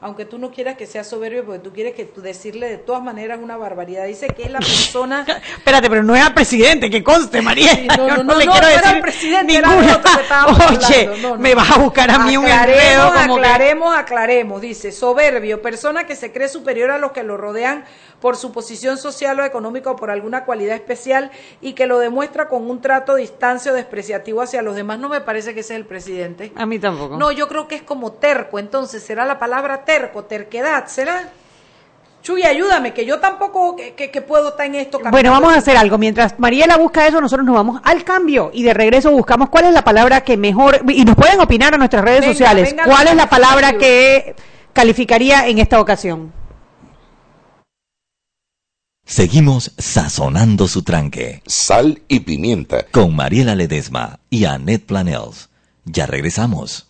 aunque 0.00 0.24
tú 0.24 0.38
no 0.38 0.50
quieras 0.50 0.76
que 0.76 0.86
sea 0.86 1.04
soberbio, 1.04 1.44
porque 1.44 1.60
tú 1.60 1.72
quieres 1.72 1.94
que 1.94 2.04
tú 2.04 2.22
decirle 2.22 2.68
de 2.68 2.78
todas 2.78 3.02
maneras 3.02 3.38
una 3.42 3.56
barbaridad. 3.56 4.06
Dice 4.06 4.28
que 4.28 4.44
es 4.44 4.50
la 4.50 4.58
persona... 4.58 5.26
Espérate, 5.58 5.90
pero 5.90 6.02
no 6.02 6.16
es 6.16 6.22
al 6.22 6.32
presidente, 6.32 6.88
que 6.88 7.04
conste, 7.04 7.42
María. 7.42 7.72
no, 7.96 8.08
no, 8.08 8.22
no, 8.24 8.34
le 8.36 8.46
quiero 8.46 8.66
decir 8.66 8.80
era 8.84 9.00
presidente, 9.00 9.60
ninguna. 9.60 10.00
Oye, 10.70 11.10
me 11.38 11.54
vas 11.54 11.70
a 11.70 11.78
buscar 11.78 12.10
a 12.10 12.20
mí 12.20 12.36
un 12.36 12.46
enredo 12.46 13.12
como 13.12 13.36
Aclaremos, 13.36 13.96
aclaremos, 13.96 14.60
dice, 14.60 14.92
soberbio, 14.92 15.60
persona 15.60 16.04
que 16.04 16.16
se 16.16 16.32
cree 16.32 16.48
superior 16.48 16.90
a 16.90 16.98
los 16.98 17.12
que 17.12 17.22
lo 17.22 17.36
rodean 17.36 17.84
por 18.20 18.36
su 18.36 18.52
posición 18.52 18.98
social 18.98 19.38
o 19.40 19.44
económica 19.44 19.90
o 19.90 19.96
por 19.96 20.10
alguna 20.10 20.44
cualidad 20.44 20.76
especial 20.76 21.30
y 21.60 21.72
que 21.72 21.86
lo 21.86 21.98
demuestra 21.98 22.48
con 22.48 22.70
un 22.70 22.80
trato 22.80 23.14
distancio 23.14 23.72
despreciativo 23.72 24.42
hacia 24.42 24.62
los 24.62 24.76
demás. 24.76 24.98
No 24.98 25.08
me 25.08 25.20
parece 25.20 25.54
que 25.54 25.62
sea 25.62 25.76
el 25.76 25.86
presidente. 25.86 26.52
A 26.54 26.66
mí 26.66 26.78
tampoco. 26.78 27.16
No, 27.16 27.32
yo 27.32 27.48
creo 27.48 27.66
que 27.66 27.76
es 27.76 27.82
como 27.82 28.12
terco, 28.12 28.58
entonces 28.58 29.02
será 29.02 29.24
la 29.24 29.38
palabra 29.38 29.84
terco, 29.84 29.89
terquedad, 30.28 30.86
¿será? 30.86 31.30
Chuy, 32.22 32.42
ayúdame, 32.42 32.92
que 32.92 33.06
yo 33.06 33.18
tampoco 33.18 33.76
que, 33.76 34.20
puedo 34.20 34.50
estar 34.50 34.66
en 34.66 34.74
esto. 34.74 35.00
Bueno, 35.10 35.30
vamos 35.30 35.54
a 35.54 35.58
hacer 35.58 35.76
algo. 35.76 35.96
Mientras 35.96 36.38
Mariela 36.38 36.76
busca 36.76 37.06
eso, 37.06 37.20
nosotros 37.20 37.46
nos 37.46 37.54
vamos 37.54 37.80
al 37.82 38.04
cambio 38.04 38.50
y 38.52 38.62
de 38.62 38.74
regreso 38.74 39.10
buscamos 39.10 39.48
cuál 39.48 39.64
es 39.64 39.72
la 39.72 39.82
palabra 39.82 40.20
que 40.20 40.36
mejor, 40.36 40.82
y 40.88 41.04
nos 41.04 41.16
pueden 41.16 41.40
opinar 41.40 41.72
en 41.72 41.78
nuestras 41.78 42.04
redes 42.04 42.26
sociales, 42.26 42.74
cuál 42.84 43.08
es 43.08 43.16
la 43.16 43.28
palabra 43.28 43.78
que 43.78 44.34
calificaría 44.74 45.46
en 45.48 45.58
esta 45.58 45.80
ocasión. 45.80 46.32
Seguimos 49.06 49.72
sazonando 49.78 50.68
su 50.68 50.82
tranque. 50.82 51.42
Sal 51.46 52.02
y 52.06 52.20
pimienta. 52.20 52.84
Con 52.92 53.16
Mariela 53.16 53.56
Ledesma 53.56 54.20
y 54.28 54.44
Annette 54.44 54.86
Planels. 54.86 55.48
Ya 55.84 56.06
regresamos. 56.06 56.89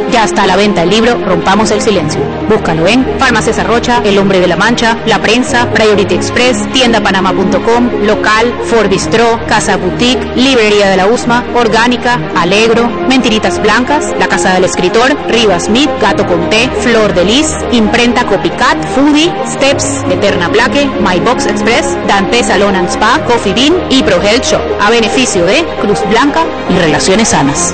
Ya 0.11 0.25
está 0.25 0.43
a 0.43 0.47
la 0.47 0.57
venta 0.57 0.83
el 0.83 0.89
libro 0.89 1.17
Rompamos 1.25 1.71
el 1.71 1.81
Silencio. 1.81 2.19
Búscalo 2.49 2.85
en 2.85 3.05
Farmacia 3.17 3.63
Rocha, 3.63 4.01
El 4.03 4.17
Hombre 4.17 4.41
de 4.41 4.47
la 4.47 4.57
Mancha, 4.57 4.97
La 5.05 5.21
Prensa, 5.21 5.71
Priority 5.71 6.15
Express, 6.15 6.69
tiendapanama.com, 6.73 7.89
Local, 8.05 8.53
Ford 8.65 8.89
Bistro, 8.89 9.39
Casa 9.47 9.77
Boutique, 9.77 10.23
Librería 10.35 10.89
de 10.89 10.97
la 10.97 11.07
USMA, 11.07 11.45
Orgánica, 11.55 12.19
Alegro, 12.35 12.89
Mentiritas 13.07 13.61
Blancas, 13.61 14.13
La 14.19 14.27
Casa 14.27 14.53
del 14.53 14.65
Escritor, 14.65 15.15
Rivas 15.29 15.65
Smith, 15.65 15.89
Gato 16.01 16.27
Conté, 16.27 16.69
Flor 16.81 17.13
de 17.13 17.23
Lis, 17.23 17.55
Imprenta 17.71 18.25
Copycat, 18.25 18.83
Foodie, 18.93 19.33
Steps, 19.47 20.03
Eterna 20.09 20.49
Plaque, 20.49 20.89
My 20.99 21.19
Box 21.21 21.45
Express, 21.45 21.97
Dante 22.07 22.43
Salon 22.43 22.75
and 22.75 22.89
Spa, 22.89 23.19
Coffee 23.27 23.53
Bean 23.53 23.75
y 23.89 24.03
Pro 24.03 24.21
Health 24.21 24.43
Shop, 24.43 24.61
a 24.81 24.89
beneficio 24.89 25.45
de 25.45 25.65
Cruz 25.81 25.99
Blanca 26.09 26.43
y 26.69 26.77
Relaciones 26.79 27.29
Sanas. 27.29 27.73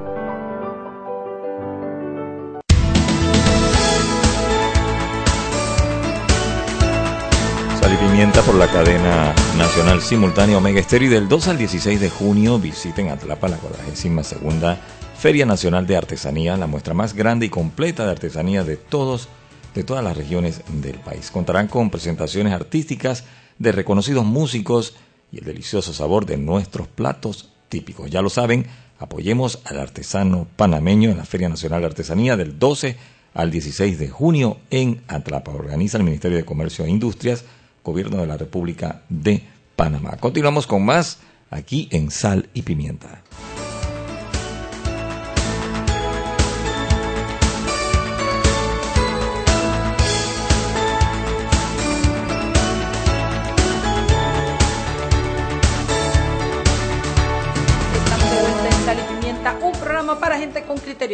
Pimienta 8.11 8.41
por 8.41 8.55
la 8.55 8.67
cadena 8.67 9.33
nacional 9.57 10.01
simultánea 10.01 10.57
Omega 10.57 10.81
Estéreo 10.81 11.07
y 11.07 11.13
del 11.13 11.29
2 11.29 11.47
al 11.47 11.57
16 11.57 11.97
de 11.97 12.09
junio 12.09 12.59
visiten 12.59 13.07
Atlapa 13.07 13.47
la 13.47 13.55
42 13.55 14.27
segunda 14.27 14.77
Feria 15.17 15.45
Nacional 15.45 15.87
de 15.87 15.95
Artesanía, 15.95 16.57
la 16.57 16.67
muestra 16.67 16.93
más 16.93 17.13
grande 17.13 17.45
y 17.45 17.49
completa 17.49 18.03
de 18.03 18.11
artesanía 18.11 18.65
de 18.65 18.75
todos 18.75 19.29
de 19.73 19.85
todas 19.85 20.03
las 20.03 20.17
regiones 20.17 20.61
del 20.81 20.99
país. 20.99 21.31
Contarán 21.31 21.69
con 21.69 21.89
presentaciones 21.89 22.51
artísticas 22.51 23.23
de 23.59 23.71
reconocidos 23.71 24.25
músicos 24.25 24.95
y 25.31 25.37
el 25.37 25.45
delicioso 25.45 25.93
sabor 25.93 26.25
de 26.25 26.35
nuestros 26.35 26.89
platos 26.89 27.53
típicos. 27.69 28.11
Ya 28.11 28.21
lo 28.21 28.29
saben, 28.29 28.65
apoyemos 28.99 29.61
al 29.63 29.79
artesano 29.79 30.47
panameño 30.57 31.11
en 31.11 31.17
la 31.17 31.25
Feria 31.25 31.47
Nacional 31.47 31.79
de 31.79 31.87
Artesanía 31.87 32.35
del 32.35 32.59
12 32.59 32.97
al 33.33 33.51
16 33.51 33.97
de 33.97 34.09
junio 34.09 34.57
en 34.69 35.01
Atlapa. 35.07 35.51
Organiza 35.51 35.97
el 35.97 36.03
Ministerio 36.03 36.37
de 36.37 36.43
Comercio 36.45 36.83
e 36.83 36.89
Industrias 36.89 37.45
Gobierno 37.83 38.17
de 38.17 38.27
la 38.27 38.37
República 38.37 39.01
de 39.09 39.43
Panamá. 39.75 40.17
Continuamos 40.17 40.67
con 40.67 40.85
más 40.85 41.19
aquí 41.49 41.87
en 41.91 42.11
Sal 42.11 42.49
y 42.53 42.61
Pimienta. 42.61 43.20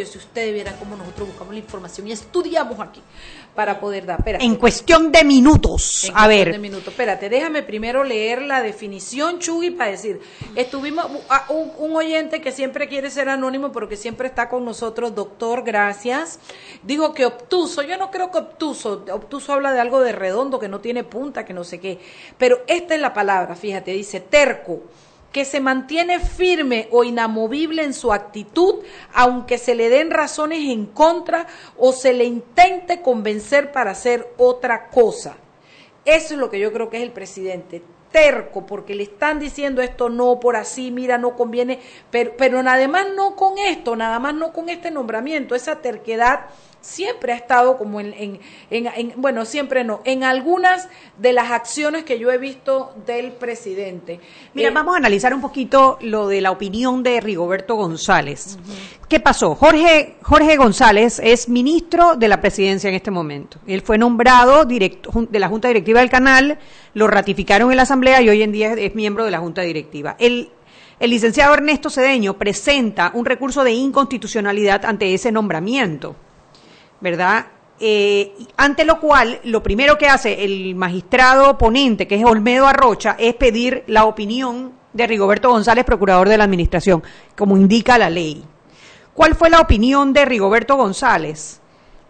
Si 0.06 0.18
ustedes 0.18 0.52
vieran 0.52 0.76
cómo 0.78 0.96
nosotros 0.96 1.28
buscamos 1.28 1.54
la 1.54 1.60
información 1.60 2.06
y 2.06 2.12
estudiamos 2.12 2.78
aquí 2.80 3.02
para 3.54 3.80
poder 3.80 4.06
dar. 4.06 4.22
en 4.40 4.56
cuestión 4.56 5.10
de 5.10 5.24
minutos. 5.24 6.10
a 6.14 6.28
ver. 6.28 6.52
De 6.52 6.58
minutos. 6.58 6.88
Espérate, 6.88 7.28
déjame 7.28 7.62
primero 7.62 8.04
leer 8.04 8.42
la 8.42 8.62
definición, 8.62 9.38
Chugui, 9.38 9.70
para 9.70 9.90
decir. 9.90 10.20
Estuvimos 10.54 11.06
a 11.28 11.46
un, 11.50 11.72
un, 11.78 11.96
oyente 11.96 12.40
que 12.40 12.52
siempre 12.52 12.88
quiere 12.88 13.10
ser 13.10 13.28
anónimo, 13.28 13.72
pero 13.72 13.88
que 13.88 13.96
siempre 13.96 14.28
está 14.28 14.48
con 14.48 14.64
nosotros, 14.64 15.14
doctor, 15.14 15.64
gracias. 15.64 16.38
Dijo 16.82 17.12
que 17.14 17.26
obtuso. 17.26 17.82
Yo 17.82 17.96
no 17.98 18.10
creo 18.10 18.30
que 18.30 18.38
obtuso. 18.38 19.04
Obtuso 19.10 19.52
habla 19.52 19.72
de 19.72 19.80
algo 19.80 20.00
de 20.00 20.12
redondo, 20.12 20.58
que 20.58 20.68
no 20.68 20.80
tiene 20.80 21.04
punta, 21.04 21.44
que 21.44 21.52
no 21.52 21.64
sé 21.64 21.80
qué. 21.80 21.98
Pero 22.38 22.62
esta 22.66 22.94
es 22.94 23.00
la 23.00 23.12
palabra, 23.12 23.56
fíjate, 23.56 23.92
dice 23.92 24.20
terco 24.20 24.82
que 25.32 25.44
se 25.44 25.60
mantiene 25.60 26.20
firme 26.20 26.88
o 26.90 27.04
inamovible 27.04 27.82
en 27.82 27.94
su 27.94 28.12
actitud, 28.12 28.76
aunque 29.12 29.58
se 29.58 29.74
le 29.74 29.88
den 29.88 30.10
razones 30.10 30.60
en 30.70 30.86
contra 30.86 31.46
o 31.76 31.92
se 31.92 32.12
le 32.12 32.24
intente 32.24 33.02
convencer 33.02 33.72
para 33.72 33.90
hacer 33.90 34.32
otra 34.38 34.88
cosa. 34.88 35.36
Eso 36.04 36.34
es 36.34 36.40
lo 36.40 36.50
que 36.50 36.58
yo 36.58 36.72
creo 36.72 36.88
que 36.88 36.96
es 36.96 37.02
el 37.02 37.12
presidente 37.12 37.82
terco 38.10 38.64
porque 38.64 38.94
le 38.94 39.02
están 39.02 39.38
diciendo 39.38 39.82
esto 39.82 40.08
no 40.08 40.40
por 40.40 40.56
así, 40.56 40.90
mira, 40.90 41.18
no 41.18 41.36
conviene, 41.36 41.80
pero, 42.10 42.32
pero 42.36 42.62
nada 42.62 42.88
más 42.88 43.06
no 43.14 43.36
con 43.36 43.58
esto, 43.58 43.96
nada 43.96 44.18
más 44.18 44.34
no 44.34 44.52
con 44.52 44.68
este 44.68 44.90
nombramiento, 44.90 45.54
esa 45.54 45.82
terquedad 45.82 46.46
siempre 46.88 47.32
ha 47.32 47.36
estado 47.36 47.76
como 47.76 48.00
en, 48.00 48.40
en, 48.70 49.12
bueno, 49.16 49.44
siempre 49.44 49.84
no, 49.84 50.00
en 50.04 50.24
algunas 50.24 50.88
de 51.18 51.32
las 51.34 51.50
acciones 51.50 52.04
que 52.04 52.18
yo 52.18 52.32
he 52.32 52.38
visto 52.38 52.94
del 53.06 53.32
presidente. 53.32 54.20
Mira, 54.54 54.70
eh, 54.70 54.72
vamos 54.72 54.94
a 54.94 54.98
analizar 54.98 55.34
un 55.34 55.42
poquito 55.42 55.98
lo 56.00 56.28
de 56.28 56.40
la 56.40 56.50
opinión 56.50 57.02
de 57.02 57.20
Rigoberto 57.20 57.74
González. 57.74 58.58
¿Qué 59.08 59.20
pasó? 59.20 59.54
Jorge, 59.54 60.16
Jorge 60.22 60.56
González 60.56 61.20
es 61.22 61.48
ministro 61.48 62.16
de 62.16 62.28
la 62.28 62.40
presidencia 62.40 62.88
en 62.88 62.94
este 62.94 63.10
momento. 63.10 63.58
Él 63.66 63.82
fue 63.82 63.98
nombrado 63.98 64.64
directo, 64.64 65.10
de 65.28 65.38
la 65.38 65.48
Junta 65.48 65.68
Directiva 65.68 66.00
del 66.00 66.10
canal, 66.10 66.58
lo 66.94 67.06
ratificaron 67.06 67.70
en 67.70 67.76
la 67.76 67.82
Asamblea 67.82 68.22
y 68.22 68.30
hoy 68.30 68.42
en 68.42 68.52
día 68.52 68.72
es 68.72 68.94
miembro 68.94 69.24
de 69.26 69.30
la 69.30 69.40
Junta 69.40 69.60
Directiva. 69.62 70.16
El, 70.18 70.50
el 71.00 71.10
licenciado 71.10 71.52
Ernesto 71.52 71.90
Cedeño 71.90 72.38
presenta 72.38 73.10
un 73.14 73.26
recurso 73.26 73.62
de 73.62 73.72
inconstitucionalidad 73.72 74.86
ante 74.86 75.12
ese 75.12 75.30
nombramiento. 75.32 76.16
¿Verdad? 77.00 77.46
Eh, 77.80 78.32
ante 78.56 78.84
lo 78.84 78.98
cual, 79.00 79.40
lo 79.44 79.62
primero 79.62 79.98
que 79.98 80.08
hace 80.08 80.44
el 80.44 80.74
magistrado 80.74 81.56
ponente, 81.58 82.08
que 82.08 82.16
es 82.16 82.24
Olmedo 82.24 82.66
Arrocha, 82.66 83.16
es 83.18 83.34
pedir 83.34 83.84
la 83.86 84.04
opinión 84.04 84.72
de 84.92 85.06
Rigoberto 85.06 85.50
González, 85.50 85.84
procurador 85.84 86.28
de 86.28 86.38
la 86.38 86.44
Administración, 86.44 87.02
como 87.36 87.56
indica 87.56 87.98
la 87.98 88.10
ley. 88.10 88.42
¿Cuál 89.14 89.34
fue 89.34 89.50
la 89.50 89.60
opinión 89.60 90.12
de 90.12 90.24
Rigoberto 90.24 90.76
González? 90.76 91.60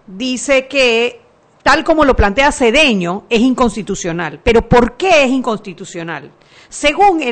Dice 0.06 0.68
que 0.68 1.20
tal 1.62 1.84
como 1.84 2.04
lo 2.06 2.16
plantea 2.16 2.50
Cedeño, 2.50 3.24
es 3.28 3.40
inconstitucional. 3.40 4.40
Pero 4.42 4.66
¿por 4.66 4.96
qué 4.96 5.24
es 5.24 5.30
inconstitucional? 5.30 6.30
Según 6.68 7.22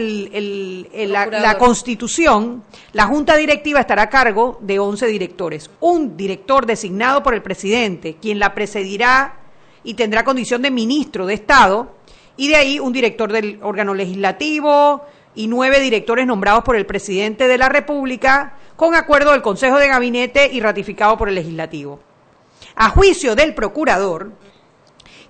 la, 0.93 1.59
Constitución, 1.59 2.64
la 2.93 3.07
Junta 3.07 3.37
Directiva 3.37 3.80
estará 3.80 4.03
a 4.03 4.09
cargo 4.09 4.59
de 4.62 4.78
11 4.78 5.07
directores. 5.07 5.70
Un 5.80 6.16
director 6.16 6.64
designado 6.64 7.22
por 7.22 7.34
el 7.34 7.43
presidente, 7.43 8.16
quien 8.20 8.39
la 8.39 8.55
presidirá 8.55 9.41
y 9.84 9.95
tendrá 9.95 10.24
condición 10.24 10.62
de 10.62 10.70
ministro 10.70 11.26
de 11.26 11.34
Estado, 11.34 11.97
y 12.39 12.49
de 12.49 12.57
ahí 12.57 12.80
un 12.80 12.93
director 12.93 13.30
del 13.30 13.59
órgano 13.62 13.95
legislativo 13.95 15.03
y 15.34 15.49
nueve 15.49 15.80
directores 15.80 16.26
nombrados 16.26 16.64
por 16.64 16.76
el 16.76 16.87
presidente 16.87 17.47
de 17.47 17.59
la 17.59 17.68
República 17.68 18.55
con 18.74 18.95
acuerdo 18.95 19.32
del 19.32 19.43
Consejo 19.43 19.78
de 19.78 19.89
Gabinete 19.89 20.51
y 20.51 20.61
ratificado 20.61 21.16
por 21.18 21.28
el 21.28 21.34
legislativo. 21.34 22.01
A 22.74 22.91
juicio 22.91 23.34
del 23.34 23.55
procurador, 23.55 24.32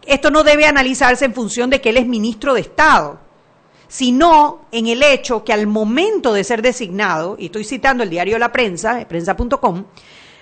esto 0.04 0.30
no 0.30 0.44
debe 0.44 0.66
analizarse 0.66 1.24
en 1.24 1.34
función 1.34 1.70
de 1.70 1.80
que 1.80 1.90
él 1.90 1.96
es 1.96 2.06
ministro 2.06 2.54
de 2.54 2.60
Estado, 2.60 3.25
sino 3.88 4.66
en 4.72 4.86
el 4.86 5.02
hecho 5.02 5.44
que 5.44 5.52
al 5.52 5.66
momento 5.66 6.32
de 6.32 6.44
ser 6.44 6.62
designado, 6.62 7.36
y 7.38 7.46
estoy 7.46 7.64
citando 7.64 8.02
el 8.02 8.10
diario 8.10 8.38
La 8.38 8.52
Prensa, 8.52 9.06
prensa.com, 9.08 9.84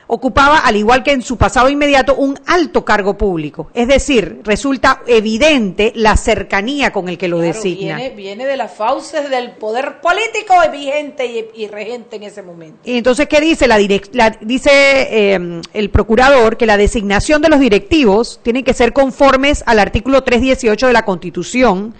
ocupaba, 0.07 0.59
al 0.59 0.76
igual 0.76 1.03
que 1.03 1.12
en 1.12 1.22
su 1.22 1.36
pasado 1.36 1.68
inmediato, 1.68 2.14
un 2.14 2.38
alto 2.47 2.84
cargo 2.84 3.16
público. 3.16 3.70
Es 3.74 3.88
decir, 3.88 4.40
resulta 4.45 5.03
evidente 5.07 5.92
la 5.95 6.16
cercanía 6.16 6.92
con 6.92 7.09
el 7.09 7.18
que 7.18 7.28
lo 7.28 7.38
designa. 7.38 7.99
Viene, 8.14 8.47
de 8.47 8.57
las 8.57 8.74
fauces 8.74 9.30
del 9.30 9.53
poder 9.53 10.01
político 10.01 10.55
vigente 10.70 11.49
y, 11.55 11.66
regente 11.68 12.16
en 12.16 12.24
ese 12.24 12.42
momento. 12.42 12.78
Y 12.84 12.99
entonces, 12.99 13.26
¿qué 13.28 13.40
dice? 13.40 13.66
La, 13.66 13.78
dice 14.40 14.70
eh, 14.72 15.61
el 15.72 15.90
procurador 15.90 16.57
que 16.57 16.66
la 16.66 16.76
designación 16.76 17.40
de 17.40 17.49
los 17.49 17.61
directivos 17.61 18.40
tiene 18.42 18.62
que 18.62 18.74
ser 18.74 18.92
conformes 18.92 19.62
al 19.66 19.78
artículo 19.78 20.22
318 20.22 20.88
de 20.88 20.92
la 20.92 21.05
Constitución, 21.05 21.95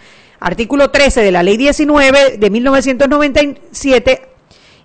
artículo 0.45 0.90
13 0.90 1.22
de 1.22 1.32
la 1.32 1.42
Ley 1.42 1.57
19 1.57 2.36
de 2.36 2.51
1997 2.51 4.28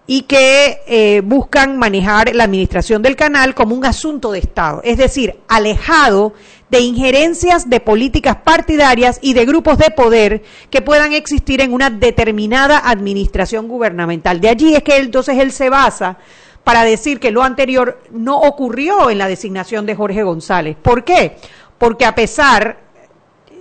y 0.08 0.22
que 0.22 0.80
eh, 0.88 1.22
buscan 1.22 1.78
manejar 1.78 2.34
la 2.34 2.46
administración 2.46 3.02
del 3.02 3.18
canal 3.18 3.54
como 3.54 3.76
un 3.76 3.86
asunto 3.86 4.32
de 4.32 4.40
Estado, 4.40 4.80
es 4.86 4.98
decir, 4.98 5.36
alejado 5.50 6.34
de 6.72 6.80
injerencias 6.80 7.70
de 7.70 7.82
políticas 7.82 8.38
partidarias 8.38 9.20
y 9.22 9.34
de 9.34 9.46
grupos 9.46 9.78
de 9.78 9.92
poder 9.92 10.44
que 10.70 10.82
puedan 10.82 11.12
existir 11.12 11.60
en 11.60 11.74
una 11.74 11.90
determinada 11.90 12.90
administración 12.90 13.68
gubernamental. 13.68 14.40
De 14.40 14.48
allí 14.48 14.76
es 14.76 14.84
que 14.84 14.96
entonces 14.96 15.40
él 15.40 15.52
se 15.52 15.70
basa 15.70 16.20
para 16.64 16.86
decir 16.86 17.20
que 17.20 17.32
lo 17.32 17.44
anterior 17.44 18.02
no 18.12 18.40
ocurrió 18.40 19.10
en 19.10 19.18
la 19.18 19.28
designación 19.28 19.86
de 19.86 19.96
Jorge 19.96 20.24
González. 20.24 20.78
¿Por 20.82 21.04
qué? 21.04 21.36
Porque 21.78 22.06
a 22.06 22.16
pesar 22.16 22.89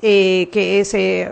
eh, 0.02 0.48
que 0.52 0.80
ese... 0.80 1.30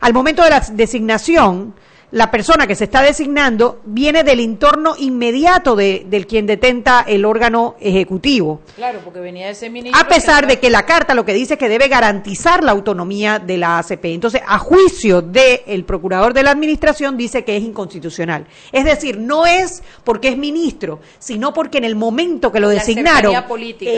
Al 0.00 0.12
momento 0.12 0.42
de 0.44 0.50
la 0.50 0.60
designación, 0.60 1.74
la 2.10 2.30
persona 2.30 2.66
que 2.66 2.74
se 2.74 2.84
está 2.84 3.02
designando 3.02 3.80
viene 3.84 4.24
del 4.24 4.40
entorno 4.40 4.94
inmediato 4.98 5.76
de, 5.76 6.06
del 6.06 6.26
quien 6.26 6.46
detenta 6.46 7.04
el 7.06 7.24
órgano 7.24 7.76
ejecutivo. 7.80 8.60
Claro, 8.76 9.00
porque 9.04 9.20
venía 9.20 9.46
de 9.46 9.52
ese 9.52 9.68
ministro. 9.68 10.00
A 10.00 10.08
pesar 10.08 10.46
de 10.46 10.58
que 10.58 10.70
la 10.70 10.86
carta 10.86 11.14
lo 11.14 11.24
que 11.24 11.34
dice 11.34 11.54
es 11.54 11.58
que 11.58 11.68
debe 11.68 11.88
garantizar 11.88 12.64
la 12.64 12.72
autonomía 12.72 13.38
de 13.38 13.58
la 13.58 13.78
ACP. 13.78 14.06
Entonces, 14.06 14.40
a 14.46 14.58
juicio 14.58 15.20
del 15.20 15.84
procurador 15.84 16.32
de 16.32 16.42
la 16.42 16.50
administración, 16.50 17.16
dice 17.16 17.44
que 17.44 17.56
es 17.56 17.62
inconstitucional. 17.62 18.46
Es 18.72 18.84
decir, 18.84 19.18
no 19.18 19.44
es 19.46 19.82
porque 20.02 20.28
es 20.28 20.38
ministro, 20.38 21.00
sino 21.18 21.52
porque 21.52 21.78
en 21.78 21.84
el 21.84 21.94
momento 21.94 22.50
que 22.50 22.60
lo 22.60 22.70
designaron. 22.70 23.34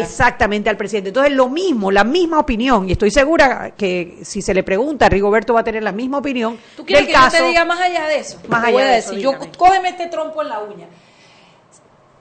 Exactamente 0.01 0.69
al 0.69 0.77
presidente. 0.77 1.11
Entonces, 1.11 1.33
lo 1.33 1.49
mismo, 1.49 1.93
la 1.93 2.05
misma 2.05 2.41
opinión, 2.41 2.89
y 2.89 2.93
estoy 2.93 3.13
segura 3.13 3.73
que 3.77 4.19
si 4.23 4.43
se 4.43 4.53
le 4.53 4.65
pregunta, 4.65 5.09
Rigoberto 5.09 5.55
va 5.55 5.61
a 5.61 5.65
tener 5.65 5.85
la 5.85 5.93
misma 5.93 6.19
opinión. 6.19 6.59
¿Tú 6.77 6.85
quieres 6.85 7.07
que 7.07 7.13
caso, 7.13 7.37
te 7.37 7.45
diga 7.45 7.65
más 7.65 7.81
allá? 7.81 8.00
De 8.07 8.19
eso. 8.19 8.39
Más 8.49 8.65
allá 8.65 8.85
de 8.85 8.95
decir, 8.97 9.19
yo 9.19 9.33
cógeme 9.57 9.91
este 9.91 10.07
trompo 10.07 10.43
en 10.43 10.49
la 10.49 10.61
uña. 10.61 10.87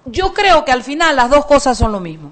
Yo 0.05 0.33
creo 0.33 0.65
que 0.65 0.71
al 0.71 0.83
final 0.83 1.15
las 1.15 1.29
dos 1.29 1.45
cosas 1.45 1.77
son 1.77 1.91
lo 1.91 1.99
mismo. 1.99 2.31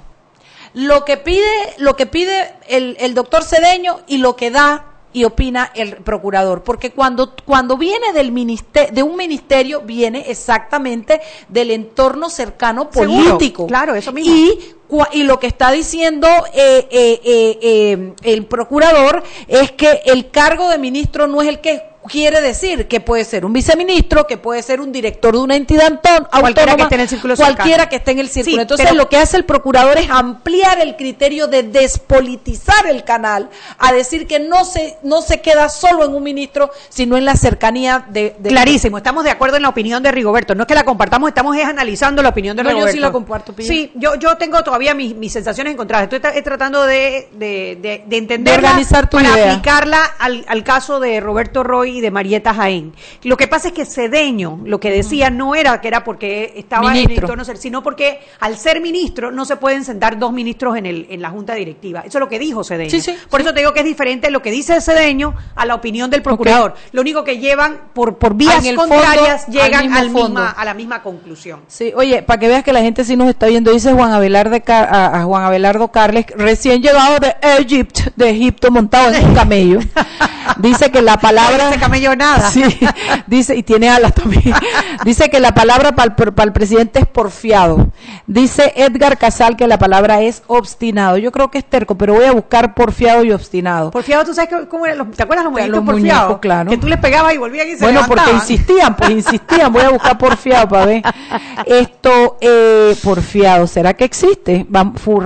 Lo 0.73 1.05
que 1.05 1.17
pide, 1.17 1.75
lo 1.77 1.95
que 1.95 2.05
pide 2.05 2.53
el, 2.67 2.97
el 2.99 3.13
doctor 3.13 3.43
Cedeño 3.43 4.01
y 4.07 4.17
lo 4.17 4.35
que 4.35 4.51
da 4.51 4.85
y 5.13 5.23
opina 5.23 5.71
el 5.73 5.97
procurador, 5.97 6.63
porque 6.63 6.91
cuando, 6.91 7.33
cuando 7.43 7.75
viene 7.75 8.13
del 8.13 8.31
ministerio, 8.31 8.93
de 8.93 9.01
un 9.01 9.15
ministerio, 9.15 9.81
viene 9.81 10.25
exactamente 10.27 11.21
del 11.47 11.71
entorno 11.71 12.29
cercano 12.29 12.91
político. 12.91 13.65
claro, 13.65 13.95
eso 13.95 14.11
mismo. 14.11 14.35
Y, 14.35 14.59
y 15.13 15.23
lo 15.23 15.39
que 15.39 15.47
está 15.47 15.71
diciendo 15.71 16.27
eh, 16.53 16.87
eh, 16.91 17.19
eh, 17.23 18.13
el 18.21 18.45
procurador 18.45 19.23
es 19.47 19.71
que 19.71 20.01
el 20.05 20.29
cargo 20.29 20.69
de 20.69 20.77
ministro 20.77 21.25
no 21.25 21.41
es 21.41 21.47
el 21.47 21.61
que 21.61 21.96
quiere 22.07 22.41
decir 22.41 22.87
que 22.87 22.99
puede 22.99 23.23
ser 23.25 23.45
un 23.45 23.53
viceministro, 23.53 24.27
que 24.27 24.37
puede 24.37 24.63
ser 24.63 24.81
un 24.81 24.91
director 24.91 25.33
de 25.33 25.39
una 25.39 25.55
entidad 25.55 25.99
autónoma, 26.31 26.39
cualquiera 26.39 26.75
que 26.75 26.83
esté 26.83 26.95
en 26.95 27.01
el 27.01 27.09
círculo. 27.09 27.35
Cualquiera 27.35 27.89
que 27.89 27.95
esté 27.97 28.11
en 28.11 28.19
el 28.19 28.29
círculo. 28.29 28.61
Entonces 28.61 28.93
lo 28.93 29.09
que 29.09 29.17
hace 29.17 29.37
el 29.37 29.45
procurador 29.45 29.97
es 29.97 30.09
ampliar 30.09 30.79
el 30.79 30.95
criterio 30.95 31.47
de 31.47 31.63
despolitizar 31.63 32.87
el 32.87 33.03
canal, 33.03 33.49
a 33.77 33.91
decir 33.91 34.27
que 34.27 34.39
no 34.39 34.65
se, 34.65 34.97
no 35.03 35.21
se 35.21 35.41
queda 35.41 35.69
solo 35.69 36.05
en 36.05 36.15
un 36.15 36.23
ministro, 36.23 36.71
sino 36.89 37.17
en 37.17 37.25
la 37.25 37.35
cercanía 37.35 38.05
de... 38.09 38.35
Clarísimo, 38.43 38.97
estamos 38.97 39.23
de 39.23 39.31
acuerdo 39.31 39.57
en 39.57 39.63
la 39.63 39.69
opinión 39.69 40.01
de 40.03 40.11
Rigoberto. 40.11 40.55
No 40.55 40.63
es 40.63 40.67
que 40.67 40.75
la 40.75 40.85
compartamos, 40.85 41.29
estamos 41.29 41.57
analizando 41.57 42.21
la 42.21 42.29
opinión 42.29 42.55
de 42.55 42.63
no, 42.63 42.69
Rigoberto. 42.69 42.91
Yo 42.91 42.97
sí 42.97 42.99
la 42.99 43.11
comparto. 43.11 43.53
Sí, 43.59 43.91
yo, 43.95 44.15
yo 44.15 44.37
tengo 44.37 44.63
todavía 44.63 44.93
mis, 44.93 45.15
mis 45.15 45.33
sensaciones 45.33 45.73
encontradas. 45.73 46.09
Estoy 46.11 46.43
tratando 46.43 46.85
de, 46.85 47.29
de, 47.33 48.03
de, 48.07 48.17
entenderla 48.17 48.69
organizar 48.69 49.09
tu 49.09 49.17
para 49.17 49.33
aplicarla 49.33 50.03
al, 50.19 50.45
al 50.47 50.63
caso 50.63 50.99
de 50.99 51.19
Roberto 51.19 51.63
Roy 51.63 51.96
de 52.01 52.11
Marieta 52.11 52.53
Jaén. 52.53 52.93
Lo 53.23 53.37
que 53.37 53.47
pasa 53.47 53.69
es 53.69 53.73
que 53.73 53.85
Cedeño 53.85 54.61
lo 54.65 54.79
que 54.79 54.91
decía 54.91 55.29
no 55.29 55.55
era 55.55 55.79
que 55.81 55.87
era 55.87 56.03
porque 56.03 56.53
estaba 56.55 56.91
en 56.91 57.09
el 57.09 57.11
entorno, 57.11 57.43
sino 57.45 57.83
porque 57.83 58.19
al 58.39 58.57
ser 58.57 58.81
ministro 58.81 59.31
no 59.31 59.45
se 59.45 59.55
pueden 59.55 59.83
sentar 59.83 60.17
dos 60.17 60.31
ministros 60.33 60.77
en, 60.77 60.85
el, 60.85 61.07
en 61.09 61.21
la 61.21 61.29
junta 61.29 61.55
directiva. 61.55 62.01
Eso 62.01 62.17
es 62.17 62.19
lo 62.19 62.29
que 62.29 62.39
dijo 62.39 62.63
Cedeño. 62.63 62.91
por 63.29 63.41
eso 63.41 63.53
te 63.53 63.59
digo 63.59 63.73
que 63.73 63.79
es 63.79 63.85
diferente 63.85 64.29
lo 64.31 64.41
que 64.41 64.51
dice 64.51 64.79
Cedeño 64.81 65.35
a 65.55 65.65
la 65.65 65.75
opinión 65.75 66.09
del 66.09 66.21
procurador. 66.21 66.75
Lo 66.91 67.01
único 67.01 67.23
que 67.23 67.39
llevan 67.39 67.79
por, 67.93 68.17
por 68.17 68.35
vías 68.35 68.63
contrarias 68.75 69.47
llegan 69.47 69.93
al 69.93 70.09
misma, 70.09 70.51
a 70.51 70.65
la 70.65 70.73
misma 70.73 71.01
conclusión. 71.01 71.61
Sí, 71.67 71.93
oye, 71.95 72.21
para 72.21 72.39
que 72.39 72.47
veas 72.47 72.63
que 72.63 72.73
la 72.73 72.81
gente 72.81 73.03
sí 73.03 73.15
nos 73.15 73.29
está 73.29 73.47
viendo, 73.47 73.71
dice 73.71 73.93
Juan 73.93 74.11
Abelardo, 74.11 74.57
a, 74.67 75.23
Juan 75.23 75.43
Abelardo 75.43 75.89
Carles, 75.89 76.25
recién 76.35 76.81
llegado 76.81 77.17
de 77.19 77.35
Egipto, 77.41 78.01
de 78.15 78.29
Egipto, 78.29 78.71
montado 78.71 79.13
en 79.13 79.25
un 79.25 79.35
camello. 79.35 79.79
dice 80.57 80.91
que 80.91 81.01
la 81.01 81.17
palabra 81.17 81.77
camello 81.87 82.15
nada. 82.15 82.49
Sí, 82.49 82.63
dice, 83.27 83.55
y 83.55 83.63
tiene 83.63 83.89
alas 83.89 84.13
también. 84.13 84.53
Dice 85.03 85.29
que 85.29 85.39
la 85.39 85.53
palabra 85.53 85.93
para 85.93 86.15
el, 86.43 86.53
presidente 86.53 86.99
es 86.99 87.07
porfiado. 87.07 87.91
Dice 88.25 88.73
Edgar 88.75 89.17
Casal 89.17 89.55
que 89.55 89.67
la 89.67 89.79
palabra 89.79 90.21
es 90.21 90.43
obstinado. 90.47 91.17
Yo 91.17 91.31
creo 91.31 91.49
que 91.49 91.59
es 91.59 91.65
terco, 91.65 91.97
pero 91.97 92.13
voy 92.15 92.25
a 92.25 92.31
buscar 92.31 92.73
porfiado 92.73 93.23
y 93.23 93.31
obstinado. 93.31 93.91
Porfiado, 93.91 94.25
¿tú 94.25 94.33
sabes 94.33 94.49
cómo 94.69 94.85
eran 94.85 95.11
¿Te 95.11 95.23
acuerdas 95.23 95.45
los 95.45 95.53
muñecos 95.53 95.83
porfiados? 95.83 96.39
claro. 96.39 96.69
Que 96.69 96.77
tú 96.77 96.87
les 96.87 96.99
pegabas 96.99 97.33
y 97.33 97.37
volvían 97.37 97.67
y 97.67 97.75
se 97.75 97.83
Bueno, 97.83 98.01
porque 98.07 98.31
insistían, 98.31 98.95
pues 98.95 99.11
insistían. 99.11 99.71
Voy 99.71 99.83
a 99.83 99.89
buscar 99.89 100.17
porfiado 100.17 100.67
para 100.67 100.85
ver. 100.85 101.01
Esto, 101.65 102.37
eh, 102.41 102.95
porfiado, 103.03 103.67
¿será 103.67 103.93
que 103.93 104.05
existe? 104.05 104.65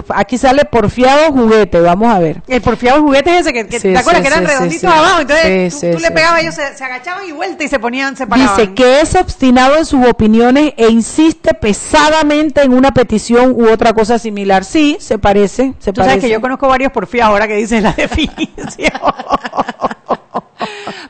aquí 0.09 0.37
sale 0.37 0.65
porfiado 0.65 1.31
juguete, 1.31 1.79
vamos 1.79 2.13
a 2.13 2.19
ver. 2.19 2.41
El 2.47 2.61
porfiado 2.61 3.01
juguete 3.01 3.33
es 3.37 3.41
ese 3.41 3.53
que, 3.53 3.63
¿te 3.65 3.97
acuerdas 3.97 4.21
que 4.21 4.27
eran 4.27 4.45
redonditos 4.45 4.91
abajo? 4.91 5.21
Entonces 5.21 5.79
tú, 5.79 5.99
le 5.99 6.11
pegabas 6.11 6.40
ellos 6.41 6.55
se, 6.55 6.83
agachaban 6.83 7.25
y 7.27 7.31
vuelta 7.31 7.63
y 7.63 7.67
se 7.67 7.79
ponían 7.79 8.15
separados. 8.15 8.57
Dice 8.57 8.73
que 8.73 9.01
es 9.01 9.15
obstinado 9.15 9.77
en 9.77 9.85
sus 9.85 10.05
opiniones 10.05 10.73
e 10.77 10.89
insiste 10.89 11.53
pesadamente 11.53 12.61
en 12.61 12.73
una 12.73 12.91
petición 12.91 13.53
u 13.55 13.69
otra 13.69 13.93
cosa 13.93 14.19
similar. 14.19 14.63
Sí, 14.65 14.97
se 14.99 15.17
parece. 15.17 15.73
Se 15.79 15.93
Tú 15.93 16.01
parece. 16.01 16.11
sabes 16.15 16.23
que 16.25 16.29
yo 16.31 16.41
conozco 16.41 16.67
varios 16.67 16.91
porfiados 16.91 17.31
ahora 17.31 17.47
que 17.47 17.55
dicen 17.55 17.83
la 17.83 17.91
definición. 17.97 18.91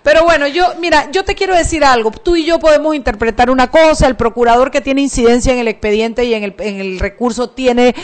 Pero 0.03 0.23
bueno, 0.23 0.47
yo, 0.47 0.65
mira, 0.79 1.11
yo 1.11 1.23
te 1.23 1.35
quiero 1.35 1.55
decir 1.55 1.83
algo. 1.83 2.11
Tú 2.11 2.35
y 2.35 2.45
yo 2.45 2.59
podemos 2.59 2.95
interpretar 2.95 3.49
una 3.49 3.69
cosa, 3.69 4.07
el 4.07 4.15
procurador 4.15 4.71
que 4.71 4.81
tiene 4.81 5.01
incidencia 5.01 5.53
en 5.53 5.59
el 5.59 5.67
expediente 5.67 6.23
y 6.25 6.33
en 6.33 6.43
el, 6.43 6.55
en 6.59 6.79
el 6.79 6.99
recurso 6.99 7.49
tiene, 7.49 7.95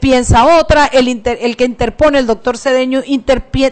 piensa 0.00 0.58
otra, 0.58 0.86
el, 0.86 1.08
el 1.08 1.56
que 1.56 1.64
interpone 1.64 2.18
el 2.18 2.26
doctor 2.26 2.56
Cedeño 2.56 3.02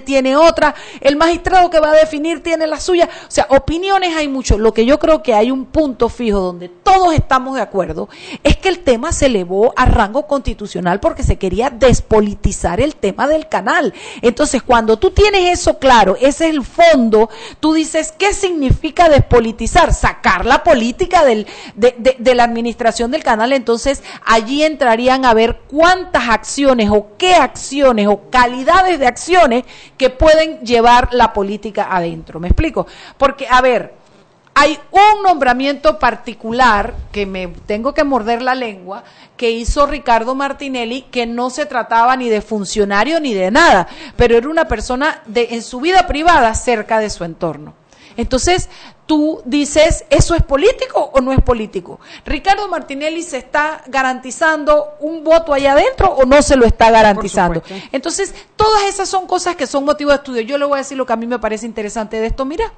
tiene 0.04 0.36
otra, 0.36 0.74
el 1.00 1.16
magistrado 1.16 1.70
que 1.70 1.80
va 1.80 1.90
a 1.90 1.94
definir 1.94 2.42
tiene 2.42 2.66
la 2.66 2.80
suya. 2.80 3.08
O 3.26 3.30
sea, 3.30 3.46
opiniones 3.50 4.16
hay 4.16 4.28
mucho. 4.28 4.58
Lo 4.58 4.72
que 4.72 4.84
yo 4.84 4.98
creo 4.98 5.22
que 5.22 5.34
hay 5.34 5.50
un 5.50 5.66
punto 5.66 6.08
fijo 6.08 6.40
donde 6.40 6.68
todos 6.68 7.14
estamos 7.14 7.56
de 7.56 7.62
acuerdo 7.62 8.08
es 8.42 8.56
que 8.56 8.68
el 8.68 8.80
tema 8.80 9.12
se 9.12 9.26
elevó 9.26 9.72
a 9.76 9.86
rango 9.86 10.26
constitucional 10.26 11.00
porque 11.00 11.22
se 11.22 11.36
quería 11.36 11.70
despolitizar 11.70 12.80
el 12.80 12.96
tema 12.96 13.28
del 13.28 13.48
canal. 13.48 13.94
Entonces, 14.22 14.62
cuando 14.62 14.98
tú 14.98 15.10
tienes 15.10 15.58
eso 15.58 15.78
claro, 15.78 16.16
ese 16.20 16.47
el 16.48 16.64
fondo, 16.64 17.30
tú 17.60 17.74
dices, 17.74 18.12
¿qué 18.18 18.32
significa 18.32 19.08
despolitizar? 19.08 19.92
Sacar 19.92 20.44
la 20.46 20.64
política 20.64 21.24
del, 21.24 21.46
de, 21.74 21.94
de, 21.98 22.16
de 22.18 22.34
la 22.34 22.44
administración 22.44 23.10
del 23.10 23.22
canal. 23.22 23.52
Entonces, 23.52 24.02
allí 24.24 24.64
entrarían 24.64 25.24
a 25.24 25.34
ver 25.34 25.60
cuántas 25.68 26.28
acciones 26.28 26.90
o 26.90 27.08
qué 27.18 27.34
acciones 27.34 28.06
o 28.08 28.30
calidades 28.30 28.98
de 28.98 29.06
acciones 29.06 29.64
que 29.96 30.10
pueden 30.10 30.60
llevar 30.60 31.08
la 31.12 31.32
política 31.32 31.88
adentro. 31.90 32.40
¿Me 32.40 32.48
explico? 32.48 32.86
Porque, 33.16 33.46
a 33.48 33.60
ver, 33.60 33.97
hay 34.60 34.76
un 34.90 35.22
nombramiento 35.22 36.00
particular 36.00 36.92
que 37.12 37.26
me 37.26 37.46
tengo 37.46 37.94
que 37.94 38.02
morder 38.02 38.42
la 38.42 38.56
lengua 38.56 39.04
que 39.36 39.52
hizo 39.52 39.86
Ricardo 39.86 40.34
Martinelli 40.34 41.02
que 41.02 41.26
no 41.26 41.48
se 41.48 41.64
trataba 41.64 42.16
ni 42.16 42.28
de 42.28 42.42
funcionario 42.42 43.20
ni 43.20 43.34
de 43.34 43.52
nada, 43.52 43.86
pero 44.16 44.36
era 44.36 44.48
una 44.48 44.66
persona 44.66 45.22
de 45.26 45.50
en 45.52 45.62
su 45.62 45.78
vida 45.78 46.08
privada 46.08 46.52
cerca 46.54 46.98
de 46.98 47.08
su 47.08 47.22
entorno. 47.22 47.74
Entonces, 48.16 48.68
tú 49.08 49.40
dices, 49.46 50.04
¿eso 50.10 50.34
es 50.34 50.42
político 50.42 51.10
o 51.14 51.20
no 51.22 51.32
es 51.32 51.40
político? 51.40 51.98
¿Ricardo 52.26 52.68
Martinelli 52.68 53.22
se 53.22 53.38
está 53.38 53.82
garantizando 53.86 54.96
un 55.00 55.24
voto 55.24 55.54
allá 55.54 55.72
adentro 55.72 56.10
o 56.10 56.26
no 56.26 56.42
se 56.42 56.56
lo 56.56 56.66
está 56.66 56.90
garantizando? 56.90 57.62
Entonces, 57.90 58.34
todas 58.54 58.82
esas 58.84 59.08
son 59.08 59.26
cosas 59.26 59.56
que 59.56 59.66
son 59.66 59.86
motivo 59.86 60.10
de 60.10 60.16
estudio. 60.16 60.42
Yo 60.42 60.58
le 60.58 60.66
voy 60.66 60.74
a 60.74 60.78
decir 60.78 60.98
lo 60.98 61.06
que 61.06 61.14
a 61.14 61.16
mí 61.16 61.26
me 61.26 61.38
parece 61.38 61.64
interesante 61.64 62.20
de 62.20 62.26
esto. 62.26 62.44
Mira, 62.44 62.70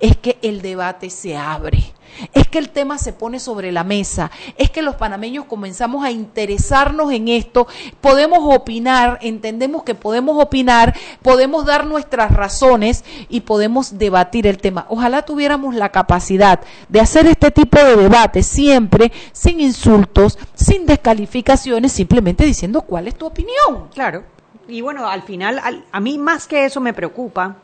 es 0.00 0.16
que 0.16 0.38
el 0.40 0.62
debate 0.62 1.10
se 1.10 1.36
abre 1.36 1.92
es 2.32 2.48
que 2.48 2.58
el 2.58 2.70
tema 2.70 2.98
se 2.98 3.12
pone 3.12 3.40
sobre 3.40 3.72
la 3.72 3.84
mesa, 3.84 4.30
es 4.56 4.70
que 4.70 4.82
los 4.82 4.96
panameños 4.96 5.44
comenzamos 5.46 6.04
a 6.04 6.10
interesarnos 6.10 7.12
en 7.12 7.28
esto, 7.28 7.66
podemos 8.00 8.40
opinar, 8.42 9.18
entendemos 9.22 9.82
que 9.82 9.94
podemos 9.94 10.42
opinar, 10.42 10.94
podemos 11.22 11.64
dar 11.64 11.86
nuestras 11.86 12.32
razones 12.32 13.04
y 13.28 13.40
podemos 13.40 13.98
debatir 13.98 14.46
el 14.46 14.58
tema. 14.58 14.86
Ojalá 14.88 15.22
tuviéramos 15.22 15.74
la 15.74 15.90
capacidad 15.90 16.60
de 16.88 17.00
hacer 17.00 17.26
este 17.26 17.50
tipo 17.50 17.78
de 17.78 17.96
debate 17.96 18.42
siempre 18.42 19.12
sin 19.32 19.60
insultos, 19.60 20.38
sin 20.54 20.86
descalificaciones, 20.86 21.92
simplemente 21.92 22.44
diciendo 22.44 22.82
cuál 22.82 23.08
es 23.08 23.14
tu 23.16 23.26
opinión. 23.26 23.88
Claro. 23.92 24.24
Y 24.66 24.80
bueno, 24.80 25.08
al 25.08 25.22
final, 25.22 25.60
a 25.90 26.00
mí 26.00 26.18
más 26.18 26.46
que 26.46 26.64
eso 26.64 26.80
me 26.80 26.94
preocupa 26.94 27.56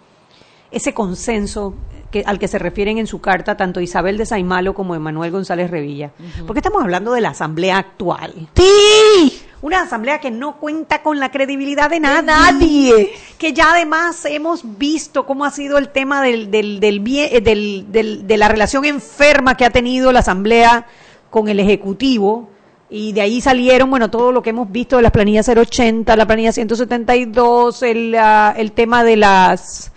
ese 0.70 0.95
consenso 0.95 1.74
que, 2.11 2.22
al 2.26 2.38
que 2.38 2.48
se 2.48 2.58
refieren 2.58 2.98
en 2.98 3.06
su 3.06 3.20
carta 3.20 3.56
tanto 3.56 3.80
Isabel 3.80 4.18
de 4.18 4.26
Saimalo 4.26 4.74
como 4.74 4.94
Emanuel 4.94 5.30
González 5.30 5.70
Revilla. 5.70 6.11
Porque 6.46 6.61
estamos 6.61 6.82
hablando 6.82 7.12
de 7.12 7.20
la 7.20 7.30
asamblea 7.30 7.78
actual. 7.78 8.48
¡Sí! 8.56 9.42
Una 9.62 9.82
asamblea 9.82 10.20
que 10.20 10.30
no 10.30 10.56
cuenta 10.56 11.02
con 11.02 11.18
la 11.20 11.30
credibilidad 11.30 11.90
de 11.90 12.00
nadie. 12.00 13.12
Que 13.38 13.52
ya 13.52 13.72
además 13.72 14.24
hemos 14.24 14.78
visto 14.78 15.26
cómo 15.26 15.44
ha 15.44 15.50
sido 15.50 15.76
el 15.76 15.90
tema 15.90 16.22
del, 16.22 16.50
del, 16.50 16.80
del, 16.80 17.04
eh, 17.06 17.40
del, 17.42 17.86
del, 17.92 18.26
de 18.26 18.36
la 18.38 18.48
relación 18.48 18.84
enferma 18.86 19.56
que 19.56 19.66
ha 19.66 19.70
tenido 19.70 20.12
la 20.12 20.20
asamblea 20.20 20.86
con 21.28 21.48
el 21.48 21.61
Ejecutivo. 21.61 22.48
Y 22.88 23.12
de 23.12 23.20
ahí 23.20 23.40
salieron, 23.40 23.88
bueno, 23.90 24.11
todo 24.11 24.32
lo 24.32 24.42
que 24.42 24.50
hemos 24.50 24.72
visto 24.72 24.96
de 24.96 25.02
las 25.02 25.12
planillas 25.12 25.48
080, 25.48 26.16
la 26.16 26.26
planilla 26.26 26.52
172, 26.52 27.82
el, 27.82 28.14
uh, 28.14 28.58
el 28.58 28.72
tema 28.72 29.04
de 29.04 29.16
las 29.16 29.92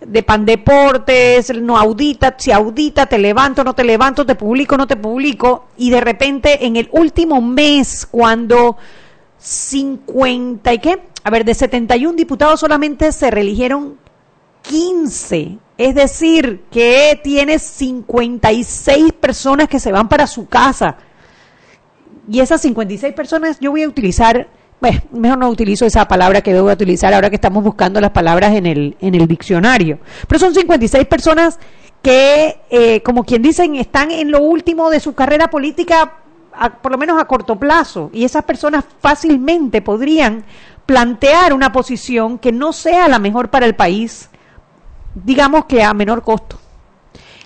de 0.00 0.22
Pandeportes, 0.22 1.54
no 1.60 1.76
audita, 1.76 2.34
si 2.38 2.52
audita, 2.52 3.06
te 3.06 3.18
levanto, 3.18 3.64
no 3.64 3.74
te 3.74 3.84
levanto, 3.84 4.24
te 4.24 4.34
publico, 4.34 4.76
no 4.76 4.86
te 4.86 4.96
publico, 4.96 5.66
y 5.76 5.90
de 5.90 6.00
repente 6.00 6.66
en 6.66 6.76
el 6.76 6.88
último 6.92 7.40
mes, 7.40 8.06
cuando 8.10 8.76
50 9.38 10.72
y 10.72 10.78
qué, 10.78 11.02
a 11.22 11.30
ver, 11.30 11.44
de 11.44 11.54
71 11.54 12.14
diputados 12.14 12.60
solamente 12.60 13.12
se 13.12 13.30
reeligieron 13.30 13.98
15, 14.62 15.58
es 15.78 15.94
decir, 15.94 16.64
que 16.70 17.20
tiene 17.22 17.58
56 17.58 19.12
personas 19.14 19.68
que 19.68 19.80
se 19.80 19.92
van 19.92 20.08
para 20.08 20.26
su 20.26 20.48
casa. 20.48 20.96
Y 22.28 22.40
esas 22.40 22.60
56 22.60 23.14
personas 23.14 23.58
yo 23.60 23.70
voy 23.70 23.82
a 23.82 23.88
utilizar 23.88 24.48
bueno, 24.80 25.00
mejor 25.12 25.38
no 25.38 25.48
utilizo 25.48 25.84
esa 25.84 26.08
palabra 26.08 26.40
que 26.40 26.54
debo 26.54 26.70
utilizar 26.70 27.12
ahora 27.12 27.28
que 27.28 27.36
estamos 27.36 27.62
buscando 27.62 28.00
las 28.00 28.10
palabras 28.10 28.54
en 28.54 28.66
el, 28.66 28.96
en 29.00 29.14
el 29.14 29.26
diccionario. 29.28 29.98
Pero 30.26 30.38
son 30.38 30.54
56 30.54 31.06
personas 31.06 31.58
que, 32.02 32.60
eh, 32.70 33.02
como 33.02 33.24
quien 33.24 33.42
dicen, 33.42 33.76
están 33.76 34.10
en 34.10 34.30
lo 34.30 34.40
último 34.40 34.88
de 34.88 35.00
su 35.00 35.14
carrera 35.14 35.50
política, 35.50 36.14
por 36.82 36.92
lo 36.92 36.98
menos 36.98 37.20
a 37.20 37.26
corto 37.26 37.56
plazo. 37.56 38.10
Y 38.14 38.24
esas 38.24 38.44
personas 38.44 38.84
fácilmente 39.00 39.82
podrían 39.82 40.44
plantear 40.86 41.52
una 41.52 41.72
posición 41.72 42.38
que 42.38 42.50
no 42.50 42.72
sea 42.72 43.06
la 43.06 43.18
mejor 43.18 43.50
para 43.50 43.66
el 43.66 43.74
país, 43.74 44.30
digamos 45.14 45.66
que 45.66 45.82
a 45.82 45.92
menor 45.92 46.22
costo. 46.22 46.58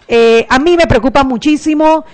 Eh, 0.07 0.47
a 0.49 0.59
mí 0.59 0.77
me 0.77 0.87
preocupa 0.87 1.25
muchísimo 1.25 2.05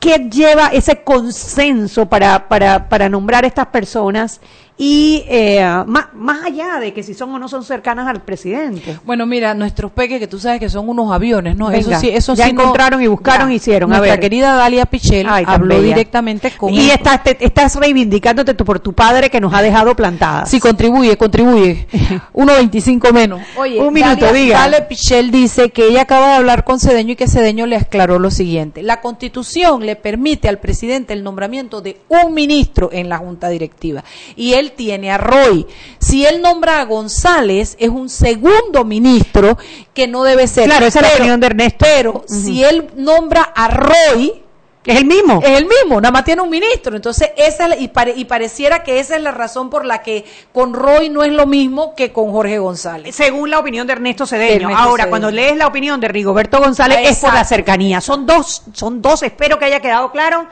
qué 0.00 0.28
lleva 0.30 0.68
ese 0.68 1.04
consenso 1.04 2.06
para, 2.06 2.48
para, 2.48 2.88
para 2.88 3.08
nombrar 3.08 3.44
estas 3.44 3.66
personas 3.66 4.40
y 4.82 5.24
eh, 5.28 5.62
más, 5.86 6.06
más, 6.14 6.42
allá 6.42 6.80
de 6.80 6.94
que 6.94 7.02
si 7.02 7.12
son 7.12 7.34
o 7.34 7.38
no 7.38 7.48
son 7.48 7.64
cercanas 7.64 8.08
al 8.08 8.22
presidente. 8.22 8.98
Bueno, 9.04 9.26
mira, 9.26 9.52
nuestros 9.52 9.92
peques, 9.92 10.18
que 10.18 10.26
tú 10.26 10.38
sabes 10.38 10.58
que 10.58 10.70
son 10.70 10.88
unos 10.88 11.12
aviones, 11.12 11.54
¿no? 11.54 11.70
eso 11.70 11.90
sí, 12.00 12.08
eso 12.08 12.32
ya 12.32 12.46
encontraron 12.46 13.02
y 13.02 13.06
buscaron 13.06 13.52
y 13.52 13.56
hicieron. 13.56 13.90
Nuestra 13.90 14.18
querida 14.18 14.54
Dalia 14.54 14.86
Pichel 14.86 15.26
habló 15.28 15.82
directamente 15.82 16.50
con... 16.52 16.72
Y 16.72 16.88
estás, 16.88 17.20
estás 17.40 17.76
reivindicándote 17.76 18.54
por 18.54 18.80
tu 18.80 18.94
padre 18.94 19.28
que 19.28 19.38
nos 19.38 19.52
ha 19.52 19.60
dejado 19.60 19.94
plantadas. 19.94 20.48
Sí, 20.48 20.58
contribuye, 20.60 21.14
contribuye. 21.18 21.86
1.25 22.32 23.12
menos. 23.12 23.42
Oye, 23.58 23.78
un 23.78 23.92
minuto, 23.92 24.24
Dalia, 24.24 24.32
diga. 24.32 24.58
Dalia 24.60 24.88
Pichel 24.88 25.30
dice 25.30 25.68
que 25.68 25.88
ella 25.88 26.02
acaba 26.02 26.28
de 26.28 26.34
hablar 26.36 26.64
con 26.64 26.80
Cedeño 26.80 27.12
y 27.12 27.16
que 27.16 27.28
Cedeño 27.28 27.66
le 27.66 27.76
aclaró 27.76 28.18
lo 28.18 28.30
siguiente. 28.30 28.82
La 28.82 29.02
Constitución 29.02 29.84
le 29.84 29.96
permite 29.96 30.48
al 30.48 30.58
presidente 30.58 31.12
el 31.12 31.22
nombramiento 31.22 31.82
de 31.82 32.00
un 32.08 32.32
ministro 32.32 32.88
en 32.94 33.10
la 33.10 33.18
Junta 33.18 33.50
Directiva. 33.50 34.04
Y 34.36 34.54
él 34.54 34.69
tiene 34.70 35.10
a 35.10 35.18
Roy. 35.18 35.66
Si 35.98 36.24
él 36.24 36.42
nombra 36.42 36.80
a 36.80 36.84
González, 36.84 37.76
es 37.78 37.88
un 37.88 38.08
segundo 38.08 38.84
ministro 38.84 39.58
que 39.94 40.08
no 40.08 40.24
debe 40.24 40.46
ser. 40.46 40.64
Claro, 40.64 40.86
esa 40.86 41.00
es 41.00 41.08
la 41.08 41.14
opinión 41.14 41.40
de 41.40 41.46
Ernesto. 41.46 41.84
Pero 41.84 42.12
uh 42.12 42.22
-huh. 42.22 42.44
si 42.44 42.64
él 42.64 42.90
nombra 42.96 43.42
a 43.42 43.68
Roy, 43.68 44.42
es 44.84 44.96
el 44.96 45.04
mismo. 45.04 45.40
Es 45.42 45.58
el 45.58 45.66
mismo, 45.66 46.00
nada 46.00 46.10
más 46.10 46.24
tiene 46.24 46.40
un 46.40 46.48
ministro. 46.48 46.96
Entonces, 46.96 47.30
esa 47.36 47.76
y, 47.76 47.88
pare, 47.88 48.14
y, 48.16 48.24
pareciera 48.24 48.82
que 48.82 48.98
esa 48.98 49.14
es 49.14 49.22
la 49.22 49.30
razón 49.30 49.68
por 49.68 49.84
la 49.84 50.00
que 50.00 50.24
con 50.52 50.72
Roy 50.72 51.10
no 51.10 51.22
es 51.22 51.32
lo 51.32 51.46
mismo 51.46 51.94
que 51.94 52.12
con 52.12 52.32
Jorge 52.32 52.58
González. 52.58 53.14
Según 53.14 53.50
la 53.50 53.58
opinión 53.58 53.86
de 53.86 53.92
Ernesto 53.92 54.26
Cedeño. 54.26 54.68
Ernesto 54.68 54.82
Ahora, 54.82 55.04
Cedeño. 55.04 55.10
cuando 55.10 55.30
lees 55.30 55.56
la 55.56 55.66
opinión 55.66 56.00
de 56.00 56.08
Rigoberto 56.08 56.58
González, 56.58 56.98
Exacto. 56.98 57.12
es 57.14 57.20
por 57.20 57.34
la 57.34 57.44
cercanía. 57.44 58.00
Son 58.00 58.24
dos, 58.24 58.62
son 58.72 59.02
dos, 59.02 59.22
espero 59.22 59.58
que 59.58 59.66
haya 59.66 59.80
quedado 59.80 60.10
claro 60.12 60.48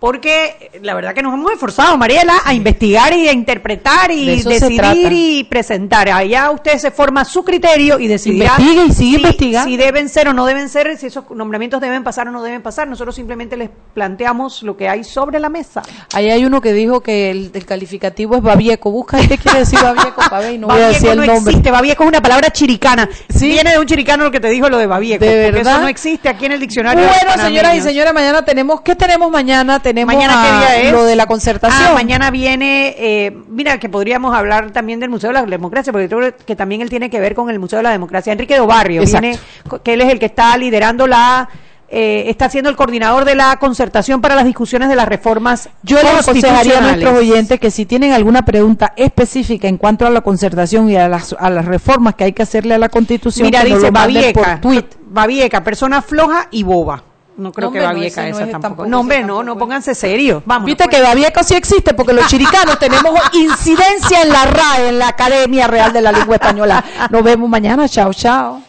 porque 0.00 0.70
la 0.82 0.94
verdad 0.94 1.14
que 1.14 1.22
nos 1.22 1.34
hemos 1.34 1.52
esforzado, 1.52 1.96
Mariela, 1.98 2.40
a 2.44 2.54
investigar 2.54 3.12
y 3.12 3.28
a 3.28 3.32
interpretar 3.32 4.10
y 4.10 4.42
decidir 4.42 5.12
y 5.12 5.44
presentar. 5.44 6.08
Allá 6.08 6.50
usted 6.50 6.78
se 6.78 6.90
forma 6.90 7.24
su 7.26 7.44
criterio 7.44 7.98
y 7.98 8.08
decidirá 8.08 8.54
y 8.58 8.62
sigue 8.62 8.92
si, 8.94 9.14
investigando. 9.16 9.70
si 9.70 9.76
deben 9.76 10.08
ser 10.08 10.28
o 10.28 10.32
no 10.32 10.46
deben 10.46 10.70
ser, 10.70 10.96
si 10.96 11.06
esos 11.06 11.30
nombramientos 11.30 11.82
deben 11.82 12.02
pasar 12.02 12.26
o 12.28 12.30
no 12.30 12.42
deben 12.42 12.62
pasar. 12.62 12.88
Nosotros 12.88 13.14
simplemente 13.14 13.58
les 13.58 13.68
planteamos 13.92 14.62
lo 14.62 14.74
que 14.74 14.88
hay 14.88 15.04
sobre 15.04 15.38
la 15.38 15.50
mesa. 15.50 15.82
Ahí 16.14 16.30
hay 16.30 16.46
uno 16.46 16.62
que 16.62 16.72
dijo 16.72 17.02
que 17.02 17.30
el, 17.30 17.50
el 17.52 17.66
calificativo 17.66 18.36
es 18.36 18.42
babieco. 18.42 18.90
Busca 18.90 19.18
qué 19.28 19.36
quiere 19.36 19.60
decir 19.60 19.78
babieco, 19.80 20.22
Babé, 20.30 20.54
y 20.54 20.58
no 20.58 20.68
babieco 20.68 20.86
voy 20.86 20.94
a 20.94 20.98
decir 20.98 21.16
no 21.16 21.22
el 21.22 21.28
nombre. 21.28 21.52
existe, 21.52 21.70
babieco 21.70 22.04
es 22.04 22.08
una 22.08 22.22
palabra 22.22 22.50
chiricana. 22.50 23.06
¿Sí? 23.28 23.48
Viene 23.48 23.72
de 23.72 23.78
un 23.78 23.86
chiricano 23.86 24.24
lo 24.24 24.30
que 24.30 24.40
te 24.40 24.48
dijo 24.48 24.70
lo 24.70 24.78
de 24.78 24.86
babieco. 24.86 25.24
¿De 25.26 25.30
porque 25.30 25.50
verdad? 25.58 25.74
eso 25.74 25.82
no 25.82 25.88
existe 25.88 26.28
aquí 26.30 26.46
en 26.46 26.52
el 26.52 26.60
diccionario. 26.60 27.04
Bueno, 27.06 27.44
señoras 27.44 27.76
y 27.76 27.82
señores, 27.82 28.14
mañana 28.14 28.42
tenemos, 28.46 28.80
¿qué 28.80 28.94
tenemos 28.96 29.30
mañana? 29.30 29.78
Tenemos 29.90 30.14
Mañana, 30.14 30.40
a- 30.40 30.44
¿qué 30.44 30.76
día 30.78 30.88
es? 30.88 30.92
lo 30.92 31.02
de 31.02 31.16
la 31.16 31.26
concertación. 31.26 31.88
Ah, 31.88 31.94
mañana 31.94 32.30
viene, 32.30 32.94
eh, 32.96 33.36
mira, 33.48 33.78
que 33.80 33.88
podríamos 33.88 34.32
hablar 34.36 34.70
también 34.70 35.00
del 35.00 35.10
Museo 35.10 35.30
de 35.30 35.34
la 35.34 35.42
Democracia, 35.44 35.92
porque 35.92 36.08
creo 36.08 36.32
que 36.46 36.54
también 36.54 36.80
él 36.80 36.88
tiene 36.88 37.10
que 37.10 37.18
ver 37.18 37.34
con 37.34 37.50
el 37.50 37.58
Museo 37.58 37.78
de 37.78 37.82
la 37.82 37.90
Democracia. 37.90 38.32
Enrique 38.32 38.56
Dobarrio 38.56 39.02
viene, 39.02 39.36
que 39.82 39.94
él 39.94 40.00
es 40.02 40.12
el 40.12 40.20
que 40.20 40.26
está 40.26 40.56
liderando 40.56 41.08
la, 41.08 41.48
eh, 41.88 42.26
está 42.28 42.48
siendo 42.48 42.70
el 42.70 42.76
coordinador 42.76 43.24
de 43.24 43.34
la 43.34 43.56
concertación 43.56 44.20
para 44.20 44.36
las 44.36 44.44
discusiones 44.44 44.88
de 44.88 44.94
las 44.94 45.08
reformas 45.08 45.68
Yo 45.82 46.00
les 46.00 46.20
aconsejaría 46.20 46.78
a 46.78 46.82
nuestros 46.82 47.18
oyentes 47.18 47.58
que 47.58 47.72
si 47.72 47.84
tienen 47.84 48.12
alguna 48.12 48.44
pregunta 48.44 48.92
específica 48.94 49.66
en 49.66 49.76
cuanto 49.76 50.06
a 50.06 50.10
la 50.10 50.20
concertación 50.20 50.88
y 50.88 50.94
a 50.94 51.08
las, 51.08 51.34
a 51.36 51.50
las 51.50 51.64
reformas 51.64 52.14
que 52.14 52.22
hay 52.22 52.32
que 52.32 52.42
hacerle 52.42 52.74
a 52.74 52.78
la 52.78 52.90
Constitución, 52.90 53.44
Mira, 53.44 53.62
que 53.62 53.70
dice 53.74 53.86
lo 53.86 53.90
Babieca, 53.90 54.60
por 54.60 54.70
tweet. 54.70 54.84
Babieca, 55.08 55.64
persona 55.64 56.00
floja 56.00 56.46
y 56.52 56.62
boba. 56.62 57.02
No 57.40 57.52
creo 57.52 57.68
No, 57.68 57.72
que 57.72 57.78
no, 57.80 57.84
Babieca 57.86 58.22
no 58.22 58.28
esa 58.28 58.44
es 58.44 58.50
tampoco. 58.50 58.60
tampoco, 58.62 58.88
No, 58.88 59.00
hombre, 59.00 59.24
no, 59.24 59.42
no, 59.42 59.56
pónganse 59.56 59.94
serios. 59.94 60.42
Vamos. 60.44 60.66
Viste 60.66 60.86
que 60.88 61.00
Babieco 61.00 61.42
sí 61.42 61.54
existe 61.54 61.94
porque 61.94 62.12
los 62.12 62.26
chiricanos 62.28 62.78
tenemos 62.78 63.12
incidencia 63.32 64.22
en 64.22 64.28
la 64.28 64.44
RAE, 64.44 64.88
en 64.90 64.98
la 64.98 65.08
Academia 65.08 65.66
Real 65.66 65.92
de 65.92 66.02
la 66.02 66.12
Lengua 66.12 66.36
Española. 66.36 66.84
Nos 67.10 67.22
vemos 67.22 67.48
mañana. 67.48 67.88
Chao, 67.88 68.12
chao. 68.12 68.62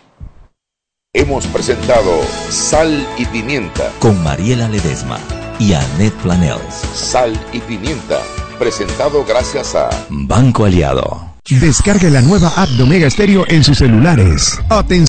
Hemos 1.14 1.46
presentado 1.48 2.22
Sal 2.50 3.06
y 3.18 3.26
Pimienta. 3.26 3.92
Con 4.00 4.24
Mariela 4.24 4.70
Ledesma 4.70 5.18
y 5.60 5.74
Annette 5.74 6.14
Planels. 6.24 6.74
Sal 6.94 7.38
y 7.52 7.60
Pimienta. 7.60 8.20
Presentado 8.58 9.26
gracias 9.26 9.76
a 9.76 9.90
Banco 10.10 10.64
Aliado. 10.66 11.30
Descargue 11.50 12.10
la 12.10 12.22
nueva 12.22 12.54
app 12.56 12.70
de 12.70 12.84
Omega 12.84 13.10
Stereo 13.10 13.44
en 13.50 13.62
sus 13.64 13.80
celulares. 13.80 14.58
Atención. 14.70 15.08